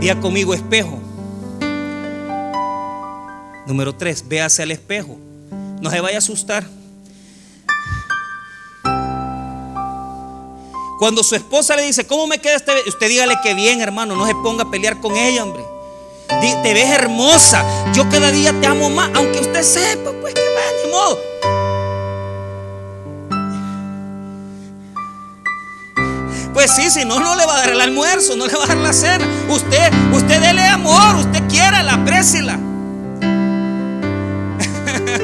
Día 0.00 0.20
conmigo 0.20 0.54
espejo. 0.54 1.00
Número 3.66 3.92
tres, 3.96 4.24
véase 4.28 4.62
al 4.62 4.70
espejo. 4.70 5.18
No 5.82 5.90
se 5.90 6.00
vaya 6.00 6.18
a 6.18 6.20
asustar. 6.20 6.77
Cuando 10.98 11.22
su 11.22 11.36
esposa 11.36 11.76
le 11.76 11.82
dice, 11.82 12.08
¿cómo 12.08 12.26
me 12.26 12.40
queda 12.40 12.56
este? 12.56 12.72
Usted 12.88 13.08
dígale 13.08 13.36
que 13.40 13.54
bien, 13.54 13.80
hermano, 13.80 14.16
no 14.16 14.26
se 14.26 14.34
ponga 14.34 14.64
a 14.64 14.70
pelear 14.70 15.00
con 15.00 15.16
ella, 15.16 15.44
hombre. 15.44 15.64
Te 16.28 16.74
ves 16.74 16.90
hermosa. 16.90 17.64
Yo 17.94 18.08
cada 18.08 18.32
día 18.32 18.52
te 18.60 18.66
amo 18.66 18.90
más, 18.90 19.08
aunque 19.14 19.38
usted 19.38 19.62
sepa, 19.62 20.10
pues 20.20 20.34
que 20.34 20.40
va, 20.40 20.60
ni 20.84 20.90
modo. 20.90 21.18
Pues 26.52 26.72
sí, 26.72 26.90
si 26.90 27.04
no, 27.04 27.20
no 27.20 27.36
le 27.36 27.46
va 27.46 27.54
a 27.54 27.58
dar 27.58 27.70
el 27.70 27.80
almuerzo, 27.80 28.34
no 28.34 28.46
le 28.46 28.54
va 28.54 28.64
a 28.64 28.66
dar 28.66 28.76
la 28.78 28.92
cena. 28.92 29.24
Usted, 29.48 29.92
usted 30.12 30.40
dele 30.40 30.62
amor, 30.62 31.14
usted 31.14 31.46
quiera, 31.48 31.84
la 31.84 31.94
aprésela. 31.94 32.58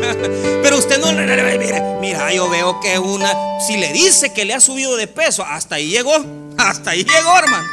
Pero 0.62 0.78
usted 0.78 0.98
no 0.98 1.12
mira, 1.12 1.98
mira, 2.00 2.32
yo 2.32 2.48
veo 2.48 2.80
que 2.80 2.98
una, 2.98 3.32
si 3.60 3.76
le 3.76 3.92
dice 3.92 4.32
que 4.32 4.44
le 4.44 4.54
ha 4.54 4.60
subido 4.60 4.96
de 4.96 5.06
peso, 5.06 5.44
hasta 5.44 5.76
ahí 5.76 5.88
llegó, 5.88 6.12
hasta 6.58 6.90
ahí 6.90 7.04
llegó, 7.04 7.38
hermano. 7.38 7.68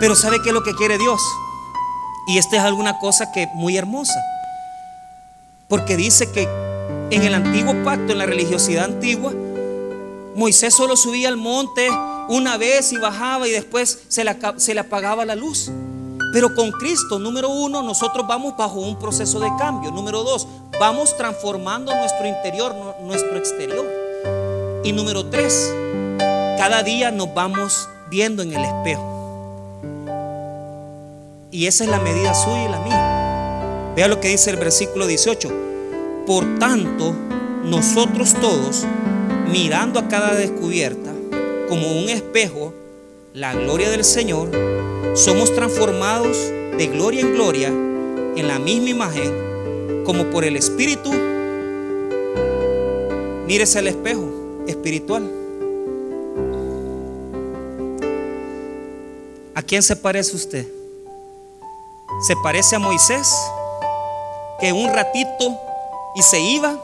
Pero 0.00 0.14
¿sabe 0.14 0.38
qué 0.42 0.50
es 0.50 0.54
lo 0.54 0.62
que 0.62 0.74
quiere 0.74 0.98
Dios? 0.98 1.20
Y 2.28 2.38
esta 2.38 2.56
es 2.56 2.62
alguna 2.62 2.98
cosa 2.98 3.32
que 3.32 3.48
muy 3.54 3.76
hermosa. 3.76 4.20
Porque 5.68 5.96
dice 5.96 6.30
que 6.30 6.48
en 7.10 7.22
el 7.22 7.34
antiguo 7.34 7.74
pacto, 7.84 8.12
en 8.12 8.18
la 8.18 8.26
religiosidad 8.26 8.84
antigua, 8.84 9.32
Moisés 10.34 10.74
solo 10.74 10.96
subía 10.96 11.28
al 11.28 11.36
monte 11.36 11.88
una 12.28 12.56
vez 12.56 12.92
y 12.92 12.98
bajaba 12.98 13.48
y 13.48 13.52
después 13.52 14.00
se 14.08 14.24
le, 14.24 14.36
se 14.56 14.74
le 14.74 14.80
apagaba 14.80 15.24
la 15.24 15.34
luz. 15.34 15.70
Pero 16.32 16.54
con 16.54 16.70
Cristo, 16.72 17.18
número 17.18 17.48
uno, 17.48 17.82
nosotros 17.82 18.26
vamos 18.26 18.56
bajo 18.56 18.80
un 18.80 18.98
proceso 18.98 19.40
de 19.40 19.48
cambio. 19.58 19.90
Número 19.90 20.22
dos, 20.22 20.46
vamos 20.78 21.16
transformando 21.16 21.94
nuestro 21.94 22.26
interior, 22.26 22.74
nuestro 23.00 23.36
exterior. 23.36 23.86
Y 24.84 24.92
número 24.92 25.26
tres, 25.26 25.72
cada 26.58 26.82
día 26.82 27.10
nos 27.10 27.32
vamos 27.34 27.88
viendo 28.10 28.42
en 28.42 28.52
el 28.52 28.64
espejo. 28.64 29.12
Y 31.50 31.66
esa 31.66 31.84
es 31.84 31.90
la 31.90 32.00
medida 32.00 32.34
suya 32.34 32.64
y 32.64 32.68
la 32.68 32.80
mía. 32.80 33.92
Vea 33.96 34.08
lo 34.08 34.20
que 34.20 34.28
dice 34.28 34.50
el 34.50 34.56
versículo 34.56 35.06
18. 35.06 35.50
Por 36.26 36.58
tanto, 36.58 37.14
nosotros 37.64 38.34
todos, 38.34 38.84
mirando 39.50 39.98
a 39.98 40.08
cada 40.08 40.34
descubierta, 40.34 41.12
como 41.68 41.88
un 41.92 42.08
espejo, 42.08 42.74
la 43.32 43.54
gloria 43.54 43.90
del 43.90 44.04
Señor, 44.04 44.50
somos 45.14 45.54
transformados 45.54 46.36
de 46.76 46.88
gloria 46.88 47.22
en 47.22 47.32
gloria 47.32 47.68
en 47.68 48.48
la 48.48 48.58
misma 48.58 48.90
imagen, 48.90 49.45
como 50.06 50.30
por 50.30 50.44
el 50.44 50.56
Espíritu. 50.56 51.12
Mírese 53.46 53.80
al 53.80 53.88
espejo 53.88 54.24
espiritual. 54.66 55.28
¿A 59.54 59.62
quién 59.62 59.82
se 59.82 59.96
parece 59.96 60.36
usted? 60.36 60.66
¿Se 62.26 62.34
parece 62.42 62.76
a 62.76 62.78
Moisés? 62.78 63.34
Que 64.60 64.72
un 64.72 64.92
ratito 64.92 65.58
y 66.14 66.22
se 66.22 66.40
iba 66.40 66.78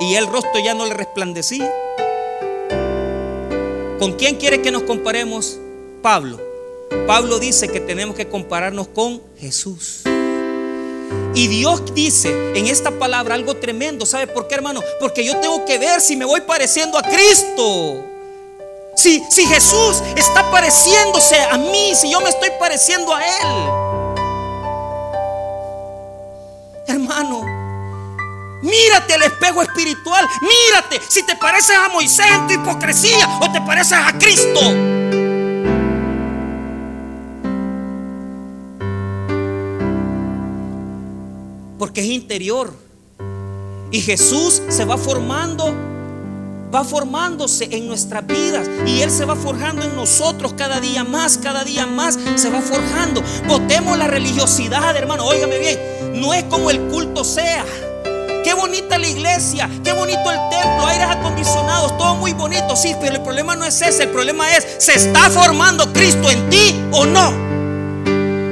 y 0.00 0.14
el 0.14 0.26
rostro 0.26 0.60
ya 0.62 0.74
no 0.74 0.86
le 0.86 0.94
resplandecía. 0.94 1.72
¿Con 3.98 4.12
quién 4.12 4.36
quiere 4.36 4.62
que 4.62 4.70
nos 4.70 4.82
comparemos? 4.84 5.58
Pablo. 6.02 6.38
Pablo 7.06 7.38
dice 7.38 7.68
que 7.68 7.80
tenemos 7.80 8.16
que 8.16 8.28
compararnos 8.28 8.88
con 8.88 9.20
Jesús. 9.38 10.02
Y 11.34 11.46
Dios 11.48 11.94
dice 11.94 12.52
en 12.54 12.66
esta 12.66 12.90
palabra 12.90 13.34
algo 13.34 13.54
tremendo. 13.56 14.04
¿Sabe 14.04 14.26
por 14.26 14.48
qué, 14.48 14.56
hermano? 14.56 14.80
Porque 14.98 15.24
yo 15.24 15.38
tengo 15.38 15.64
que 15.64 15.78
ver 15.78 16.00
si 16.00 16.16
me 16.16 16.24
voy 16.24 16.40
pareciendo 16.40 16.98
a 16.98 17.02
Cristo. 17.02 18.04
Si, 18.96 19.22
si 19.30 19.46
Jesús 19.46 20.02
está 20.16 20.50
pareciéndose 20.50 21.40
a 21.40 21.56
mí, 21.56 21.94
si 21.94 22.10
yo 22.10 22.20
me 22.20 22.30
estoy 22.30 22.50
pareciendo 22.58 23.14
a 23.14 23.24
Él. 23.24 23.90
Hermano, 26.88 27.42
mírate 28.62 29.14
al 29.14 29.22
espejo 29.22 29.62
espiritual. 29.62 30.28
Mírate 30.42 31.00
si 31.08 31.22
te 31.22 31.36
pareces 31.36 31.76
a 31.76 31.88
Moisés 31.88 32.26
en 32.26 32.46
tu 32.48 32.54
hipocresía 32.54 33.38
o 33.40 33.50
te 33.52 33.60
pareces 33.60 33.98
a 33.98 34.12
Cristo. 34.18 34.99
Porque 41.80 42.02
es 42.02 42.06
interior. 42.08 42.72
Y 43.90 44.02
Jesús 44.02 44.62
se 44.68 44.84
va 44.84 44.98
formando, 44.98 45.74
va 46.72 46.84
formándose 46.84 47.68
en 47.72 47.88
nuestras 47.88 48.24
vidas 48.24 48.68
y 48.86 49.00
Él 49.00 49.10
se 49.10 49.24
va 49.24 49.34
forjando 49.34 49.82
en 49.82 49.96
nosotros 49.96 50.52
cada 50.52 50.78
día 50.78 51.02
más, 51.04 51.38
cada 51.38 51.64
día 51.64 51.86
más 51.86 52.18
se 52.36 52.50
va 52.50 52.60
forjando. 52.60 53.22
Votemos 53.48 53.96
la 53.98 54.06
religiosidad, 54.06 54.94
hermano, 54.94 55.24
óigame 55.24 55.58
bien, 55.58 55.78
no 56.20 56.34
es 56.34 56.44
como 56.44 56.70
el 56.70 56.80
culto 56.82 57.24
sea. 57.24 57.64
Qué 58.44 58.52
bonita 58.52 58.98
la 58.98 59.08
iglesia, 59.08 59.68
qué 59.82 59.94
bonito 59.94 60.30
el 60.30 60.38
templo, 60.50 60.86
aires 60.86 61.08
acondicionados, 61.08 61.96
todo 61.96 62.14
muy 62.16 62.34
bonito, 62.34 62.76
sí, 62.76 62.94
pero 63.00 63.16
el 63.16 63.22
problema 63.22 63.56
no 63.56 63.64
es 63.64 63.80
ese, 63.80 64.02
el 64.02 64.10
problema 64.10 64.54
es, 64.54 64.66
¿se 64.78 64.94
está 64.94 65.30
formando 65.30 65.90
Cristo 65.94 66.30
en 66.30 66.50
ti 66.50 66.78
o 66.92 67.06
no? 67.06 67.32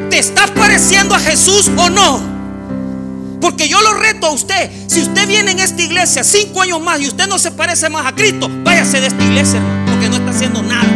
¿Te 0.09 0.19
estás 0.19 0.51
pareciendo 0.53 1.15
a 1.15 1.19
Jesús 1.19 1.71
o 1.77 1.91
no? 1.91 2.38
Porque 3.41 3.69
yo 3.69 3.81
lo 3.81 3.95
reto 3.95 4.27
a 4.27 4.33
usted. 4.33 4.71
Si 4.87 5.01
usted 5.01 5.27
viene 5.27 5.53
en 5.53 5.59
esta 5.61 5.83
iglesia 5.83 6.25
cinco 6.25 6.63
años 6.63 6.81
más 6.81 7.01
y 7.01 7.09
usted 7.09 7.27
no 7.27 7.39
se 7.39 7.51
parece 7.51 7.89
más 7.89 8.07
a 8.07 8.15
Cristo, 8.15 8.49
váyase 8.65 9.01
de 9.01 9.07
esta 9.09 9.25
iglesia, 9.25 9.61
porque 9.87 10.09
no 10.09 10.17
está 10.17 10.31
haciendo 10.31 10.63
nada. 10.63 10.89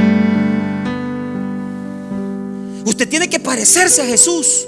Usted 2.84 3.09
tiene 3.09 3.28
que 3.28 3.38
parecerse 3.38 4.03
a 4.03 4.07
Jesús. 4.07 4.66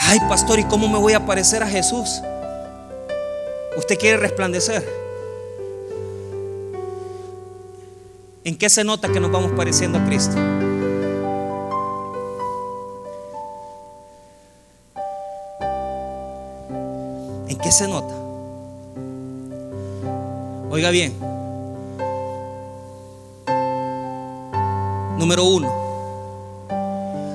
Ay, 0.00 0.20
pastor, 0.28 0.58
¿y 0.58 0.64
cómo 0.64 0.88
me 0.88 0.98
voy 0.98 1.14
a 1.14 1.24
parecer 1.24 1.62
a 1.62 1.68
Jesús? 1.68 2.20
Usted 3.76 3.98
quiere 3.98 4.18
resplandecer. 4.18 4.86
¿En 8.44 8.56
qué 8.56 8.68
se 8.70 8.84
nota 8.84 9.08
que 9.08 9.18
nos 9.18 9.32
vamos 9.32 9.52
pareciendo 9.56 9.98
a 9.98 10.04
Cristo? 10.04 10.36
Qué 17.66 17.72
se 17.72 17.88
nota? 17.88 18.14
Oiga 20.70 20.90
bien. 20.90 21.12
Número 25.18 25.42
uno. 25.42 25.68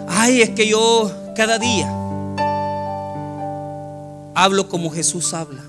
Ay, 0.08 0.42
es 0.42 0.52
que 0.52 0.70
yo 0.70 1.12
cada 1.36 1.60
día 1.60 1.90
hablo 4.34 4.70
como 4.70 4.90
Jesús 4.90 5.34
habla. 5.34 5.64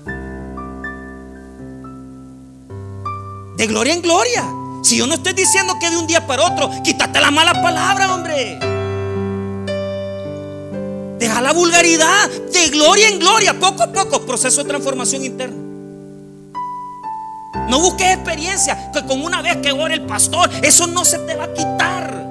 De 3.57 3.67
gloria 3.67 3.93
en 3.93 4.01
gloria. 4.01 4.45
Si 4.81 4.97
yo 4.97 5.07
no 5.07 5.15
estoy 5.15 5.33
diciendo 5.33 5.73
que 5.81 5.89
de 5.89 5.97
un 5.97 6.07
día 6.07 6.25
para 6.25 6.45
otro, 6.45 6.69
quítate 6.85 7.19
la 7.19 7.31
mala 7.31 7.61
palabra, 7.61 8.13
hombre. 8.13 8.72
Deja 11.33 11.41
la 11.41 11.53
vulgaridad. 11.53 12.29
De 12.29 12.69
gloria 12.69 13.07
en 13.07 13.17
gloria, 13.17 13.59
poco 13.59 13.81
a 13.81 13.91
poco, 13.91 14.21
proceso 14.21 14.61
de 14.61 14.69
transformación 14.69 15.25
interna. 15.25 15.55
No 17.69 17.79
busques 17.79 18.13
experiencia 18.13 18.91
que 18.91 19.03
con 19.07 19.23
una 19.23 19.41
vez 19.41 19.57
que 19.57 19.71
ore 19.71 19.95
el 19.95 20.05
pastor, 20.05 20.47
eso 20.61 20.85
no 20.85 21.03
se 21.03 21.17
te 21.17 21.33
va 21.33 21.45
a 21.45 21.53
quitar. 21.55 22.23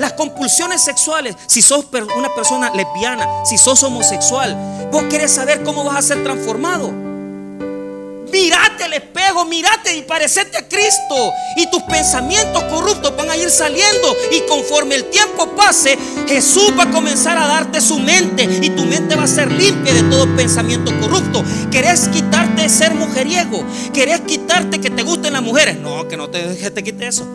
Las 0.00 0.14
compulsiones 0.14 0.82
sexuales, 0.82 1.36
si 1.46 1.62
sos 1.62 1.86
una 1.92 2.34
persona 2.34 2.70
lesbiana, 2.74 3.24
si 3.44 3.56
sos 3.56 3.84
homosexual, 3.84 4.88
vos 4.90 5.04
querés 5.04 5.30
saber 5.30 5.62
cómo 5.62 5.84
vas 5.84 5.98
a 5.98 6.02
ser 6.02 6.24
transformado. 6.24 7.09
Mírate 8.32 8.84
al 8.84 8.92
espejo, 8.92 9.44
mírate 9.44 9.96
y 9.96 10.02
parecete 10.02 10.58
a 10.58 10.68
Cristo. 10.68 11.32
Y 11.56 11.70
tus 11.70 11.82
pensamientos 11.82 12.62
corruptos 12.64 13.16
van 13.16 13.30
a 13.30 13.36
ir 13.36 13.50
saliendo. 13.50 14.16
Y 14.30 14.40
conforme 14.48 14.94
el 14.94 15.04
tiempo 15.10 15.54
pase, 15.56 15.98
Jesús 16.28 16.72
va 16.78 16.84
a 16.84 16.90
comenzar 16.90 17.36
a 17.36 17.46
darte 17.46 17.80
su 17.80 17.98
mente. 17.98 18.44
Y 18.62 18.70
tu 18.70 18.84
mente 18.84 19.16
va 19.16 19.24
a 19.24 19.28
ser 19.28 19.50
limpia 19.50 19.92
de 19.94 20.02
todo 20.04 20.34
pensamiento 20.36 20.92
corrupto. 21.00 21.42
¿Querés 21.70 22.08
quitarte 22.08 22.62
de 22.62 22.68
ser 22.68 22.94
mujeriego? 22.94 23.64
¿Querés 23.92 24.20
quitarte 24.20 24.80
que 24.80 24.90
te 24.90 25.02
gusten 25.02 25.32
las 25.32 25.42
mujeres? 25.42 25.78
No, 25.78 26.06
que 26.08 26.16
no 26.16 26.28
te, 26.30 26.56
que 26.56 26.70
te 26.70 26.82
quite 26.82 27.06
eso. 27.06 27.26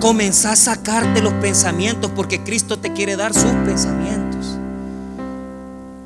Comenzá 0.00 0.52
a 0.52 0.56
sacarte 0.56 1.22
los 1.22 1.32
pensamientos 1.34 2.10
porque 2.16 2.42
Cristo 2.42 2.76
te 2.76 2.92
quiere 2.92 3.14
dar 3.14 3.32
sus 3.32 3.52
pensamientos. 3.64 4.21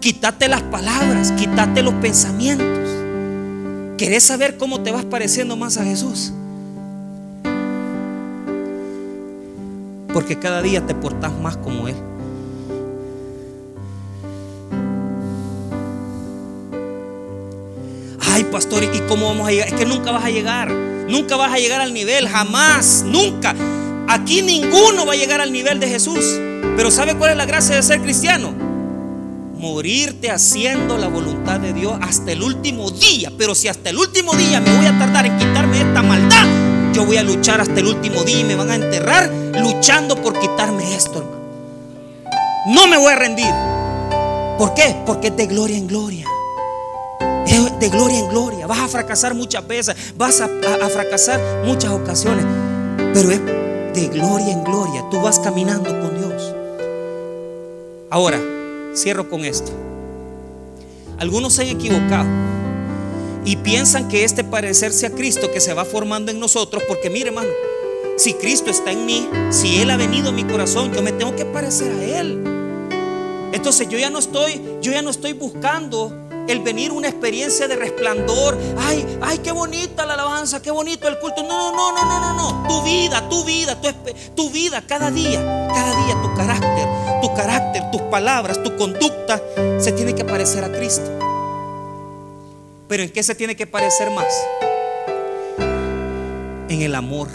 Quítate 0.07 0.47
las 0.47 0.63
palabras, 0.63 1.33
quítate 1.33 1.83
los 1.83 1.95
pensamientos. 1.95 2.89
¿Querés 3.99 4.23
saber 4.23 4.57
cómo 4.57 4.81
te 4.81 4.93
vas 4.93 5.05
pareciendo 5.05 5.57
más 5.57 5.79
a 5.79 5.85
Jesús? 5.85 6.33
Porque 10.13 10.39
cada 10.39 10.63
día 10.63 10.87
te 10.87 10.95
portas 10.95 11.33
más 11.33 11.57
como 11.57 11.89
Él. 11.89 11.97
Ay, 18.31 18.45
pastor, 18.45 18.85
¿y 18.85 19.01
cómo 19.09 19.27
vamos 19.27 19.49
a 19.49 19.51
llegar? 19.51 19.67
Es 19.67 19.75
que 19.75 19.87
nunca 19.87 20.13
vas 20.13 20.25
a 20.25 20.31
llegar. 20.31 20.71
Nunca 20.71 21.35
vas 21.35 21.53
a 21.53 21.59
llegar 21.59 21.81
al 21.81 21.93
nivel, 21.93 22.29
jamás, 22.29 23.05
nunca. 23.05 23.57
Aquí 24.07 24.41
ninguno 24.41 25.05
va 25.05 25.15
a 25.15 25.17
llegar 25.17 25.41
al 25.41 25.53
nivel 25.53 25.81
de 25.81 25.89
Jesús. 25.89 26.39
Pero 26.77 26.93
¿sabe 26.93 27.17
cuál 27.17 27.33
es 27.33 27.37
la 27.37 27.45
gracia 27.45 27.75
de 27.75 27.83
ser 27.83 28.01
cristiano? 28.01 28.66
Morirte 29.67 30.31
haciendo 30.31 30.97
la 30.97 31.09
voluntad 31.09 31.59
de 31.59 31.73
Dios 31.73 31.99
hasta 32.01 32.31
el 32.31 32.43
último 32.43 32.91
día. 32.91 33.33
Pero 33.37 33.55
si 33.55 33.67
hasta 33.67 33.91
el 33.91 33.99
último 33.99 34.33
día 34.35 34.61
me 34.61 34.75
voy 34.77 34.87
a 34.87 34.97
tardar 34.97 35.27
en 35.27 35.37
quitarme 35.37 35.81
esta 35.81 36.03
maldad, 36.03 36.47
yo 36.95 37.05
voy 37.05 37.17
a 37.17 37.23
luchar 37.25 37.61
hasta 37.61 37.81
el 37.81 37.87
último 37.87 38.23
día 38.23 38.41
y 38.41 38.45
me 38.45 38.55
van 38.55 38.71
a 38.71 38.77
enterrar 38.77 39.29
luchando 39.61 40.23
por 40.23 40.39
quitarme 40.39 40.95
esto. 40.95 41.25
No 42.69 42.87
me 42.87 42.97
voy 42.97 43.13
a 43.13 43.17
rendir. 43.17 43.53
¿Por 44.57 44.73
qué? 44.75 44.97
Porque 45.05 45.29
es 45.29 45.37
de 45.37 45.47
gloria 45.47 45.77
en 45.77 45.89
gloria. 45.89 46.27
Es 47.47 47.79
de 47.81 47.89
gloria 47.89 48.21
en 48.21 48.29
gloria. 48.29 48.67
Vas 48.69 48.79
a 48.79 48.89
fracasar 48.89 49.35
muchas 49.35 49.67
veces, 49.67 49.97
vas 50.17 50.41
a, 50.41 50.45
a 50.45 50.89
fracasar 50.89 51.41
muchas 51.65 51.91
ocasiones, 51.91 52.45
pero 53.13 53.31
es 53.31 53.41
de 53.95 54.09
gloria 54.13 54.53
en 54.53 54.63
gloria. 54.63 55.05
Tú 55.11 55.21
vas 55.21 55.41
caminando 55.41 55.91
con 56.01 56.17
Dios. 56.17 56.55
Ahora, 58.11 58.41
Cierro 58.97 59.29
con 59.29 59.45
esto. 59.45 59.71
Algunos 61.19 61.55
se 61.55 61.63
han 61.63 61.69
equivocado 61.69 62.29
y 63.45 63.57
piensan 63.57 64.09
que 64.09 64.25
este 64.25 64.43
parecerse 64.43 65.07
a 65.07 65.11
Cristo 65.11 65.51
que 65.53 65.61
se 65.61 65.75
va 65.75 65.85
formando 65.85 66.31
en 66.31 66.41
nosotros, 66.41 66.83
porque 66.89 67.11
mire 67.11 67.29
hermano, 67.29 67.51
si 68.17 68.35
Cristo 68.35 68.71
está 68.71 68.93
en 68.93 69.07
mí, 69.07 69.29
si 69.51 69.79
Él 69.79 69.91
ha 69.91 69.97
venido 69.97 70.31
a 70.31 70.33
mi 70.33 70.45
corazón, 70.45 70.93
yo 70.93 71.03
me 71.03 71.13
tengo 71.13 71.37
que 71.37 71.45
parecer 71.45 71.93
a 71.93 72.21
Él. 72.21 72.43
Entonces 73.53 73.89
yo 73.89 73.99
ya 73.99 74.11
no 74.11 74.19
estoy, 74.19 74.61
yo 74.81 74.93
ya 74.93 75.03
no 75.03 75.11
estoy 75.11 75.33
buscando 75.33 76.13
el 76.49 76.61
venir 76.61 76.93
una 76.93 77.09
experiencia 77.09 77.69
de 77.69 77.77
resplandor. 77.77 78.59
Ay, 78.79 79.19
ay, 79.21 79.39
qué 79.39 79.53
bonita 79.53 80.07
la 80.07 80.15
alabanza, 80.15 80.63
qué 80.63 80.71
bonito 80.71 81.09
el 81.09 81.19
culto. 81.19 81.43
No, 81.43 81.73
no, 81.73 81.93
no, 81.93 82.05
no, 82.05 82.21
no, 82.21 82.35
no. 82.35 82.69
Tu 82.69 82.83
vida, 82.83 83.29
tu 83.29 83.45
vida, 83.45 83.81
tu, 83.81 83.89
tu 84.35 84.51
vida, 84.51 84.83
cada 84.87 85.11
día, 85.11 85.41
cada 85.73 86.05
día 86.05 86.23
tu 86.23 86.35
carácter, 86.35 86.89
tu 87.21 87.33
carácter, 87.35 87.91
tus 87.91 88.03
palabras, 88.03 88.63
tu 88.63 88.77
conducta 88.77 89.41
se 89.79 89.93
tiene 89.93 90.15
que 90.15 90.25
parecer 90.25 90.65
a 90.65 90.73
Cristo. 90.73 91.11
Pero 92.89 93.03
¿en 93.03 93.11
qué 93.11 93.23
se 93.23 93.35
tiene 93.35 93.57
que 93.57 93.67
parecer 93.67 94.11
más? 94.11 94.33
En 96.69 96.83
el 96.83 96.95
amor. 96.95 97.29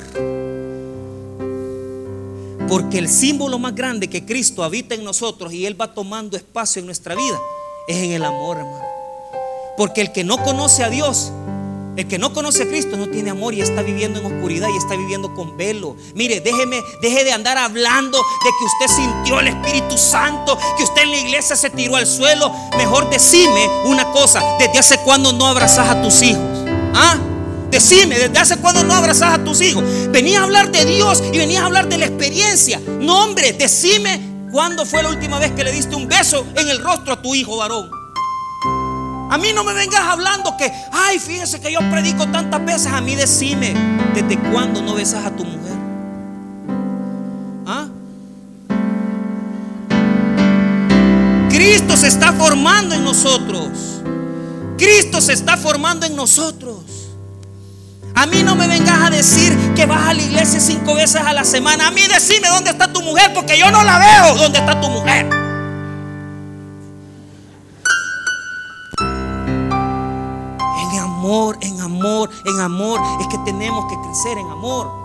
Porque 2.67 2.99
el 2.99 3.09
símbolo 3.09 3.59
más 3.59 3.75
grande 3.75 4.09
que 4.09 4.25
Cristo 4.25 4.63
habita 4.63 4.95
en 4.95 5.03
nosotros 5.03 5.51
y 5.51 5.65
Él 5.65 5.79
va 5.79 5.93
tomando 5.93 6.37
espacio 6.37 6.79
en 6.79 6.85
nuestra 6.85 7.15
vida 7.15 7.37
es 7.87 7.97
en 7.97 8.11
el 8.11 8.23
amor, 8.23 8.57
hermano. 8.57 8.85
Porque 9.75 10.01
el 10.01 10.11
que 10.11 10.23
no 10.23 10.41
conoce 10.43 10.83
a 10.83 10.89
Dios, 10.89 11.31
el 11.97 12.07
que 12.07 12.17
no 12.17 12.33
conoce 12.33 12.63
a 12.63 12.67
Cristo 12.67 12.95
no 12.95 13.09
tiene 13.09 13.31
amor 13.31 13.53
y 13.53 13.61
está 13.61 13.81
viviendo 13.81 14.19
en 14.19 14.25
oscuridad 14.25 14.69
y 14.73 14.77
está 14.77 14.95
viviendo 14.95 15.33
con 15.33 15.57
velo. 15.57 15.95
Mire, 16.15 16.39
déjeme, 16.39 16.81
deje 17.01 17.23
de 17.23 17.33
andar 17.33 17.57
hablando 17.57 18.17
de 18.17 18.49
que 18.57 18.85
usted 18.85 19.03
sintió 19.03 19.39
el 19.39 19.49
Espíritu 19.49 19.97
Santo, 19.97 20.57
que 20.77 20.83
usted 20.83 21.03
en 21.03 21.11
la 21.11 21.17
iglesia 21.17 21.55
se 21.55 21.69
tiró 21.69 21.97
al 21.97 22.07
suelo. 22.07 22.51
Mejor 22.77 23.09
decime 23.09 23.67
una 23.85 24.09
cosa, 24.11 24.41
¿desde 24.57 24.79
hace 24.79 24.97
cuándo 24.99 25.33
no 25.33 25.47
abrazas 25.47 25.89
a 25.89 26.01
tus 26.01 26.21
hijos? 26.21 26.41
¿Ah? 26.93 27.17
Decime, 27.69 28.17
¿desde 28.17 28.37
hace 28.37 28.57
cuándo 28.57 28.83
no 28.83 28.93
abrazas 28.93 29.33
a 29.33 29.43
tus 29.43 29.61
hijos? 29.61 29.83
Venías 30.09 30.41
a 30.41 30.43
hablar 30.43 30.71
de 30.71 30.85
Dios 30.85 31.21
y 31.31 31.37
venías 31.37 31.63
a 31.63 31.65
hablar 31.65 31.87
de 31.87 31.97
la 31.97 32.05
experiencia. 32.05 32.81
No, 32.99 33.23
hombre, 33.23 33.53
decime 33.53 34.19
cuándo 34.51 34.85
fue 34.85 35.03
la 35.03 35.09
última 35.09 35.39
vez 35.39 35.51
que 35.51 35.63
le 35.63 35.71
diste 35.71 35.95
un 35.95 36.07
beso 36.07 36.45
en 36.55 36.67
el 36.67 36.83
rostro 36.83 37.13
a 37.13 37.21
tu 37.21 37.33
hijo 37.33 37.57
varón. 37.57 38.00
A 39.31 39.37
mí 39.37 39.53
no 39.53 39.63
me 39.63 39.73
vengas 39.73 40.01
hablando 40.01 40.57
que, 40.57 40.69
ay, 40.91 41.17
fíjese 41.17 41.61
que 41.61 41.71
yo 41.71 41.79
predico 41.89 42.27
tantas 42.27 42.65
veces. 42.65 42.87
A 42.87 42.99
mí 42.99 43.15
decime, 43.15 43.73
¿desde 44.13 44.37
cuándo 44.37 44.81
no 44.81 44.95
besas 44.95 45.25
a 45.25 45.31
tu 45.31 45.45
mujer? 45.45 45.77
¿Ah? 47.65 47.87
Cristo 51.49 51.95
se 51.95 52.07
está 52.09 52.33
formando 52.33 52.93
en 52.93 53.05
nosotros. 53.05 53.69
Cristo 54.77 55.21
se 55.21 55.31
está 55.31 55.55
formando 55.55 56.05
en 56.05 56.13
nosotros. 56.13 56.83
A 58.13 58.25
mí 58.25 58.43
no 58.43 58.57
me 58.57 58.67
vengas 58.67 59.01
a 59.01 59.09
decir 59.09 59.57
que 59.77 59.85
vas 59.85 60.09
a 60.09 60.13
la 60.13 60.23
iglesia 60.23 60.59
cinco 60.59 60.93
veces 60.93 61.21
a 61.25 61.31
la 61.31 61.45
semana. 61.45 61.87
A 61.87 61.91
mí 61.91 62.01
decime 62.05 62.49
dónde 62.49 62.71
está 62.71 62.91
tu 62.91 63.01
mujer, 63.01 63.31
porque 63.33 63.57
yo 63.57 63.71
no 63.71 63.81
la 63.81 63.97
veo. 63.97 64.35
¿Dónde 64.35 64.59
está 64.59 64.81
tu 64.81 64.89
mujer? 64.89 65.40
En 71.61 71.81
amor, 71.81 72.29
en 72.45 72.59
amor. 72.59 72.99
Es 73.19 73.27
que 73.27 73.37
tenemos 73.39 73.85
que 73.89 73.97
crecer 74.01 74.37
en 74.37 74.47
amor. 74.47 75.01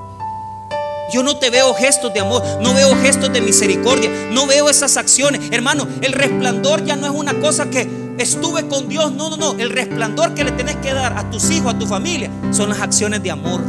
Yo 1.12 1.22
no 1.22 1.36
te 1.36 1.50
veo 1.50 1.72
gestos 1.74 2.12
de 2.12 2.20
amor, 2.20 2.42
no 2.60 2.74
veo 2.74 2.94
gestos 3.00 3.32
de 3.32 3.40
misericordia, 3.40 4.10
no 4.32 4.46
veo 4.46 4.68
esas 4.68 4.96
acciones. 4.96 5.40
Hermano, 5.52 5.86
el 6.02 6.12
resplandor 6.12 6.84
ya 6.84 6.96
no 6.96 7.06
es 7.06 7.12
una 7.12 7.34
cosa 7.40 7.70
que 7.70 7.88
estuve 8.18 8.66
con 8.66 8.88
Dios. 8.88 9.12
No, 9.12 9.30
no, 9.30 9.36
no. 9.36 9.52
El 9.52 9.70
resplandor 9.70 10.34
que 10.34 10.44
le 10.44 10.52
tenés 10.52 10.76
que 10.76 10.92
dar 10.92 11.16
a 11.16 11.30
tus 11.30 11.50
hijos, 11.50 11.74
a 11.74 11.78
tu 11.78 11.86
familia, 11.86 12.30
son 12.50 12.70
las 12.70 12.80
acciones 12.80 13.22
de 13.22 13.30
amor. 13.30 13.60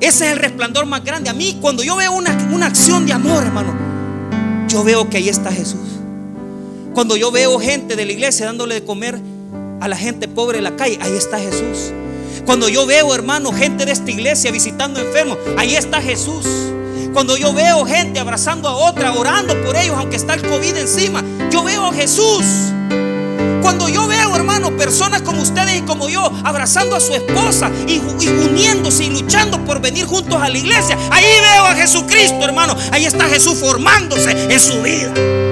Ese 0.00 0.26
es 0.26 0.32
el 0.32 0.38
resplandor 0.38 0.84
más 0.84 1.02
grande. 1.04 1.30
A 1.30 1.32
mí, 1.32 1.58
cuando 1.60 1.82
yo 1.82 1.96
veo 1.96 2.12
una, 2.12 2.36
una 2.52 2.66
acción 2.66 3.06
de 3.06 3.12
amor, 3.12 3.42
hermano, 3.44 3.72
yo 4.68 4.84
veo 4.84 5.08
que 5.08 5.16
ahí 5.18 5.28
está 5.28 5.50
Jesús. 5.50 5.80
Cuando 6.92 7.16
yo 7.16 7.30
veo 7.30 7.58
gente 7.58 7.96
de 7.96 8.04
la 8.04 8.12
iglesia 8.12 8.46
dándole 8.46 8.74
de 8.74 8.84
comer 8.84 9.18
a 9.82 9.88
la 9.88 9.96
gente 9.96 10.28
pobre 10.28 10.58
en 10.58 10.64
la 10.64 10.76
calle, 10.76 10.96
ahí 11.02 11.16
está 11.16 11.40
Jesús. 11.40 11.92
Cuando 12.46 12.68
yo 12.68 12.86
veo, 12.86 13.12
hermano, 13.16 13.52
gente 13.52 13.84
de 13.84 13.90
esta 13.90 14.12
iglesia 14.12 14.52
visitando 14.52 15.00
enfermos, 15.00 15.38
ahí 15.58 15.74
está 15.74 16.00
Jesús. 16.00 16.46
Cuando 17.12 17.36
yo 17.36 17.52
veo 17.52 17.84
gente 17.84 18.20
abrazando 18.20 18.68
a 18.68 18.76
otra, 18.76 19.12
orando 19.12 19.60
por 19.64 19.74
ellos, 19.74 19.96
aunque 19.98 20.14
está 20.14 20.34
el 20.34 20.42
COVID 20.42 20.76
encima, 20.76 21.24
yo 21.50 21.64
veo 21.64 21.86
a 21.86 21.92
Jesús. 21.92 22.44
Cuando 23.60 23.88
yo 23.88 24.06
veo, 24.06 24.36
hermano, 24.36 24.76
personas 24.76 25.22
como 25.22 25.42
ustedes 25.42 25.78
y 25.78 25.82
como 25.82 26.08
yo, 26.08 26.30
abrazando 26.44 26.94
a 26.94 27.00
su 27.00 27.14
esposa 27.14 27.68
y, 27.88 27.94
y 28.20 28.28
uniéndose 28.28 29.04
y 29.04 29.10
luchando 29.10 29.64
por 29.64 29.80
venir 29.80 30.06
juntos 30.06 30.40
a 30.40 30.48
la 30.48 30.58
iglesia. 30.58 30.96
Ahí 31.10 31.24
veo 31.24 31.64
a 31.64 31.74
Jesucristo, 31.74 32.38
hermano. 32.44 32.76
Ahí 32.92 33.04
está 33.04 33.28
Jesús 33.28 33.58
formándose 33.58 34.30
en 34.30 34.60
su 34.60 34.80
vida. 34.80 35.51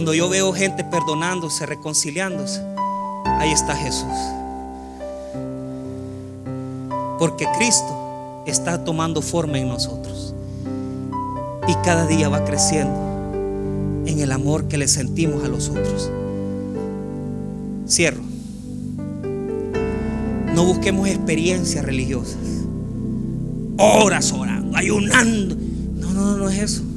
Cuando 0.00 0.14
yo 0.14 0.30
veo 0.30 0.50
gente 0.54 0.82
perdonándose, 0.82 1.66
reconciliándose, 1.66 2.62
ahí 3.38 3.52
está 3.52 3.76
Jesús. 3.76 4.08
Porque 7.18 7.46
Cristo 7.58 8.42
está 8.46 8.82
tomando 8.82 9.20
forma 9.20 9.58
en 9.58 9.68
nosotros. 9.68 10.34
Y 11.68 11.74
cada 11.84 12.06
día 12.06 12.30
va 12.30 12.46
creciendo 12.46 12.96
en 14.06 14.20
el 14.20 14.32
amor 14.32 14.68
que 14.68 14.78
le 14.78 14.88
sentimos 14.88 15.44
a 15.44 15.48
los 15.48 15.68
otros. 15.68 16.10
Cierro. 17.86 18.22
No 20.54 20.64
busquemos 20.64 21.08
experiencias 21.08 21.84
religiosas. 21.84 22.38
Horas 23.76 24.32
orando, 24.32 24.78
ayunando. 24.78 25.56
No, 25.96 26.10
no, 26.14 26.38
no 26.38 26.48
es 26.48 26.58
eso. 26.58 26.89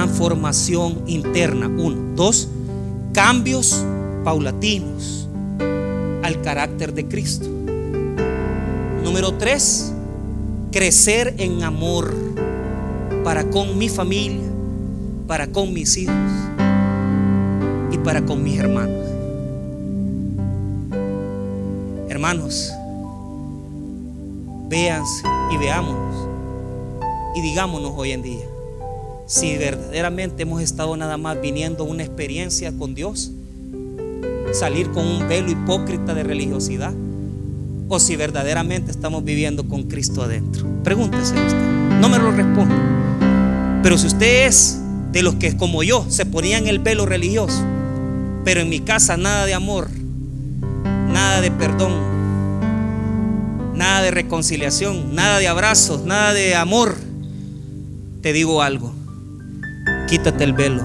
Transformación 0.00 1.02
interna. 1.08 1.66
Uno. 1.66 2.14
Dos. 2.16 2.48
Cambios 3.12 3.84
paulatinos 4.24 5.28
al 6.22 6.40
carácter 6.40 6.94
de 6.94 7.06
Cristo. 7.06 7.46
Número 9.04 9.34
tres. 9.34 9.92
Crecer 10.72 11.34
en 11.36 11.64
amor 11.64 12.14
para 13.24 13.44
con 13.50 13.76
mi 13.76 13.90
familia, 13.90 14.48
para 15.26 15.46
con 15.48 15.70
mis 15.74 15.94
hijos 15.98 16.14
y 17.92 17.98
para 17.98 18.24
con 18.24 18.42
mis 18.42 18.58
hermanos. 18.58 19.06
Hermanos, 22.08 22.72
véanse 24.70 25.24
y 25.52 25.58
veámonos 25.58 26.26
y 27.36 27.42
digámonos 27.42 27.92
hoy 27.94 28.12
en 28.12 28.22
día 28.22 28.59
si 29.30 29.56
verdaderamente 29.56 30.42
hemos 30.42 30.60
estado 30.60 30.96
nada 30.96 31.16
más 31.16 31.40
viniendo 31.40 31.84
una 31.84 32.02
experiencia 32.02 32.72
con 32.72 32.96
Dios, 32.96 33.30
salir 34.52 34.90
con 34.90 35.06
un 35.06 35.28
velo 35.28 35.52
hipócrita 35.52 36.14
de 36.14 36.24
religiosidad, 36.24 36.92
o 37.88 38.00
si 38.00 38.16
verdaderamente 38.16 38.90
estamos 38.90 39.22
viviendo 39.22 39.68
con 39.68 39.84
Cristo 39.84 40.24
adentro. 40.24 40.66
Pregúntese 40.82 41.34
usted, 41.34 42.00
no 42.00 42.08
me 42.08 42.18
lo 42.18 42.32
responda. 42.32 43.80
Pero 43.84 43.98
si 43.98 44.08
usted 44.08 44.48
es 44.48 44.80
de 45.12 45.22
los 45.22 45.36
que 45.36 45.56
como 45.56 45.84
yo 45.84 46.04
se 46.08 46.26
ponían 46.26 46.66
el 46.66 46.80
velo 46.80 47.06
religioso, 47.06 47.62
pero 48.44 48.62
en 48.62 48.68
mi 48.68 48.80
casa 48.80 49.16
nada 49.16 49.46
de 49.46 49.54
amor, 49.54 49.90
nada 51.08 51.40
de 51.40 51.52
perdón, 51.52 51.92
nada 53.76 54.02
de 54.02 54.10
reconciliación, 54.10 55.14
nada 55.14 55.38
de 55.38 55.46
abrazos, 55.46 56.04
nada 56.04 56.32
de 56.32 56.56
amor, 56.56 56.96
te 58.22 58.32
digo 58.32 58.60
algo, 58.60 58.92
quítate 60.10 60.42
el 60.42 60.52
velo. 60.52 60.82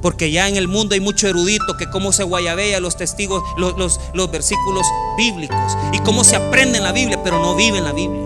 Porque 0.00 0.30
ya 0.30 0.48
en 0.48 0.56
el 0.56 0.68
mundo 0.68 0.94
hay 0.94 1.00
mucho 1.00 1.28
erudito 1.28 1.76
que 1.76 1.90
cómo 1.90 2.12
se 2.12 2.22
guayabea 2.22 2.80
los 2.80 2.96
testigos, 2.96 3.42
los, 3.58 3.76
los, 3.76 4.00
los 4.14 4.30
versículos 4.30 4.86
bíblicos 5.18 5.76
y 5.92 5.98
cómo 5.98 6.24
se 6.24 6.36
aprende 6.36 6.78
en 6.78 6.84
la 6.84 6.92
Biblia, 6.92 7.22
pero 7.22 7.42
no 7.42 7.54
vive 7.54 7.78
en 7.78 7.84
la 7.84 7.92
Biblia. 7.92 8.22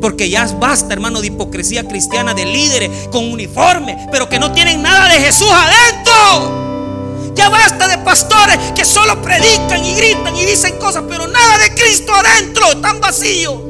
Porque 0.00 0.30
ya 0.30 0.46
basta, 0.46 0.94
hermano, 0.94 1.20
de 1.20 1.26
hipocresía 1.26 1.86
cristiana, 1.86 2.32
de 2.32 2.46
líderes 2.46 3.08
con 3.08 3.30
uniforme, 3.30 4.08
pero 4.12 4.28
que 4.28 4.38
no 4.38 4.52
tienen 4.52 4.80
nada 4.80 5.12
de 5.12 5.20
Jesús 5.20 5.50
adentro. 5.50 7.34
Ya 7.34 7.48
basta 7.48 7.88
de 7.88 7.98
pastores 7.98 8.58
que 8.74 8.84
solo 8.84 9.20
predican 9.20 9.84
y 9.84 9.94
gritan 9.94 10.36
y 10.36 10.46
dicen 10.46 10.78
cosas, 10.78 11.04
pero 11.08 11.26
nada 11.26 11.58
de 11.58 11.74
Cristo 11.74 12.12
adentro, 12.14 12.80
tan 12.80 13.00
vacío. 13.00 13.67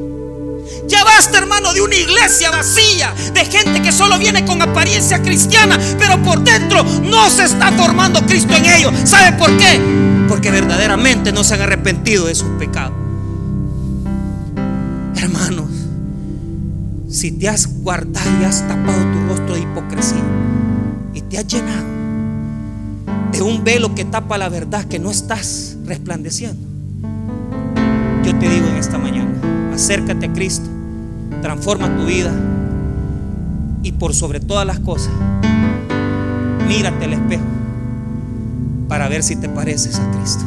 Ya 0.89 1.03
basta, 1.03 1.37
hermano, 1.37 1.71
de 1.71 1.81
una 1.81 1.95
iglesia 1.95 2.49
vacía, 2.49 3.13
de 3.31 3.45
gente 3.45 3.79
que 3.79 3.91
solo 3.91 4.17
viene 4.17 4.43
con 4.43 4.59
apariencia 4.59 5.21
cristiana, 5.21 5.77
pero 5.99 6.21
por 6.23 6.43
dentro 6.43 6.83
no 6.83 7.29
se 7.29 7.43
está 7.43 7.71
formando 7.71 8.25
Cristo 8.25 8.55
en 8.55 8.65
ellos. 8.65 8.91
¿Sabe 9.05 9.37
por 9.37 9.55
qué? 9.55 9.79
Porque 10.27 10.49
verdaderamente 10.49 11.31
no 11.31 11.43
se 11.43 11.53
han 11.53 11.61
arrepentido 11.61 12.25
de 12.25 12.33
sus 12.33 12.49
pecados. 12.57 12.97
Hermanos, 15.15 15.69
si 17.07 17.33
te 17.33 17.47
has 17.47 17.67
guardado 17.67 18.41
y 18.41 18.45
has 18.45 18.67
tapado 18.67 18.99
tu 19.11 19.27
rostro 19.27 19.53
de 19.53 19.61
hipocresía 19.61 20.23
y 21.13 21.21
te 21.21 21.37
has 21.37 21.45
llenado 21.45 21.85
de 23.31 23.43
un 23.43 23.63
velo 23.63 23.93
que 23.93 24.05
tapa 24.05 24.39
la 24.39 24.49
verdad 24.49 24.85
que 24.85 24.97
no 24.97 25.11
estás 25.11 25.77
resplandeciendo, 25.85 26.67
yo 28.25 28.35
te 28.39 28.49
digo 28.49 28.67
en 28.69 28.77
esta 28.77 28.97
mañana, 28.97 29.29
acércate 29.71 30.25
a 30.25 30.33
Cristo, 30.33 30.78
transforma 31.41 31.95
tu 31.95 32.05
vida 32.05 32.31
y 33.83 33.91
por 33.93 34.13
sobre 34.13 34.39
todas 34.39 34.65
las 34.65 34.79
cosas, 34.79 35.11
mírate 36.67 37.05
al 37.05 37.13
espejo 37.13 37.43
para 38.87 39.07
ver 39.07 39.23
si 39.23 39.35
te 39.35 39.47
pareces 39.47 39.99
a 39.99 40.11
Cristo. 40.11 40.43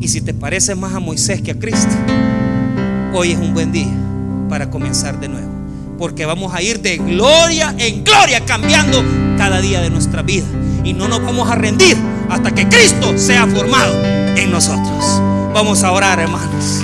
Y 0.00 0.08
si 0.08 0.20
te 0.20 0.34
pareces 0.34 0.76
más 0.76 0.94
a 0.94 1.00
Moisés 1.00 1.42
que 1.42 1.52
a 1.52 1.58
Cristo, 1.58 1.94
hoy 3.14 3.32
es 3.32 3.38
un 3.38 3.54
buen 3.54 3.72
día 3.72 3.92
para 4.48 4.70
comenzar 4.70 5.20
de 5.20 5.28
nuevo. 5.28 5.50
Porque 5.98 6.26
vamos 6.26 6.54
a 6.54 6.62
ir 6.62 6.80
de 6.80 6.98
gloria 6.98 7.74
en 7.78 8.04
gloria 8.04 8.44
cambiando 8.44 9.02
cada 9.38 9.60
día 9.60 9.80
de 9.80 9.90
nuestra 9.90 10.22
vida. 10.22 10.44
Y 10.84 10.92
no 10.92 11.08
nos 11.08 11.22
vamos 11.22 11.50
a 11.50 11.54
rendir 11.54 11.96
hasta 12.28 12.54
que 12.54 12.68
Cristo 12.68 13.16
sea 13.16 13.46
formado 13.46 13.94
en 14.36 14.50
nosotros. 14.50 15.22
Vamos 15.54 15.82
a 15.82 15.92
orar, 15.92 16.18
hermanos. 16.18 16.82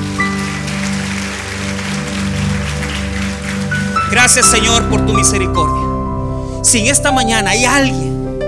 Gracias, 4.12 4.44
Señor, 4.44 4.90
por 4.90 5.06
tu 5.06 5.14
misericordia. 5.14 6.62
Si 6.62 6.80
en 6.80 6.88
esta 6.88 7.12
mañana 7.12 7.52
hay 7.52 7.64
alguien 7.64 8.38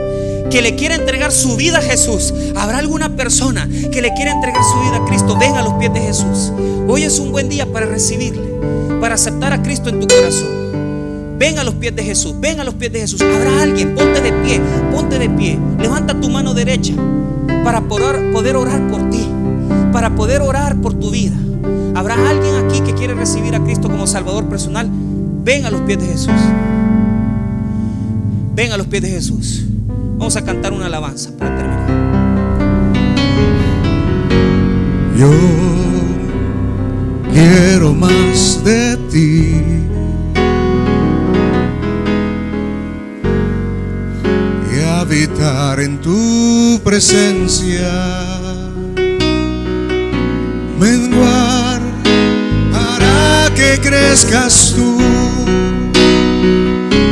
que 0.50 0.60
le 0.60 0.76
quiere 0.76 0.94
entregar 0.94 1.32
su 1.32 1.56
vida 1.56 1.78
a 1.78 1.80
Jesús, 1.80 2.34
habrá 2.54 2.76
alguna 2.76 3.16
persona 3.16 3.66
que 3.90 4.02
le 4.02 4.12
quiere 4.12 4.30
entregar 4.30 4.62
su 4.62 4.78
vida 4.80 4.98
a 4.98 5.04
Cristo, 5.06 5.38
ven 5.38 5.56
a 5.56 5.62
los 5.62 5.72
pies 5.74 5.94
de 5.94 6.00
Jesús. 6.00 6.52
Hoy 6.86 7.04
es 7.04 7.18
un 7.18 7.32
buen 7.32 7.48
día 7.48 7.64
para 7.64 7.86
recibirle, 7.86 8.46
para 9.00 9.14
aceptar 9.14 9.54
a 9.54 9.62
Cristo 9.62 9.88
en 9.88 10.00
tu 10.00 10.06
corazón. 10.06 11.38
Ven 11.38 11.58
a 11.58 11.64
los 11.64 11.72
pies 11.76 11.96
de 11.96 12.04
Jesús, 12.04 12.34
ven 12.38 12.60
a 12.60 12.64
los 12.64 12.74
pies 12.74 12.92
de 12.92 13.00
Jesús. 13.00 13.22
Habrá 13.22 13.62
alguien, 13.62 13.94
ponte 13.94 14.20
de 14.20 14.32
pie, 14.32 14.60
ponte 14.92 15.18
de 15.18 15.30
pie. 15.30 15.58
Levanta 15.78 16.20
tu 16.20 16.28
mano 16.28 16.52
derecha 16.52 16.92
para 17.64 17.80
poder, 17.80 18.32
poder 18.32 18.56
orar 18.56 18.86
por 18.88 19.08
ti, 19.08 19.26
para 19.94 20.14
poder 20.14 20.42
orar 20.42 20.76
por 20.76 20.92
tu 20.92 21.10
vida. 21.10 21.36
Habrá 21.94 22.16
alguien 22.16 22.54
aquí 22.56 22.82
que 22.82 22.92
quiere 22.92 23.14
recibir 23.14 23.54
a 23.54 23.64
Cristo 23.64 23.88
como 23.88 24.06
Salvador 24.06 24.46
personal. 24.46 24.90
Ven 25.44 25.66
a 25.66 25.70
los 25.70 25.82
pies 25.82 25.98
de 26.00 26.06
Jesús. 26.06 26.40
Ven 28.54 28.72
a 28.72 28.78
los 28.78 28.86
pies 28.86 29.02
de 29.02 29.10
Jesús. 29.10 29.64
Vamos 30.16 30.36
a 30.36 30.42
cantar 30.42 30.72
una 30.72 30.86
alabanza 30.86 31.36
para 31.36 31.54
terminar. 31.54 31.84
Yo 35.18 35.30
quiero 37.30 37.92
más 37.92 38.64
de 38.64 38.96
ti. 39.10 39.62
Y 44.74 44.80
habitar 44.80 45.78
en 45.80 46.00
tu 46.00 46.80
presencia. 46.82 47.92
Menguar 50.80 51.53
que 53.54 53.80
crezcas 53.80 54.74
tú. 54.76 54.98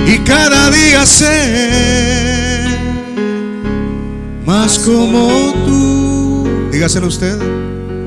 Y 0.06 0.18
cada 0.18 0.70
día 0.70 1.06
ser 1.06 2.68
más 4.44 4.78
como 4.78 5.52
tú. 5.66 6.48
Dígaselo 6.70 7.06
usted. 7.06 7.38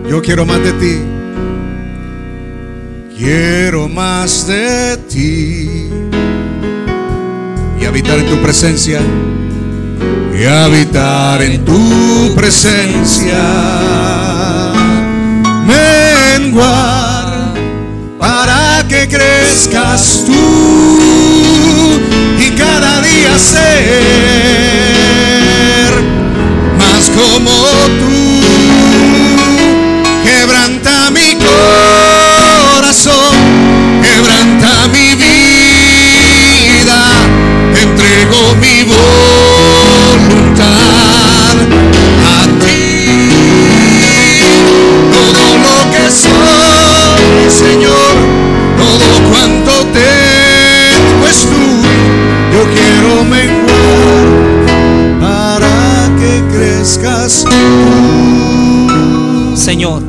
Yo 0.09 0.21
quiero 0.21 0.45
más 0.45 0.59
de 0.63 0.71
ti. 0.73 0.99
Quiero 3.17 3.87
más 3.87 4.45
de 4.47 4.97
ti. 5.09 5.89
Y 7.79 7.85
habitar 7.85 8.19
en 8.19 8.25
tu 8.27 8.41
presencia. 8.41 8.99
Y 10.37 10.45
habitar 10.45 11.41
en 11.41 11.63
tu 11.63 12.35
presencia 12.35 13.41
para 18.25 18.83
que 18.87 19.07
crezcas 19.07 20.23
tú 20.25 20.33
y 22.39 22.49
cada 22.57 23.01
día 23.01 23.37
ser 23.37 23.61
más 26.79 27.11
como 27.11 27.51
tú. 27.99 28.41
Quebranta 30.23 31.11
mi 31.11 31.37
corazón, 32.73 33.35
quebranta 34.01 34.87
mi 34.87 35.09
vida, 35.23 37.01
entrego 37.83 38.55
mi 38.55 38.77
voluntad 38.93 40.65
a 42.33 42.43
ti. 42.65 42.81
Todo 45.13 45.43
lo 45.65 45.75
que 45.91 46.05
soy, 46.09 47.51
Señor. 47.51 48.04
Señor, 59.65 60.03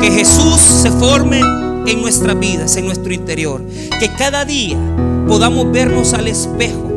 que 0.00 0.12
Jesús 0.12 0.60
se 0.60 0.92
forme 0.92 1.40
en 1.40 2.00
nuestras 2.00 2.38
vidas, 2.38 2.76
en 2.76 2.86
nuestro 2.86 3.12
interior. 3.12 3.60
Que 3.98 4.08
cada 4.16 4.44
día 4.44 4.78
podamos 5.26 5.72
vernos 5.72 6.14
al 6.14 6.28
espejo 6.28 6.88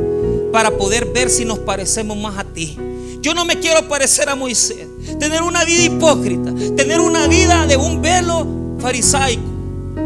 para 0.51 0.77
poder 0.77 1.07
ver 1.11 1.31
si 1.31 1.45
nos 1.45 1.57
parecemos 1.57 2.15
más 2.15 2.37
a 2.37 2.43
ti. 2.43 2.77
Yo 3.21 3.33
no 3.33 3.43
me 3.43 3.57
quiero 3.57 3.87
parecer 3.87 4.29
a 4.29 4.35
Moisés, 4.35 4.85
tener 5.19 5.41
una 5.41 5.65
vida 5.65 5.81
hipócrita, 5.81 6.53
tener 6.77 6.99
una 6.99 7.27
vida 7.27 7.65
de 7.65 7.75
un 7.75 8.03
velo 8.03 8.45
farisaico 8.77 9.41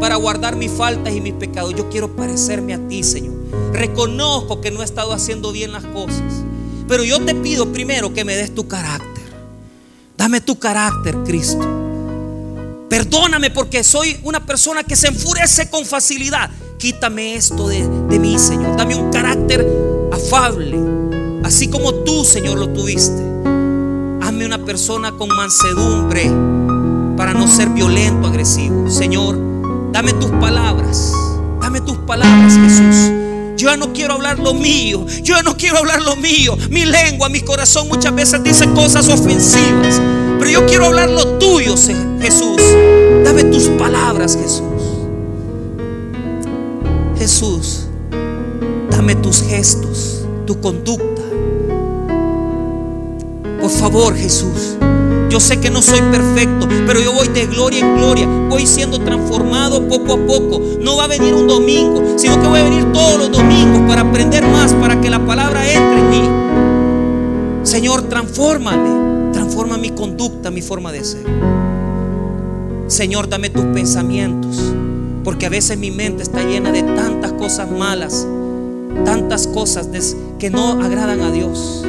para 0.00 0.16
guardar 0.16 0.56
mis 0.56 0.70
faltas 0.70 1.14
y 1.14 1.20
mis 1.20 1.34
pecados. 1.34 1.74
Yo 1.74 1.90
quiero 1.90 2.16
parecerme 2.16 2.72
a 2.72 2.88
ti, 2.88 3.02
Señor. 3.02 3.34
Reconozco 3.74 4.62
que 4.62 4.70
no 4.70 4.80
he 4.80 4.86
estado 4.86 5.12
haciendo 5.12 5.52
bien 5.52 5.72
las 5.72 5.84
cosas, 5.84 6.32
pero 6.88 7.04
yo 7.04 7.22
te 7.26 7.34
pido 7.34 7.70
primero 7.74 8.14
que 8.14 8.24
me 8.24 8.36
des 8.36 8.54
tu 8.54 8.66
carácter. 8.66 9.17
Dame 10.18 10.40
tu 10.40 10.58
carácter, 10.58 11.16
Cristo. 11.24 11.64
Perdóname 12.90 13.50
porque 13.50 13.84
soy 13.84 14.18
una 14.24 14.44
persona 14.44 14.82
que 14.82 14.96
se 14.96 15.06
enfurece 15.06 15.70
con 15.70 15.84
facilidad. 15.84 16.50
Quítame 16.76 17.36
esto 17.36 17.68
de, 17.68 17.88
de 18.08 18.18
mí, 18.18 18.36
Señor. 18.36 18.76
Dame 18.76 18.96
un 18.96 19.12
carácter 19.12 19.64
afable, 20.10 20.76
así 21.44 21.68
como 21.68 21.94
tú, 22.02 22.24
Señor, 22.24 22.58
lo 22.58 22.68
tuviste. 22.70 23.22
Hazme 24.20 24.44
una 24.44 24.64
persona 24.64 25.12
con 25.12 25.28
mansedumbre 25.28 26.24
para 27.16 27.32
no 27.32 27.46
ser 27.46 27.68
violento, 27.68 28.26
agresivo. 28.26 28.90
Señor, 28.90 29.38
dame 29.92 30.14
tus 30.14 30.32
palabras. 30.32 31.12
Dame 31.60 31.80
tus 31.80 31.96
palabras, 31.98 32.54
Jesús. 32.54 33.27
Yo 33.58 33.76
no 33.76 33.92
quiero 33.92 34.14
hablar 34.14 34.38
lo 34.38 34.54
mío. 34.54 35.04
Yo 35.22 35.34
ya 35.34 35.42
no 35.42 35.56
quiero 35.56 35.78
hablar 35.78 36.00
lo 36.00 36.14
mío. 36.14 36.56
Mi 36.70 36.84
lengua, 36.84 37.28
mi 37.28 37.40
corazón 37.40 37.88
muchas 37.88 38.14
veces 38.14 38.42
dice 38.44 38.70
cosas 38.72 39.08
ofensivas. 39.08 40.00
Pero 40.38 40.50
yo 40.50 40.66
quiero 40.66 40.86
hablar 40.86 41.10
lo 41.10 41.38
tuyo, 41.38 41.74
Jesús. 42.20 42.62
Dame 43.24 43.44
tus 43.44 43.64
palabras, 43.70 44.38
Jesús. 44.40 44.62
Jesús, 47.18 47.86
dame 48.90 49.16
tus 49.16 49.42
gestos, 49.42 50.24
tu 50.46 50.60
conducta. 50.60 51.22
Por 53.60 53.70
favor, 53.70 54.16
Jesús. 54.16 54.76
Yo 55.30 55.40
sé 55.40 55.60
que 55.60 55.70
no 55.70 55.82
soy 55.82 56.00
perfecto, 56.10 56.66
pero 56.86 57.00
yo 57.00 57.12
voy 57.12 57.28
de 57.28 57.46
gloria 57.46 57.80
en 57.80 57.96
gloria. 57.96 58.26
Voy 58.26 58.66
siendo 58.66 58.98
transformado 58.98 59.86
poco 59.86 60.14
a 60.14 60.26
poco. 60.26 60.60
No 60.80 60.96
va 60.96 61.04
a 61.04 61.08
venir 61.08 61.34
un 61.34 61.46
domingo, 61.46 62.02
sino 62.16 62.40
que 62.40 62.48
voy 62.48 62.60
a 62.60 62.64
venir 62.64 62.92
todos 62.92 63.18
los 63.18 63.30
domingos 63.30 63.82
para 63.86 64.02
aprender 64.02 64.46
más, 64.46 64.72
para 64.74 65.00
que 65.00 65.10
la 65.10 65.24
palabra 65.24 65.70
entre 65.70 65.98
en 65.98 66.10
mí. 66.10 66.22
Señor, 67.62 68.02
transfórmame. 68.08 69.32
Transforma 69.32 69.76
mi 69.76 69.90
conducta, 69.90 70.50
mi 70.50 70.62
forma 70.62 70.92
de 70.92 71.04
ser. 71.04 71.26
Señor, 72.86 73.28
dame 73.28 73.50
tus 73.50 73.64
pensamientos. 73.66 74.72
Porque 75.24 75.44
a 75.44 75.50
veces 75.50 75.76
mi 75.76 75.90
mente 75.90 76.22
está 76.22 76.42
llena 76.42 76.72
de 76.72 76.82
tantas 76.82 77.32
cosas 77.32 77.70
malas, 77.70 78.26
tantas 79.04 79.46
cosas 79.46 79.88
que 80.38 80.48
no 80.48 80.82
agradan 80.82 81.20
a 81.20 81.30
Dios. 81.30 81.84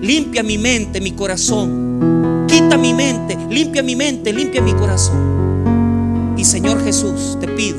Limpia 0.00 0.44
mi 0.44 0.56
mente, 0.56 1.00
mi 1.00 1.10
corazón. 1.12 2.33
Quita 2.54 2.78
mi 2.78 2.94
mente, 2.94 3.36
limpia 3.50 3.82
mi 3.82 3.96
mente, 3.96 4.32
limpia 4.32 4.62
mi 4.62 4.74
corazón. 4.74 6.34
Y 6.36 6.44
Señor 6.44 6.84
Jesús, 6.84 7.36
te 7.40 7.48
pido 7.48 7.78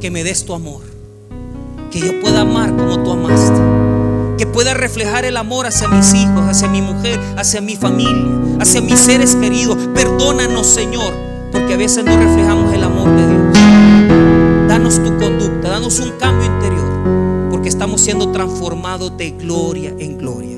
que 0.00 0.10
me 0.10 0.24
des 0.24 0.46
tu 0.46 0.54
amor. 0.54 0.80
Que 1.90 2.00
yo 2.00 2.18
pueda 2.22 2.40
amar 2.40 2.74
como 2.74 3.02
tú 3.02 3.12
amaste. 3.12 3.60
Que 4.38 4.46
pueda 4.46 4.72
reflejar 4.72 5.26
el 5.26 5.36
amor 5.36 5.66
hacia 5.66 5.88
mis 5.88 6.14
hijos, 6.14 6.40
hacia 6.48 6.70
mi 6.70 6.80
mujer, 6.80 7.20
hacia 7.36 7.60
mi 7.60 7.76
familia, 7.76 8.32
hacia 8.60 8.80
mis 8.80 8.98
seres 8.98 9.36
queridos. 9.36 9.76
Perdónanos, 9.94 10.66
Señor, 10.66 11.12
porque 11.52 11.74
a 11.74 11.76
veces 11.76 12.02
no 12.02 12.16
reflejamos 12.16 12.72
el 12.72 12.82
amor 12.82 13.10
de 13.10 13.28
Dios. 13.28 14.68
Danos 14.68 15.04
tu 15.04 15.14
conducta, 15.18 15.68
danos 15.68 16.00
un 16.00 16.12
cambio 16.12 16.46
interior, 16.46 17.50
porque 17.50 17.68
estamos 17.68 18.00
siendo 18.00 18.32
transformados 18.32 19.14
de 19.18 19.32
gloria 19.32 19.94
en 19.98 20.16
gloria. 20.16 20.56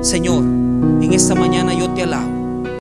Señor, 0.00 0.61
en 1.02 1.12
esta 1.12 1.34
mañana 1.34 1.74
yo 1.74 1.90
te 1.90 2.04
alabo. 2.04 2.41